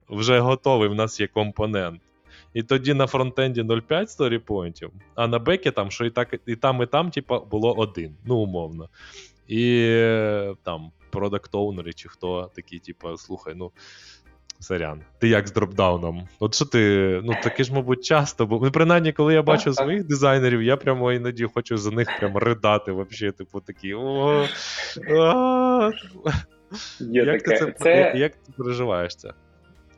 Вже 0.09 0.41
готовий, 0.41 0.89
в 0.89 0.95
нас 0.95 1.21
є 1.21 1.27
компонент. 1.27 2.01
І 2.55 2.63
тоді 2.63 2.95
на 2.95 3.07
фронтенді 3.07 3.63
0,5 3.63 4.07
сторіпойнтів, 4.07 4.91
а 5.15 5.27
на 5.27 5.39
бекі 5.39 5.71
там, 5.71 5.91
що 5.91 6.05
і 6.05 6.11
так, 6.11 6.41
і 6.47 6.57
там, 6.57 6.83
і 6.83 6.87
там, 6.87 7.11
типа, 7.11 7.41
було 7.41 7.75
один, 7.75 8.17
ну, 8.25 8.37
умовно. 8.37 8.89
І 9.49 9.87
там 10.63 10.91
продакт-оунери 11.11 11.93
чи 11.93 12.09
хто 12.09 12.51
такі, 12.55 12.79
типа, 12.79 13.17
слухай, 13.17 13.55
ну. 13.57 13.73
Сорян. 14.61 15.01
Ти 15.19 15.29
як 15.29 15.49
з 15.49 15.53
дропдауном? 15.53 16.29
От 16.41 16.55
що 16.55 16.65
ти, 16.65 17.21
ну 17.25 17.33
таке 17.43 17.65
ж, 17.65 17.75
мабуть, 17.75 18.05
часто, 18.05 18.47
бо 18.47 18.61
ну, 18.63 18.71
принаймні, 18.71 19.13
коли 19.13 19.35
я 19.35 19.43
бачу 19.43 19.73
своїх 19.73 20.07
дизайнерів, 20.07 20.63
я 20.63 20.77
прямо 20.77 21.13
іноді 21.13 21.47
хочу 21.55 21.77
за 21.77 21.91
них 21.91 22.09
прям 22.19 22.37
ридати, 22.37 22.93
вообще, 22.93 23.33
типу, 23.33 23.61
такі. 23.61 23.95
о, 23.95 24.47
Є 27.01 27.23
як, 27.23 27.43
таке. 27.43 27.59
Ти 27.59 27.65
це, 27.65 27.73
це... 27.73 28.13
Як 28.17 28.33
ти 28.33 28.53
переживаєш 28.57 29.17
це? 29.17 29.33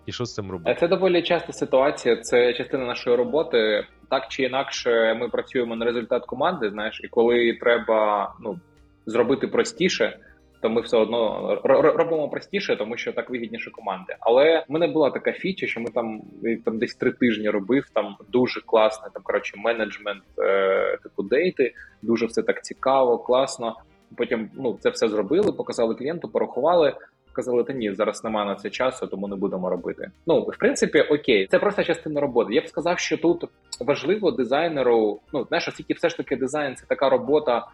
І 0.07 0.13
що 0.13 0.25
з 0.25 0.35
цим 0.35 0.51
робити? 0.51 0.77
Це 0.81 0.89
доволі 0.89 1.23
часта 1.23 1.53
ситуація, 1.53 2.17
це 2.17 2.53
частина 2.53 2.85
нашої 2.85 3.17
роботи. 3.17 3.87
Так 4.11 4.29
чи 4.29 4.43
інакше, 4.43 5.15
ми 5.21 5.29
працюємо 5.29 5.77
на 5.77 5.85
результат 5.85 6.27
команди, 6.27 6.71
знаєш, 6.71 7.01
і 7.05 7.09
коли 7.09 7.59
треба 7.61 8.33
ну, 8.41 8.61
зробити 9.07 9.49
простіше 9.49 10.19
то 10.61 10.71
ми 10.71 10.81
все 10.81 10.97
одно 10.97 11.51
ро- 11.65 11.83
ро- 11.83 11.97
робимо 11.97 12.29
простіше, 12.29 12.77
тому 12.77 12.97
що 12.97 13.13
так 13.13 13.31
вигідніше 13.31 13.71
команди. 13.71 14.17
Але 14.21 14.65
в 14.69 14.73
мене 14.73 14.87
була 14.87 15.11
така 15.11 15.33
фіча, 15.33 15.67
що 15.67 15.81
ми 15.81 15.91
там 15.91 16.23
там 16.65 16.79
десь 16.79 16.95
три 16.95 17.13
тижні 17.13 17.51
робив. 17.51 17.91
Там 17.93 18.17
дуже 18.29 18.61
класний 18.61 19.11
там 19.15 19.23
коротше 19.23 19.55
менеджмент 19.57 20.23
е, 20.39 20.99
типу 21.03 21.23
дейти. 21.23 21.75
Дуже 22.03 22.27
все 22.27 22.43
так 22.43 22.65
цікаво, 22.65 23.19
класно. 23.19 23.77
Потім 24.17 24.51
ну 24.55 24.79
це 24.81 24.91
все 24.91 25.09
зробили, 25.09 25.53
показали 25.53 25.95
клієнту, 25.95 26.29
порахували. 26.29 26.95
Казали, 27.33 27.65
та 27.65 27.73
ні, 27.73 27.95
зараз 27.95 28.25
немає 28.25 28.47
на 28.47 28.55
це 28.55 28.71
часу, 28.71 29.07
тому 29.07 29.29
не 29.29 29.37
будемо 29.37 29.71
робити. 29.71 30.11
Ну 30.27 30.41
в 30.41 30.57
принципі, 30.59 31.01
окей, 31.01 31.47
це 31.47 31.59
просто 31.59 31.85
частина 31.85 32.21
роботи. 32.21 32.55
Я 32.55 32.61
б 32.61 32.69
сказав, 32.69 32.99
що 32.99 33.19
тут 33.19 33.45
важливо 33.81 34.31
дизайнеру. 34.31 35.21
Ну 35.33 35.45
знаєш, 35.45 35.69
оскільки 35.69 35.95
все 35.95 36.09
ж 36.09 36.17
таки 36.17 36.37
дизайн 36.37 36.77
це 36.77 36.85
така 36.89 37.09
робота. 37.09 37.67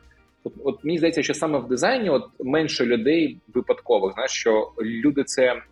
От, 0.47 0.53
от 0.65 0.85
мені 0.85 0.99
здається, 0.99 1.23
що 1.23 1.35
саме 1.35 1.59
в 1.59 1.69
дизайні 1.69 2.11
от 2.11 2.25
менше 2.41 2.87
людей 2.87 3.41
випадкових. 3.55 4.13
Знаєш, 4.13 4.31
що 4.31 4.73
люди 4.83 5.25
це 5.25 5.63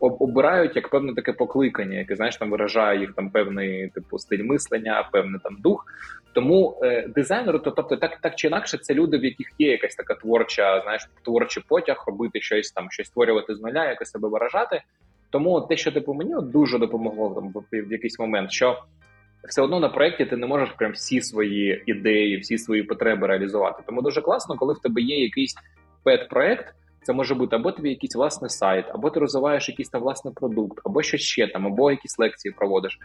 обирають 0.00 0.76
як 0.76 0.88
певне 0.88 1.14
таке 1.14 1.32
покликання, 1.32 1.98
яке 1.98 2.16
знаєш 2.16 2.36
там 2.36 2.50
виражає 2.50 3.00
їх 3.00 3.12
там 3.12 3.30
певний 3.30 3.88
типу 3.88 4.18
стиль 4.18 4.44
мислення, 4.44 5.08
певний 5.12 5.40
там 5.44 5.56
дух. 5.60 5.86
Тому 6.32 6.78
е, 6.82 7.08
дизайнери, 7.08 7.58
то 7.58 7.70
тобто, 7.70 7.96
так 7.96 8.18
так 8.20 8.34
чи 8.34 8.46
інакше, 8.46 8.78
це 8.78 8.94
люди, 8.94 9.18
в 9.18 9.24
яких 9.24 9.46
є 9.58 9.70
якась 9.70 9.94
така 9.94 10.14
творча, 10.14 10.80
знаєш, 10.80 11.08
творчий 11.24 11.62
потяг, 11.68 12.04
робити 12.06 12.40
щось 12.40 12.72
там, 12.72 12.90
щось 12.90 13.06
створювати 13.06 13.54
з 13.54 13.60
нуля, 13.60 13.88
якось 13.88 14.10
себе 14.10 14.28
виражати. 14.28 14.82
Тому 15.30 15.60
те, 15.60 15.76
що 15.76 15.92
типу 15.92 16.14
мені 16.14 16.34
от 16.34 16.50
дуже 16.50 16.78
допомогло 16.78 17.34
там 17.34 17.62
в, 17.72 17.92
якийсь 17.92 18.18
момент, 18.18 18.52
що 18.52 18.82
все 19.48 19.62
одно 19.62 19.80
на 19.80 19.88
проєкті 19.88 20.24
ти 20.24 20.36
не 20.36 20.46
можеш 20.46 20.70
прям 20.70 20.92
всі 20.92 21.20
свої 21.20 21.82
ідеї, 21.86 22.38
всі 22.38 22.58
свої 22.58 22.82
потреби 22.82 23.26
реалізувати. 23.26 23.82
Тому 23.86 24.02
дуже 24.02 24.20
класно, 24.20 24.56
коли 24.56 24.74
в 24.74 24.78
тебе 24.78 25.00
є 25.00 25.22
якийсь 25.22 25.54
пет-проект. 26.04 26.74
Це 27.02 27.12
може 27.12 27.34
бути 27.34 27.56
або 27.56 27.72
тобі 27.72 27.88
якийсь 27.88 28.16
власний 28.16 28.50
сайт, 28.50 28.84
або 28.88 29.10
ти 29.10 29.20
розвиваєш 29.20 29.68
якийсь 29.68 29.88
там 29.88 30.02
власний 30.02 30.34
продукт, 30.34 30.80
або 30.84 31.02
щось 31.02 31.20
ще 31.20 31.46
там, 31.46 31.66
або 31.66 31.90
якісь 31.90 32.18
лекції 32.18 32.54
проводиш. 32.58 32.98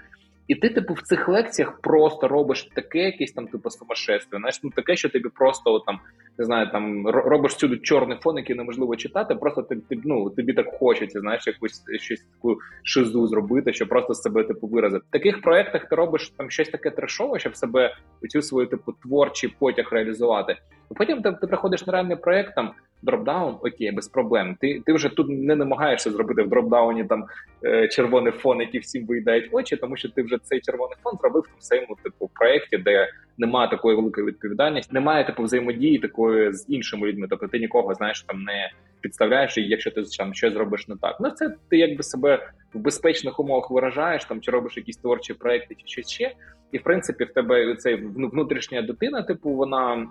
І 0.50 0.56
ти, 0.56 0.70
типу, 0.70 0.93
в 0.93 1.02
цих 1.02 1.30
лекціях 1.30 1.82
просто 1.82 2.28
робиш 2.28 2.70
таке, 2.76 3.00
якесь 3.00 3.32
там, 3.32 3.47
типу, 3.47 3.70
сумасшествие. 3.70 4.39
Знаєш, 4.39 4.60
ну 4.64 4.70
таке, 4.76 4.95
що 4.95 5.10
тобі 5.10 5.30
просто 5.30 5.74
от, 5.74 5.86
там 5.86 6.00
не 6.38 6.45
знаю, 6.45 6.72
там 6.72 7.08
робиш 7.08 7.52
всюди 7.52 7.78
чорний 7.78 8.18
фон, 8.22 8.38
який 8.38 8.56
неможливо 8.56 8.95
читати. 8.95 9.36
Просто 9.36 9.62
ти, 9.62 9.76
ти 9.76 10.02
ну 10.04 10.30
тобі 10.30 10.54
так 10.54 10.68
хочеться, 10.80 11.20
знаєш, 11.20 11.47
якусь 11.47 11.84
щось 12.00 12.22
таку 12.22 12.58
шизу 12.84 13.28
зробити, 13.28 13.74
щоб 13.74 13.89
просто 13.89 14.14
з 14.14 14.22
себе 14.22 14.43
типу 14.43 14.68
виразити. 14.68 15.06
В 15.10 15.12
таких 15.12 15.41
проектах 15.41 15.89
ти 15.89 15.95
робиш 15.95 16.30
там 16.38 16.50
щось 16.50 16.70
таке 16.70 16.91
трешове, 16.91 17.39
щоб 17.39 17.56
себе 17.56 17.95
цю 18.30 18.41
свою 18.41 18.68
типу 18.68 18.91
творчий 18.91 19.56
потяг 19.60 19.88
реалізувати. 19.91 20.58
І 20.91 20.93
потім 20.93 21.22
ти, 21.22 21.32
ти 21.32 21.47
приходиш 21.47 21.86
на 21.86 21.93
реальний 21.93 22.18
проект 22.18 22.56
там. 22.56 22.72
Дропдаун, 23.02 23.56
окей, 23.62 23.91
без 23.91 24.08
проблем. 24.08 24.58
Ти 24.62 24.82
ти 24.86 24.93
вже 24.93 25.10
тут 25.10 25.30
не 25.30 25.56
намагаєшся 25.56 26.12
зробити 26.12 26.41
в 26.43 26.50
дропдауні 26.50 27.04
там 27.04 27.26
е, 27.66 27.88
червоний 27.88 28.34
фон, 28.34 28.60
який 28.60 28.80
всім 28.80 29.06
виїдають 29.06 29.50
очі, 29.52 29.78
тому 29.78 29.97
що 29.97 30.10
ти 30.10 30.22
вже 30.22 30.38
цей 30.43 30.62
червоний 30.62 30.95
фон 31.04 31.18
зробив 31.22 31.43
в 31.60 31.64
своєму 31.64 31.97
типу 32.04 32.30
проєкті, 32.34 32.78
де 32.78 33.10
немає 33.38 33.70
такої 33.70 33.95
великої 33.95 34.28
відповідальності, 34.28 34.93
немає 34.93 35.26
типу 35.26 35.43
взаємодії 35.43 36.00
такої 36.00 36.54
з 36.54 36.66
іншими 36.70 37.08
людьми. 37.08 37.28
Тобто 37.30 37.47
ти 37.47 37.60
нікого 37.60 37.93
знаєш 37.93 38.22
там 38.22 38.43
не 38.43 38.72
підставляєш, 39.02 39.58
і 39.58 39.62
якщо 39.62 39.91
ти 39.91 40.04
там 40.18 40.34
щось 40.34 40.54
зробиш 40.54 40.88
не 40.88 40.95
так. 40.95 41.18
Ну 41.20 41.30
це 41.30 41.56
ти 41.70 41.78
якби 41.78 42.04
себе 42.04 42.50
в 42.74 42.80
безпечних 42.80 43.39
умовах 43.39 43.72
виражаєш, 43.72 44.26
там 44.26 44.41
чи 44.41 44.52
робиш 44.52 44.78
якісь 44.78 44.97
творчі 44.97 45.34
проекти, 45.34 45.76
чи 45.86 46.04
ще. 46.04 46.34
І 46.72 46.78
в 46.78 46.84
принципі, 46.84 47.24
в 47.24 47.34
тебе 47.34 47.76
цей 47.76 47.95
внутрішня 47.95 48.82
дитина, 48.82 49.22
типу, 49.22 49.50
вона 49.50 50.08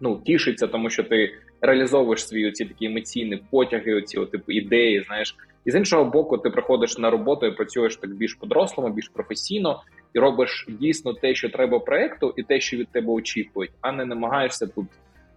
ну 0.00 0.20
тішиться, 0.26 0.66
тому 0.66 0.90
що 0.90 1.04
ти 1.04 1.34
реалізовуєш 1.60 2.26
свої 2.26 2.48
оці 2.48 2.64
такі 2.64 2.86
емоційні 2.86 3.42
потяги, 3.50 3.94
оці 3.94 4.20
типу 4.32 4.52
ідеї, 4.52 5.04
знаєш. 5.06 5.36
І 5.64 5.70
з 5.70 5.74
іншого 5.74 6.04
боку, 6.04 6.38
ти 6.38 6.50
приходиш 6.50 6.98
на 6.98 7.10
роботу 7.10 7.46
і 7.46 7.50
працюєш 7.50 7.96
так 7.96 8.14
більш 8.14 8.34
по-дорослому, 8.34 8.94
більш 8.94 9.08
професійно, 9.08 9.82
і 10.14 10.18
робиш 10.18 10.66
дійсно 10.68 11.14
те, 11.14 11.34
що 11.34 11.48
треба 11.48 11.78
проекту, 11.78 12.34
і 12.36 12.42
те, 12.42 12.60
що 12.60 12.76
від 12.76 12.88
тебе 12.88 13.12
очікують, 13.12 13.70
а 13.80 13.92
не 13.92 14.04
намагаєшся 14.04 14.66
тут 14.66 14.86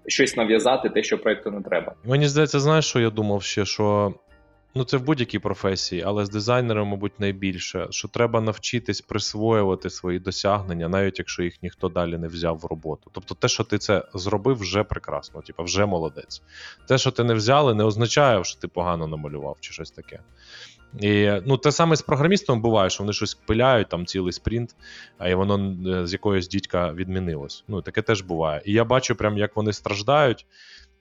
щось 0.08 0.38
нав'язати, 0.38 0.90
те, 0.90 1.04
що 1.04 1.18
проекту 1.18 1.52
не 1.52 1.62
треба. 1.62 1.94
Мені 2.06 2.28
здається, 2.28 2.60
знаєш, 2.60 2.86
що 2.86 3.00
я 3.00 3.10
думав 3.10 3.44
ще, 3.44 3.66
що 3.66 4.14
ну 4.76 4.84
це 4.84 4.98
в 4.98 5.04
будь-якій 5.04 5.40
професії, 5.40 6.04
але 6.06 6.26
з 6.26 6.30
дизайнером, 6.30 6.88
мабуть, 6.88 7.20
найбільше, 7.20 7.88
що 7.90 8.08
треба 8.08 8.42
навчитись 8.42 9.02
присвоювати 9.02 9.90
свої 9.90 10.20
досягнення, 10.20 10.90
навіть 10.90 11.20
якщо 11.20 11.44
їх 11.44 11.64
ніхто 11.64 11.90
далі 11.90 12.18
не 12.18 12.28
взяв 12.28 12.58
в 12.58 12.66
роботу. 12.66 13.10
Тобто, 13.14 13.36
те, 13.36 13.48
що 13.48 13.64
ти 13.64 13.78
це 13.78 14.06
зробив, 14.14 14.58
вже 14.58 14.84
прекрасно, 14.84 15.42
типу, 15.42 15.64
вже 15.64 15.86
молодець. 15.86 16.42
Те, 16.88 16.98
що 16.98 17.12
ти 17.12 17.24
не 17.24 17.34
взяли, 17.34 17.74
не 17.74 17.84
означає, 17.84 18.44
що 18.44 18.60
ти 18.60 18.68
погано 18.68 19.08
намалював 19.08 19.58
чи 19.60 19.74
щось 19.74 19.92
таке. 19.92 20.20
І 21.00 21.32
ну, 21.46 21.58
те 21.58 21.72
саме 21.72 21.96
з 21.96 22.02
програмістом 22.02 22.62
буває, 22.62 22.90
що 22.90 23.04
вони 23.04 23.14
щось 23.14 23.34
пиляють, 23.34 23.90
там 23.90 24.06
цілий 24.06 24.34
спринт, 24.34 24.76
а 25.18 25.36
воно 25.36 25.76
е, 25.90 26.08
з 26.08 26.14
якоїсь 26.14 26.48
дідька 26.48 26.94
відмінилось. 26.94 27.64
Ну, 27.68 27.82
таке 27.82 28.02
теж 28.02 28.22
буває. 28.22 28.62
І 28.66 28.74
я 28.74 28.84
бачу, 28.84 29.16
прям, 29.16 29.38
як 29.38 29.56
вони 29.56 29.74
страждають. 29.74 30.46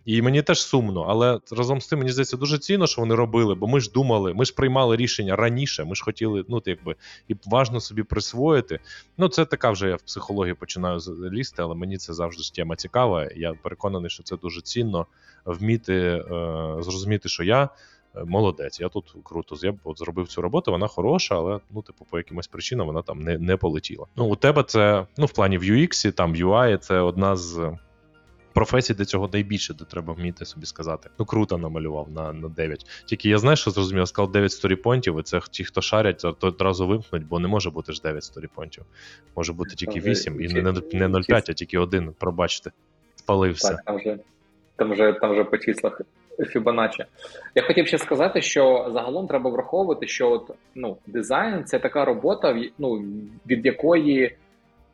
І 0.05 0.23
мені 0.23 0.43
теж 0.43 0.63
сумно, 0.63 1.07
але 1.09 1.41
разом 1.53 1.81
з 1.81 1.87
тим 1.87 1.99
мені 1.99 2.11
здається 2.11 2.37
дуже 2.37 2.59
цінно, 2.59 2.87
що 2.87 3.01
вони 3.01 3.15
робили, 3.15 3.55
бо 3.55 3.67
ми 3.67 3.81
ж 3.81 3.91
думали, 3.91 4.35
ми 4.35 4.45
ж 4.45 4.55
приймали 4.55 4.97
рішення 4.97 5.37
раніше. 5.37 5.85
Ми 5.85 5.95
ж 5.95 6.05
хотіли, 6.05 6.45
ну 6.49 6.63
якби 6.67 6.95
і 7.29 7.37
важно 7.47 7.81
собі 7.81 8.03
присвоїти. 8.03 8.81
Ну, 9.19 9.29
це 9.29 9.45
така 9.45 9.71
вже 9.71 9.89
я 9.89 9.97
в 9.97 10.03
психології 10.03 10.55
починаю 10.55 11.01
лізти, 11.33 11.63
але 11.63 11.75
мені 11.75 11.97
це 11.97 12.15
завжди 12.15 12.43
ж 12.43 12.55
тема 12.55 12.77
цікава. 12.77 13.29
Я 13.37 13.55
переконаний, 13.63 14.11
що 14.11 14.23
це 14.23 14.37
дуже 14.37 14.61
цінно 14.61 15.07
вміти 15.45 15.95
е, 15.95 16.23
зрозуміти, 16.81 17.29
що 17.29 17.43
я. 17.45 17.69
е, 18.17 18.25
Молодець, 18.25 18.81
я 18.81 18.89
тут 18.89 19.15
круто 19.25 19.57
я 19.63 19.75
от 19.85 19.99
зробив 19.99 20.29
цю 20.29 20.43
роботу, 20.43 20.71
вона 20.71 20.87
хороша, 20.87 21.35
але 21.37 21.61
ну, 21.71 21.83
типу, 21.83 22.07
по 22.11 22.19
якимось 22.19 22.47
причинам 22.47 22.87
вона 22.87 23.03
там 23.03 23.21
не 23.21 23.39
не 23.39 23.57
полетіла. 23.57 24.07
Ну, 24.17 24.25
у 24.27 24.37
тебе 24.37 24.63
це 24.63 25.07
ну, 25.17 25.27
в 25.27 25.33
плані 25.33 25.59
в 25.59 25.63
UX, 25.63 26.13
там 26.13 26.33
в 26.33 26.37
UI 26.37 26.77
це 26.79 27.01
одна 27.01 27.37
з 27.37 27.73
професій, 28.53 28.95
де 28.95 29.05
цього 29.05 29.31
найбільше, 29.33 29.75
де 29.75 29.85
треба 29.85 30.13
вміти 30.13 30.45
собі 30.45 30.67
сказати. 30.67 31.11
Ну 31.19 31.25
круто 31.25 31.59
намалював 31.59 32.11
на 32.11 32.33
на 32.33 32.49
9. 32.49 32.87
Тільки 33.05 33.29
я 33.29 33.39
знаю, 33.39 33.57
що 33.57 33.71
зрозумів, 33.71 34.01
я 34.01 34.07
сказав 34.07 34.33
9 34.33 34.53
story 34.53 34.77
point-ів, 34.77 35.21
і 35.21 35.23
це 35.23 35.41
ті, 35.51 35.65
хто 35.65 35.81
шарять, 35.81 36.19
то 36.19 36.47
одразу 36.49 36.87
вимкнуть, 36.87 37.27
бо 37.27 37.39
не 37.39 37.49
може 37.49 37.71
бути 37.71 37.93
ж 37.93 38.03
9 38.03 38.25
story 38.25 38.46
point-ів. 38.46 38.85
Може 39.37 39.53
бути 39.53 39.75
тільки 39.75 40.01
8, 40.01 40.41
і 40.43 40.49
не, 40.49 40.63
не 40.63 41.09
0,5, 41.09 41.51
а 41.51 41.53
тільки 41.53 41.79
один, 41.79 42.13
пробачте. 42.19 42.71
Спалився. 43.17 43.69
Так, 43.69 43.85
там 43.85 43.97
вже 43.97 44.19
там 44.77 44.93
вже 44.93 45.13
там 45.13 45.33
вже 45.33 45.45
по 45.45 45.59
числах 45.59 46.01
Фібоначчі. 46.47 47.05
Я 47.55 47.63
хотів 47.63 47.87
ще 47.87 47.99
сказати, 47.99 48.43
що 48.43 48.91
загалом 48.93 49.27
треба 49.27 49.51
враховувати, 49.51 50.07
що 50.07 50.31
от, 50.31 50.51
ну, 50.75 50.97
дизайн 51.07 51.65
це 51.65 51.79
така 51.79 52.05
робота, 52.05 52.63
ну, 52.79 53.05
від 53.47 53.67
якої 53.67 54.37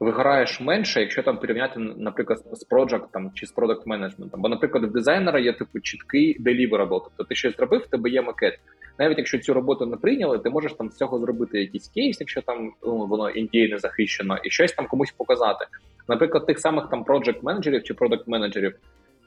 виграєш 0.01 0.61
менше, 0.61 1.01
якщо 1.01 1.23
там 1.23 1.39
порівняти, 1.39 1.81
наприклад, 1.81 2.43
з 2.53 2.69
Project 2.71 3.05
там, 3.13 3.31
чи 3.35 3.47
з 3.47 3.53
продакт 3.53 3.87
менеджментом. 3.87 4.43
Бо, 4.43 4.49
наприклад, 4.49 4.85
в 4.85 4.93
дизайнера 4.93 5.39
є 5.39 5.53
типу 5.53 5.81
чіткий 5.81 6.41
deliverable, 6.41 7.01
Тобто 7.05 7.25
ти 7.25 7.35
щось 7.35 7.57
зробив, 7.57 7.81
в 7.81 7.87
тебе 7.87 8.11
є 8.11 8.23
макет. 8.23 8.59
Навіть 8.99 9.19
якщо 9.19 9.39
цю 9.39 9.55
роботу 9.55 9.87
не 9.87 9.97
прийняли, 9.97 10.39
ти 10.39 10.51
можеш 10.51 10.73
там 10.73 10.91
з 10.91 10.97
цього 10.97 11.19
зробити 11.19 11.61
якийсь 11.61 11.89
кейс, 11.89 12.21
якщо 12.21 12.43
там 12.43 12.73
ну, 12.87 13.07
воно 13.07 13.31
індії 13.31 13.69
не 13.69 13.79
захищено, 13.79 14.39
і 14.45 14.51
щось 14.51 14.73
там 14.73 14.87
комусь 14.87 15.13
показати. 15.13 15.67
Наприклад, 16.09 16.47
тих 16.47 16.59
самих 16.59 16.89
там 16.91 17.05
project 17.05 17.39
менеджерів 17.43 17.83
чи 17.83 17.95
продакт 17.95 18.29
менеджерів 18.29 18.75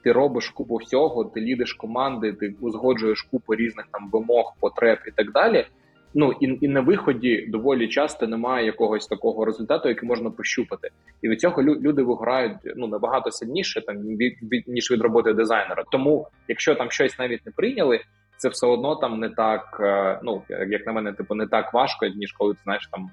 ти 0.04 0.12
робиш 0.12 0.48
купу 0.48 0.76
всього, 0.76 1.24
ти 1.24 1.40
лідиш 1.40 1.72
команди, 1.72 2.32
ти 2.32 2.54
узгоджуєш 2.60 3.22
купу 3.22 3.54
різних 3.54 3.86
там 3.92 4.10
вимог, 4.10 4.54
потреб 4.60 4.98
і 5.08 5.10
так 5.10 5.32
далі. 5.32 5.66
Ну 6.14 6.32
і 6.40 6.58
і 6.60 6.68
на 6.68 6.80
виході 6.80 7.46
доволі 7.48 7.88
часто 7.88 8.26
немає 8.26 8.66
якогось 8.66 9.06
такого 9.06 9.44
результату, 9.44 9.88
який 9.88 10.08
можна 10.08 10.30
пощупати. 10.30 10.90
І 11.22 11.28
від 11.28 11.40
цього 11.40 11.62
люди 11.62 12.02
виграють 12.02 12.56
ну 12.76 12.86
набагато 12.86 13.30
сильніше 13.30 13.80
там 13.80 13.96
від, 13.96 14.34
ніж 14.66 14.90
від 14.90 15.00
роботи 15.00 15.32
дизайнера. 15.32 15.84
Тому, 15.92 16.26
якщо 16.48 16.74
там 16.74 16.90
щось 16.90 17.18
навіть 17.18 17.46
не 17.46 17.52
прийняли, 17.52 18.00
це 18.36 18.48
все 18.48 18.66
одно 18.66 18.96
там 18.96 19.20
не 19.20 19.28
так. 19.28 19.76
Ну 20.22 20.42
як 20.48 20.86
на 20.86 20.92
мене, 20.92 21.12
типу 21.12 21.34
не 21.34 21.46
так 21.46 21.74
важко, 21.74 22.06
ніж 22.06 22.32
коли 22.32 22.54
ти 22.54 22.60
знаєш 22.64 22.88
там 22.92 23.10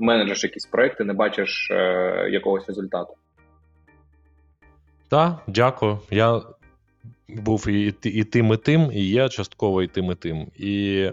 менеджеш 0.00 0.44
якісь 0.44 0.66
проекти, 0.66 1.04
не 1.04 1.12
бачиш 1.12 1.68
е, 1.70 2.28
якогось 2.30 2.66
результату. 2.68 3.14
Так, 5.08 5.42
дякую. 5.46 5.98
Я 6.10 6.42
був 7.28 7.68
і, 7.68 7.94
і 8.04 8.24
тим, 8.24 8.52
і 8.52 8.56
тим, 8.56 8.90
і 8.92 9.08
я 9.08 9.28
частково 9.28 9.82
і 9.82 9.86
тим, 9.86 10.10
і 10.10 10.14
тим. 10.14 10.46
І 10.56 11.06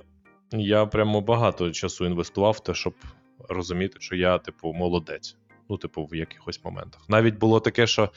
я 0.52 0.86
прямо 0.86 1.22
багато 1.22 1.72
часу 1.72 2.06
інвестував 2.06 2.54
в 2.54 2.60
те, 2.60 2.74
щоб 2.74 2.94
розуміти, 3.50 3.98
що 4.00 4.16
я, 4.16 4.38
типу, 4.38 4.74
молодець. 4.74 5.38
Ну, 5.70 5.78
типу, 5.78 6.06
в 6.06 6.16
якихось 6.16 6.64
моментах. 6.64 7.02
Навіть 7.08 7.38
було 7.38 7.60
таке, 7.60 7.88
що 7.88 8.10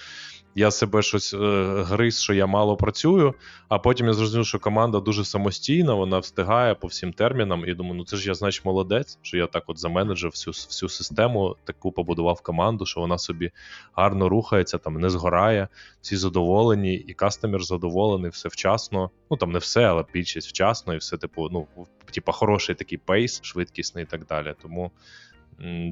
я 0.55 0.71
себе 0.71 1.03
щось 1.03 1.35
е, 1.35 1.37
гриз, 1.83 2.23
що 2.23 2.35
я 2.35 2.47
мало 2.47 2.77
працюю, 2.77 3.35
а 3.69 3.79
потім 3.79 4.07
я 4.07 4.13
зрозумів, 4.13 4.47
що 4.47 4.59
команда 4.59 5.01
дуже 5.01 5.25
самостійна, 5.25 5.95
вона 5.95 6.19
встигає 6.19 6.75
по 6.75 6.87
всім 6.87 7.13
термінам. 7.13 7.65
І 7.69 7.75
думаю, 7.75 7.95
ну 7.95 8.05
це 8.05 8.17
ж 8.17 8.29
я, 8.29 8.35
значить, 8.35 8.65
молодець, 8.65 9.19
що 9.23 9.37
я 9.37 9.47
так 9.47 9.65
от 9.67 9.79
заменеджив 9.79 10.31
всю 10.31 10.53
всю 10.53 10.89
систему, 10.89 11.57
таку 11.65 11.93
побудував 11.93 12.41
команду, 12.41 12.87
що 12.87 13.01
вона 13.01 13.19
собі 13.19 13.51
гарно 13.93 14.29
рухається, 14.29 14.79
там 14.79 14.95
не 14.95 15.11
згорає, 15.11 15.69
всі 16.01 16.17
задоволені, 16.17 16.95
і 16.95 17.15
кастомер 17.15 17.63
задоволений, 17.63 18.31
все 18.31 18.49
вчасно. 18.49 19.11
Ну 19.31 19.37
там 19.37 19.53
не 19.53 19.59
все, 19.59 19.85
але 19.85 20.05
більшість 20.13 20.49
вчасно, 20.49 20.95
і 20.95 20.97
все, 20.97 21.17
типу, 21.17 21.49
ну, 21.53 21.67
типу, 22.11 22.33
хороший 22.33 22.75
такий 22.75 22.99
pace, 22.99 23.41
швидкісний 23.43 24.05
і 24.05 24.07
так 24.07 24.27
далі. 24.27 24.55
Тому. 24.63 24.91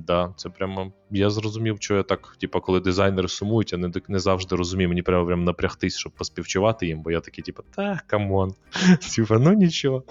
Да, 0.06 0.32
це 0.36 0.48
прямо. 0.48 0.92
Я 1.10 1.30
зрозумів, 1.30 1.76
що 1.80 1.96
я 1.96 2.02
так, 2.02 2.36
типу, 2.40 2.60
коли 2.60 2.80
дизайнери 2.80 3.28
сумують, 3.28 3.72
я 3.72 3.78
не 3.78 3.92
не 4.08 4.18
завжди 4.18 4.56
розумію. 4.56 4.88
Мені 4.88 5.02
треба 5.02 5.26
прям 5.26 5.44
напрягтись, 5.44 5.96
щоб 5.96 6.12
поспівчувати 6.12 6.86
їм, 6.86 7.02
бо 7.02 7.10
я 7.10 7.20
такий, 7.20 7.44
типу, 7.44 7.62
та 7.76 8.00
come 8.06 8.34
on. 8.34 8.54
Типа, 9.16 9.38
ну 9.38 9.52
нічого. 9.52 10.02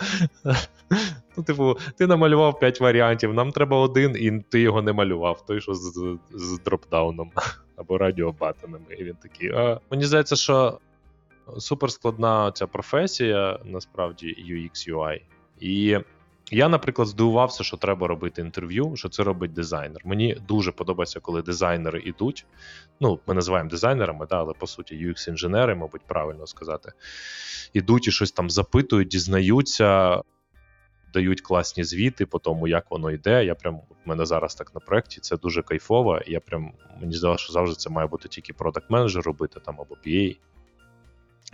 Ну, 1.38 1.44
типу, 1.44 1.78
ти 1.98 2.08
намалював 2.08 2.60
5 2.60 2.82
варіантів, 2.82 3.34
нам 3.34 3.52
треба 3.52 3.78
один, 3.78 4.16
і 4.20 4.44
ти 4.50 4.62
його 4.62 4.82
не 4.82 4.94
малював, 4.94 5.46
той, 5.46 5.62
що 5.62 5.74
з, 5.74 6.18
з 6.32 6.60
дропдауном 6.66 7.32
або 7.76 7.98
radio 7.98 8.25
button-ами. 8.25 8.86
І 9.00 9.04
він 9.04 9.16
такий. 9.16 9.50
А 9.50 9.80
мені 9.92 10.04
здається, 10.04 10.36
що 10.36 10.80
суперскладна 11.58 12.52
ця 12.52 12.68
професія, 12.68 13.60
насправді, 13.66 14.28
UX 14.50 14.94
UI. 14.94 15.22
І 15.60 15.98
я, 16.52 16.70
наприклад, 16.70 17.08
здивувався, 17.08 17.64
що 17.64 17.78
треба 17.78 18.08
робити 18.08 18.42
інтерв'ю, 18.42 18.96
що 18.96 19.10
це 19.10 19.24
робить 19.24 19.54
дизайнер. 19.54 20.02
Мені 20.06 20.38
дуже 20.48 20.72
подобається, 20.72 21.20
коли 21.20 21.42
дизайнери 21.42 22.00
йдуть. 22.00 22.46
Ну, 23.00 23.20
ми 23.28 23.34
називаємо 23.34 23.70
дизайнерами, 23.70 24.26
да, 24.30 24.38
але 24.38 24.54
по 24.54 24.68
суті, 24.68 25.08
UX-інженери, 25.08 25.76
мабуть, 25.76 26.02
правильно 26.08 26.48
сказати, 26.48 26.92
ідуть 27.74 28.08
і 28.08 28.12
щось 28.12 28.32
там 28.32 28.50
запитують, 28.50 29.08
дізнаються, 29.08 30.22
дають 31.14 31.42
класні 31.42 31.84
звіти 31.84 32.26
по 32.26 32.40
тому, 32.40 32.68
як 32.68 32.92
воно 32.92 33.12
йде. 33.12 33.46
Я 33.46 33.56
прям 33.56 33.76
у 33.76 33.96
мене 34.06 34.26
зараз 34.26 34.56
так 34.56 34.76
на 34.76 34.80
проєкті, 34.80 35.20
це 35.22 35.38
дуже 35.38 35.62
кайфово. 35.62 36.22
Я 36.28 36.40
прям 36.40 36.72
мені 37.02 37.14
здалося, 37.14 37.44
що 37.44 37.54
завжди 37.54 37.76
це 37.76 37.90
має 37.90 38.08
бути 38.08 38.30
тільки 38.30 38.54
продакт-менеджер 38.54 39.22
робити 39.22 39.60
там 39.66 39.76
або 39.82 39.96
PA. 40.06 40.38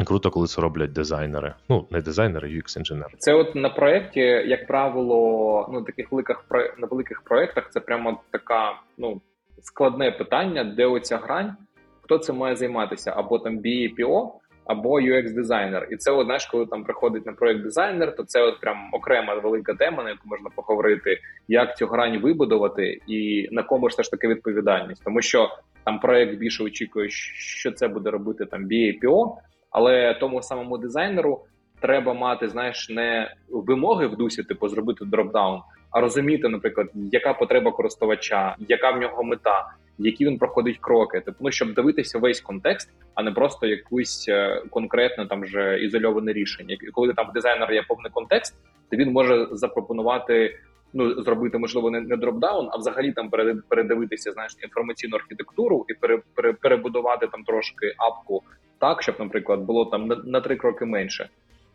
Круто, 0.06 0.32
коли 0.32 0.48
це 0.48 0.62
роблять 0.62 0.94
дизайнери. 0.94 1.54
Ну, 1.70 1.88
не 1.92 2.02
дизайнери, 2.02 2.50
ux 2.50 2.78
інженери 2.78 3.14
Це 3.18 3.34
от 3.34 3.56
на 3.56 3.70
проєкті, 3.70 4.20
як 4.20 4.68
правило, 4.68 5.70
ну 5.74 5.82
таких 5.82 6.12
великих 6.12 6.46
на 6.78 6.88
великих 6.88 7.22
проєктах 7.22 7.70
це 7.70 7.80
прямо 7.80 8.22
така 8.32 8.74
ну 8.98 9.22
складне 9.62 10.12
питання, 10.12 10.64
де 10.64 10.86
оця 10.86 11.18
грань, 11.18 11.56
хто 12.02 12.18
це 12.18 12.34
має 12.34 12.56
займатися, 12.56 13.14
або 13.18 13.40
там 13.40 13.60
BPO, 13.60 14.32
або 14.66 15.02
UX-дизайнер. 15.02 15.88
І 15.92 15.98
це, 15.98 16.12
от, 16.12 16.26
знаєш, 16.26 16.46
коли 16.46 16.66
там 16.66 16.84
приходить 16.84 17.26
на 17.26 17.34
проєкт 17.34 17.64
дизайнер, 17.64 18.16
то 18.16 18.24
це 18.24 18.42
от 18.42 18.60
прям 18.60 18.78
окрема 18.92 19.36
велика 19.36 19.74
тема, 19.74 20.04
на 20.04 20.10
яку 20.10 20.22
можна 20.26 20.50
поговорити, 20.56 21.20
як 21.48 21.78
цю 21.78 21.88
грань 21.88 22.22
вибудувати, 22.22 23.00
і 23.08 23.48
на 23.52 23.64
кому 23.64 23.90
ж 23.90 23.94
все 23.94 24.04
ж 24.04 24.12
таки 24.12 24.28
відповідальність, 24.28 25.04
тому 25.04 25.22
що 25.22 25.50
там 25.84 26.00
проєкт 26.00 26.38
більше 26.38 26.64
очікує, 26.64 27.10
що 27.10 27.72
це 27.72 27.88
буде 27.88 28.10
робити 28.10 28.46
там 28.46 28.68
BPO, 28.68 29.36
але 29.74 30.14
тому 30.14 30.42
самому 30.42 30.78
дизайнеру 30.78 31.42
треба 31.82 32.14
мати, 32.14 32.50
знаєш, 32.50 32.90
не 32.90 33.34
вимоги 33.50 34.08
в 34.08 34.16
дусі, 34.16 34.44
типу 34.44 34.70
зробити 34.70 35.06
дропдаун, 35.06 35.62
а 35.92 36.02
розуміти, 36.02 36.50
наприклад, 36.50 36.88
яка 36.94 37.34
потреба 37.34 37.72
користувача, 37.72 38.56
яка 38.60 38.92
в 38.92 39.02
нього 39.02 39.24
мета, 39.24 39.66
які 39.98 40.26
він 40.26 40.38
проходить 40.38 40.78
кроки. 40.82 41.20
Типу, 41.20 41.38
ну 41.42 41.52
щоб 41.52 41.74
дивитися 41.74 42.20
весь 42.20 42.42
контекст, 42.42 42.90
а 43.16 43.24
не 43.24 43.32
просто 43.32 43.68
якусь 43.68 44.26
е, 44.30 44.62
конкретне 44.70 45.28
там 45.28 45.42
вже 45.42 45.80
ізольоване 45.80 46.34
рішення. 46.34 46.78
І 46.82 46.92
коли 46.92 47.14
там 47.14 47.32
дизайнер 47.34 47.74
є 47.74 47.84
повний 47.88 48.12
контекст, 48.12 48.56
то 48.92 48.98
він 48.98 49.12
може 49.12 49.48
запропонувати. 49.52 50.60
Ну, 50.96 51.24
зробити 51.24 51.58
можливо 51.58 51.92
не 51.92 52.02
не 52.02 52.18
дропдаун, 52.18 52.70
а 52.72 52.78
взагалі 52.78 53.12
там 53.12 53.30
передивитися 53.70 54.32
знаєш 54.32 54.58
інформаційну 54.64 55.16
архітектуру 55.16 55.86
і 55.90 55.94
пере, 55.94 56.22
пере, 56.36 56.54
перебудувати 56.54 57.28
там 57.28 57.44
трошки 57.44 57.94
апку 57.98 58.44
так, 58.84 59.04
щоб, 59.04 59.16
наприклад, 59.20 59.60
було 59.60 59.86
там 59.86 60.08
на, 60.08 60.16
на 60.16 60.42
три 60.42 60.56
кроки 60.56 60.86
менше. 60.86 61.30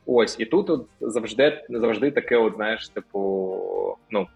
Ось 0.07 0.37
і 0.41 0.45
тут 0.45 0.71
от 0.71 0.87
завжди 1.01 1.65
завжди 1.71 2.11
таке, 2.11 2.37
от 2.37 2.55
знаєш, 2.55 2.89
типу, 2.89 3.19
ну 4.11 4.27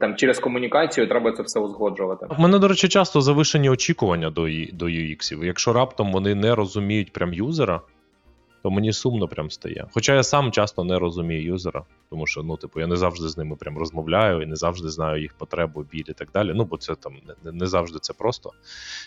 там 0.00 0.16
через 0.16 0.38
комунікацію 0.38 1.08
треба 1.08 1.32
це 1.32 1.42
все 1.42 1.60
узгоджувати. 1.60 2.26
У 2.38 2.42
мене, 2.42 2.58
до 2.58 2.68
речі, 2.68 2.88
часто 2.88 3.20
завишені 3.20 3.70
очікування 3.70 4.30
до 4.30 4.42
до 4.72 4.86
UX. 4.86 5.44
Якщо 5.44 5.72
раптом 5.72 6.12
вони 6.12 6.34
не 6.34 6.54
розуміють 6.54 7.12
прям 7.12 7.34
юзера, 7.34 7.80
то 8.62 8.70
мені 8.70 8.92
сумно 8.92 9.28
прям 9.28 9.50
стає. 9.50 9.86
Хоча 9.94 10.14
я 10.14 10.22
сам 10.22 10.52
часто 10.52 10.84
не 10.84 10.98
розумію 10.98 11.44
юзера, 11.44 11.82
тому 12.10 12.26
що 12.26 12.42
ну, 12.42 12.56
типу, 12.56 12.80
я 12.80 12.86
не 12.86 12.96
завжди 12.96 13.28
з 13.28 13.38
ними 13.38 13.56
прям 13.56 13.78
розмовляю 13.78 14.42
і 14.42 14.46
не 14.46 14.56
завжди 14.56 14.88
знаю 14.88 15.22
їх 15.22 15.34
потребу, 15.34 15.82
біль 15.82 16.04
і 16.08 16.12
так 16.12 16.28
далі. 16.34 16.52
Ну, 16.54 16.64
бо 16.64 16.76
це 16.76 16.94
там 16.94 17.16
не, 17.44 17.52
не 17.52 17.66
завжди 17.66 17.98
це 17.98 18.12
просто, 18.12 18.52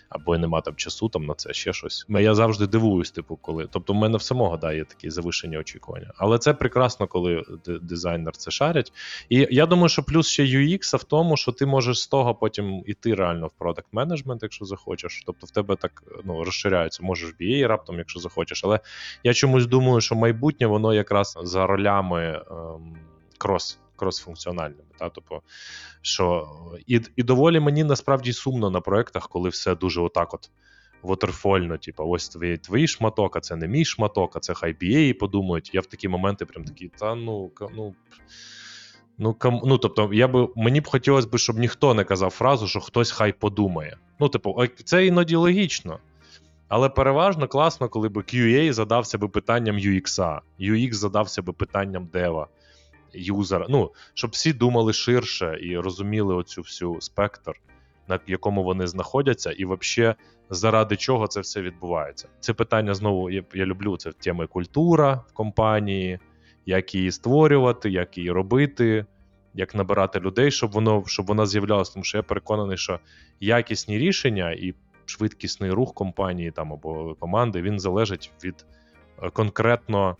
або 0.09 0.37
нема 0.37 0.61
там 0.61 0.75
часу 0.75 1.09
там 1.09 1.25
на 1.25 1.33
це 1.33 1.53
ще 1.53 1.73
щось. 1.73 2.05
Я 2.09 2.35
завжди 2.35 2.67
дивуюсь, 2.67 3.11
типу, 3.11 3.35
коли. 3.35 3.67
Тобто, 3.71 3.93
в 3.93 3.95
мене 3.95 4.17
в 4.17 4.21
самого 4.21 4.57
да, 4.57 4.73
є 4.73 4.83
такі 4.83 5.09
завишені 5.09 5.57
очікування. 5.57 6.11
Але 6.17 6.37
це 6.37 6.53
прекрасно, 6.53 7.07
коли 7.07 7.43
дизайнер 7.81 8.37
це 8.37 8.51
шарить. 8.51 8.93
І 9.29 9.47
я 9.51 9.65
думаю, 9.65 9.89
що 9.89 10.03
плюс 10.03 10.27
ще 10.27 10.43
UX 10.43 10.97
в 10.97 11.03
тому, 11.03 11.37
що 11.37 11.51
ти 11.51 11.65
можеш 11.65 12.01
з 12.01 12.07
того 12.07 12.35
потім 12.35 12.83
іти 12.85 13.15
реально 13.15 13.47
в 13.47 13.51
продакт 13.51 13.87
менеджмент, 13.91 14.43
якщо 14.43 14.65
захочеш. 14.65 15.23
Тобто 15.25 15.47
в 15.47 15.51
тебе 15.51 15.75
так 15.75 16.03
ну, 16.25 16.43
розширяється, 16.43 17.03
можеш 17.03 17.33
BA 17.41 17.67
раптом, 17.67 17.97
якщо 17.97 18.19
захочеш. 18.19 18.63
Але 18.63 18.79
я 19.23 19.33
чомусь 19.33 19.65
думаю, 19.65 20.01
що 20.01 20.15
майбутнє 20.15 20.67
воно 20.67 20.93
якраз 20.93 21.37
за 21.43 21.67
ролями 21.67 22.43
ем, 22.51 22.90
крос. 23.41 23.79
Крос-функціональними, 23.95 24.89
та 24.99 25.09
тобто, 25.09 25.41
що 26.01 26.47
і 26.87 27.01
і 27.15 27.23
доволі 27.23 27.59
мені 27.59 27.83
насправді 27.83 28.33
сумно 28.33 28.69
на 28.69 28.81
проектах, 28.81 29.29
коли 29.29 29.49
все 29.49 29.75
дуже 29.75 30.01
отак, 30.01 30.33
от 30.33 30.49
вотерфольно, 31.01 31.77
типу, 31.77 32.03
ось 32.07 32.29
твій 32.29 32.57
твій 32.57 32.87
шматок, 32.87 33.35
а 33.35 33.39
це 33.39 33.55
не 33.55 33.67
мій 33.67 33.85
шматок, 33.85 34.35
а 34.35 34.39
це 34.39 34.53
хай 34.53 34.73
BA 34.73 35.13
подумають. 35.13 35.73
Я 35.73 35.81
в 35.81 35.85
такі 35.85 36.07
моменти 36.07 36.45
прям 36.45 36.65
такий, 36.65 36.91
та 36.97 37.15
ну 37.15 37.51
ну. 37.75 37.95
Ну, 39.17 39.33
кам... 39.33 39.61
ну, 39.63 39.77
тобто, 39.77 40.09
я 40.13 40.27
би 40.27 40.47
мені 40.55 40.81
б 40.81 40.87
хотілося 40.87 41.27
б, 41.27 41.37
щоб 41.37 41.59
ніхто 41.59 41.93
не 41.93 42.03
казав 42.03 42.29
фразу, 42.29 42.67
що 42.67 42.79
хтось 42.79 43.11
хай 43.11 43.33
подумає. 43.33 43.97
Ну, 44.19 44.29
типу, 44.29 44.65
це 44.83 45.05
іноді 45.05 45.35
логічно. 45.35 45.99
Але 46.67 46.89
переважно 46.89 47.47
класно, 47.47 47.89
коли 47.89 48.09
б 48.09 48.17
QA 48.17 48.73
задався 48.73 49.17
би 49.17 49.27
питанням 49.27 49.75
UX, 49.75 50.39
UX 50.59 50.93
задався 50.93 51.41
би 51.41 51.53
питанням 51.53 52.05
дева, 52.05 52.47
юзера. 53.13 53.65
Ну, 53.69 53.91
щоб 54.13 54.31
всі 54.31 54.53
думали 54.53 54.93
ширше 54.93 55.59
і 55.61 55.77
розуміли 55.77 56.35
оцю 56.35 56.61
всю 56.61 57.01
спектр, 57.01 57.53
на 58.07 58.19
якому 58.27 58.63
вони 58.63 58.87
знаходяться, 58.87 59.51
і 59.51 59.65
взагалі 59.65 60.15
заради 60.49 60.95
чого 60.95 61.27
це 61.27 61.39
все 61.39 61.61
відбувається. 61.61 62.27
Це 62.39 62.53
питання 62.53 62.93
знову 62.93 63.29
я, 63.29 63.43
я 63.53 63.65
люблю 63.65 63.97
це 63.97 64.11
теми 64.11 64.47
культура 64.47 65.13
в 65.27 65.33
компанії, 65.33 66.19
як 66.65 66.95
її 66.95 67.11
створювати, 67.11 67.89
як 67.89 68.17
її 68.17 68.31
робити. 68.31 69.05
Як 69.53 69.75
набирати 69.75 70.19
людей, 70.19 70.51
щоб 70.51 70.71
воно 70.71 71.03
щоб 71.05 71.25
вона 71.25 71.45
з'являлася, 71.45 71.93
тому 71.93 72.03
що 72.03 72.17
я 72.17 72.23
переконаний, 72.23 72.77
що 72.77 72.99
якісні 73.39 73.97
рішення 73.97 74.51
і 74.51 74.73
швидкісний 75.05 75.71
рух 75.71 75.93
компанії 75.93 76.51
там 76.51 76.73
або 76.73 77.15
команди 77.15 77.61
він 77.61 77.79
залежить 77.79 78.31
від 78.43 78.65
е, 79.23 79.29
конкретно 79.29 80.17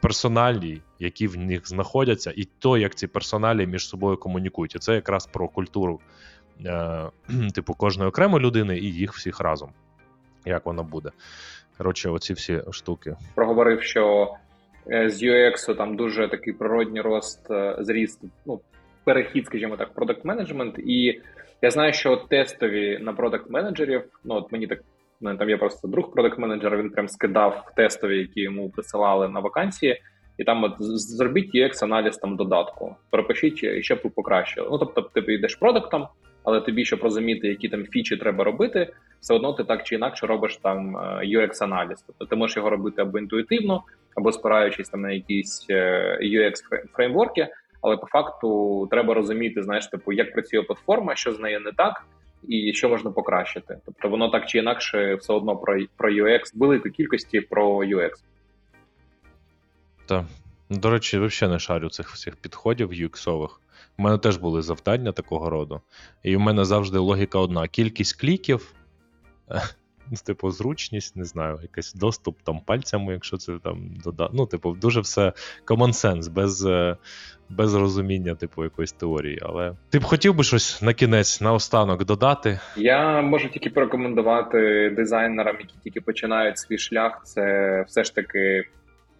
персоналій, 0.00 0.80
які 0.98 1.26
в 1.26 1.36
них 1.36 1.68
знаходяться, 1.68 2.32
і 2.36 2.44
то, 2.58 2.78
як 2.78 2.94
ці 2.94 3.06
персоналі 3.06 3.66
між 3.66 3.88
собою 3.88 4.16
комунікують. 4.16 4.74
І 4.74 4.78
це 4.78 4.94
якраз 4.94 5.26
про 5.26 5.48
культуру, 5.48 6.00
е, 6.66 7.02
типу, 7.54 7.74
кожної 7.74 8.08
окремої 8.08 8.44
людини 8.44 8.78
і 8.78 8.92
їх 8.92 9.12
всіх 9.12 9.40
разом. 9.40 9.70
Як 10.44 10.66
воно 10.66 10.84
буде? 10.84 11.10
Коротше, 11.78 12.10
оці 12.10 12.32
всі 12.32 12.62
штуки. 12.70 13.16
Проговорив, 13.34 13.82
що 13.82 14.34
е, 14.90 15.10
з 15.10 15.22
UX 15.22 15.76
там 15.76 15.96
дуже 15.96 16.28
такий 16.28 16.52
природній 16.52 17.00
рост, 17.00 17.50
е, 17.50 17.76
зріст, 17.78 18.20
ну, 18.46 18.60
перехід, 19.04 19.46
скажімо 19.46 19.76
так, 19.76 19.94
продакт 19.94 20.24
менеджмент 20.24 20.78
і 20.78 21.20
я 21.62 21.70
знаю, 21.70 21.92
що 21.92 22.16
тестові 22.16 22.98
на 22.98 23.12
продакт 23.12 23.50
менеджерів, 23.50 24.04
ну 24.24 24.34
от 24.34 24.52
мені 24.52 24.66
так 24.66 24.78
ну, 25.20 25.36
там 25.36 25.50
є 25.50 25.56
просто 25.56 25.88
друг 25.88 26.12
продакт 26.12 26.38
менеджера, 26.38 26.76
він 26.76 26.90
прям 26.90 27.08
скидав 27.08 27.72
тестові, 27.76 28.18
які 28.18 28.40
йому 28.40 28.70
присилали 28.70 29.28
на 29.28 29.40
вакансії, 29.40 30.02
і 30.38 30.44
там 30.44 30.64
от 30.64 30.74
зробіть 30.78 31.54
UX 31.54 31.84
аналіз 31.84 32.16
там 32.16 32.36
додатку, 32.36 32.96
перепишіть, 33.10 33.84
щоб 33.84 34.00
ви 34.04 34.10
покращили. 34.10 34.68
Ну 34.70 34.78
тобто, 34.78 35.02
ти 35.02 35.34
йдеш 35.34 35.54
продуктом, 35.54 36.08
але 36.44 36.60
тобі, 36.60 36.84
щоб 36.84 37.02
розуміти, 37.02 37.48
які 37.48 37.68
там 37.68 37.84
фічі 37.84 38.16
треба 38.16 38.44
робити, 38.44 38.92
все 39.20 39.34
одно 39.34 39.52
ти 39.52 39.64
так 39.64 39.82
чи 39.82 39.94
інакше 39.94 40.26
робиш 40.26 40.56
там 40.56 40.96
UX 41.22 41.64
аналіз. 41.64 42.04
Тобто 42.06 42.24
ти 42.24 42.36
можеш 42.36 42.56
його 42.56 42.70
робити 42.70 43.02
або 43.02 43.18
інтуїтивно, 43.18 43.82
або 44.16 44.32
спираючись 44.32 44.88
там 44.88 45.00
на 45.00 45.10
якісь 45.10 45.66
е, 45.70 46.18
UX 46.22 46.54
фреймворки 46.92 47.48
але 47.86 47.96
по 47.96 48.06
факту 48.06 48.88
треба 48.90 49.14
розуміти, 49.14 49.62
знаєш, 49.62 49.86
типу, 49.86 50.12
як 50.12 50.32
працює 50.32 50.62
платформа, 50.62 51.14
що 51.16 51.32
з 51.32 51.40
нею 51.40 51.60
не 51.60 51.72
так, 51.72 52.04
і 52.48 52.72
що 52.74 52.88
можна 52.88 53.10
покращити. 53.10 53.78
Тобто 53.86 54.08
воно 54.08 54.28
так 54.28 54.46
чи 54.46 54.58
інакше 54.58 55.14
все 55.14 55.32
одно 55.32 55.56
про, 55.56 55.78
про 55.96 56.12
UX, 56.12 56.40
великої 56.54 56.94
кількості 56.94 57.40
про 57.40 57.78
UX. 57.78 58.10
Так. 60.06 60.24
До 60.70 60.90
речі, 60.90 61.18
взагалі 61.18 61.52
не 61.52 61.58
шарю 61.58 61.90
цих 61.90 62.10
всіх 62.10 62.36
підходів 62.36 62.90
UX-ових. 62.90 63.50
У 63.98 64.02
мене 64.02 64.18
теж 64.18 64.36
були 64.36 64.62
завдання 64.62 65.12
такого 65.12 65.50
роду. 65.50 65.80
І 66.22 66.36
в 66.36 66.40
мене 66.40 66.64
завжди 66.64 66.98
логіка 66.98 67.38
одна: 67.38 67.68
кількість 67.68 68.20
кліків, 68.20 68.74
ну, 70.10 70.16
типу, 70.26 70.50
зручність, 70.50 71.16
не 71.16 71.24
знаю, 71.24 71.58
якийсь 71.62 71.94
доступ 71.94 72.36
там 72.42 72.60
пальцями, 72.66 73.12
якщо 73.12 73.36
це 73.36 73.52
там 73.64 73.88
дода. 74.04 74.30
Ну, 74.32 74.46
типу, 74.46 74.72
дуже 74.72 75.00
все 75.00 75.32
common 75.66 75.92
sense, 75.92 76.30
без, 76.30 76.66
е, 76.66 76.96
без 77.48 77.74
розуміння, 77.74 78.34
типу, 78.34 78.64
якоїсь 78.64 78.92
теорії. 78.92 79.38
Але 79.42 79.72
ти 79.90 79.98
б 79.98 80.04
хотів 80.04 80.34
би 80.34 80.44
щось 80.44 80.82
на 80.82 80.94
кінець, 80.94 81.40
наостанок 81.40 82.04
додати? 82.04 82.60
Я 82.76 83.22
можу 83.22 83.48
тільки 83.48 83.70
порекомендувати 83.70 84.90
дизайнерам, 84.96 85.56
які 85.60 85.74
тільки 85.84 86.00
починають 86.00 86.58
свій 86.58 86.78
шлях. 86.78 87.22
Це 87.24 87.84
все 87.88 88.04
ж 88.04 88.14
таки 88.14 88.64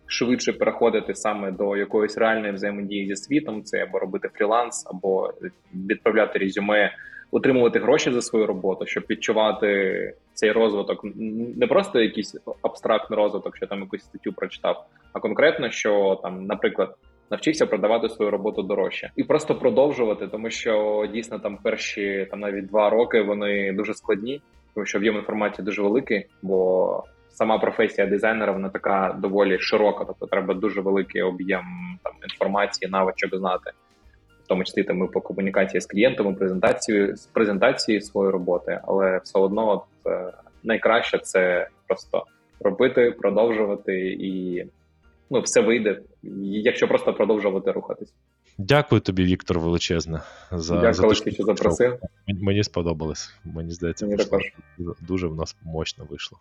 швидше 0.07 0.53
переходити 0.53 1.15
саме 1.15 1.51
до 1.51 1.77
якоїсь 1.77 2.19
реальної 2.19 2.53
взаємодії 2.53 3.07
зі 3.07 3.17
світом. 3.17 3.63
Це 3.63 3.83
або 3.83 3.99
робити 3.99 4.29
фріланс, 4.35 4.87
або 4.91 5.35
відправляти 5.75 6.39
резюме, 6.39 6.93
отримувати 7.37 7.79
гроші 7.79 8.13
за 8.13 8.23
свою 8.23 8.47
роботу, 8.47 8.87
щоб 8.87 9.05
відчувати 9.11 10.15
цей 10.35 10.53
розвиток. 10.53 11.01
Не 11.57 11.67
просто 11.67 12.01
якийсь 12.01 12.37
абстрактний 12.63 13.17
розвиток, 13.17 13.57
що 13.57 13.67
там 13.67 13.81
якусь 13.81 14.03
статтю 14.03 14.33
прочитав, 14.33 14.87
а 15.13 15.21
конкретно, 15.21 15.71
що 15.71 16.21
там, 16.23 16.47
наприклад. 16.47 16.97
Навчився 17.31 17.67
продавати 17.67 18.09
свою 18.09 18.31
роботу 18.31 18.63
дорожче 18.63 19.11
і 19.17 19.25
просто 19.25 19.55
продовжувати, 19.55 20.29
тому 20.29 20.51
що 20.51 21.07
дійсно 21.13 21.39
там 21.39 21.59
перші 21.63 22.27
там 22.31 22.41
навіть 22.41 22.67
два 22.67 22.91
роки 22.91 23.23
вони 23.23 23.73
дуже 23.73 23.95
складні, 23.95 24.43
тому 24.75 24.87
що 24.87 24.99
об'єм 24.99 25.17
інформації 25.17 25.65
дуже 25.65 25.83
великий, 25.83 26.27
бо 26.43 27.05
сама 27.29 27.59
професія 27.59 28.07
дизайнера 28.07 28.53
вона 28.53 28.69
така 28.69 29.17
доволі 29.19 29.59
широка, 29.59 30.05
тобто 30.05 30.27
треба 30.27 30.55
дуже 30.55 30.81
великий 30.81 31.23
об'єм 31.23 31.65
там 32.03 32.13
інформації, 32.23 32.91
навичок 32.91 33.37
знати, 33.37 33.71
в 34.47 34.49
тому 34.49 34.65
числі 34.65 34.83
там 34.83 35.05
і 35.05 35.09
по 35.09 35.21
комунікації 35.21 35.81
з 35.81 35.87
клієнтами, 35.87 36.35
презентацію 36.35 37.17
з 37.17 37.27
презентації 37.27 38.01
своєї 38.01 38.33
роботи, 38.33 38.81
але 38.85 39.21
все 39.25 39.39
одно 39.39 39.69
от, 39.71 40.13
е, 40.13 40.33
найкраще 40.65 41.19
це 41.19 41.69
просто 41.87 42.25
робити, 42.61 43.11
продовжувати 43.11 44.17
і 44.21 44.65
ну 45.31 45.41
все 45.41 45.61
вийде, 45.61 46.01
якщо 46.43 46.89
просто 46.89 47.15
продовжувати 47.15 47.73
рухатись. 47.73 48.15
Дякую 48.59 49.01
тобі, 49.01 49.25
Віктор, 49.25 49.59
величезне. 49.59 50.21
За, 50.53 50.75
Дякую, 50.75 51.15
за 51.15 51.25
те, 51.25 51.31
що 51.31 51.45
запросив. 51.45 51.99
Мені 52.27 52.65
сподобалось. 52.65 53.35
Мені 53.45 53.71
здається, 53.71 54.07
Мені 54.07 54.17
також. 54.17 54.43
дуже 55.01 55.27
в 55.27 55.35
нас 55.35 55.57
мощно 55.65 56.05
вийшло. 56.11 56.39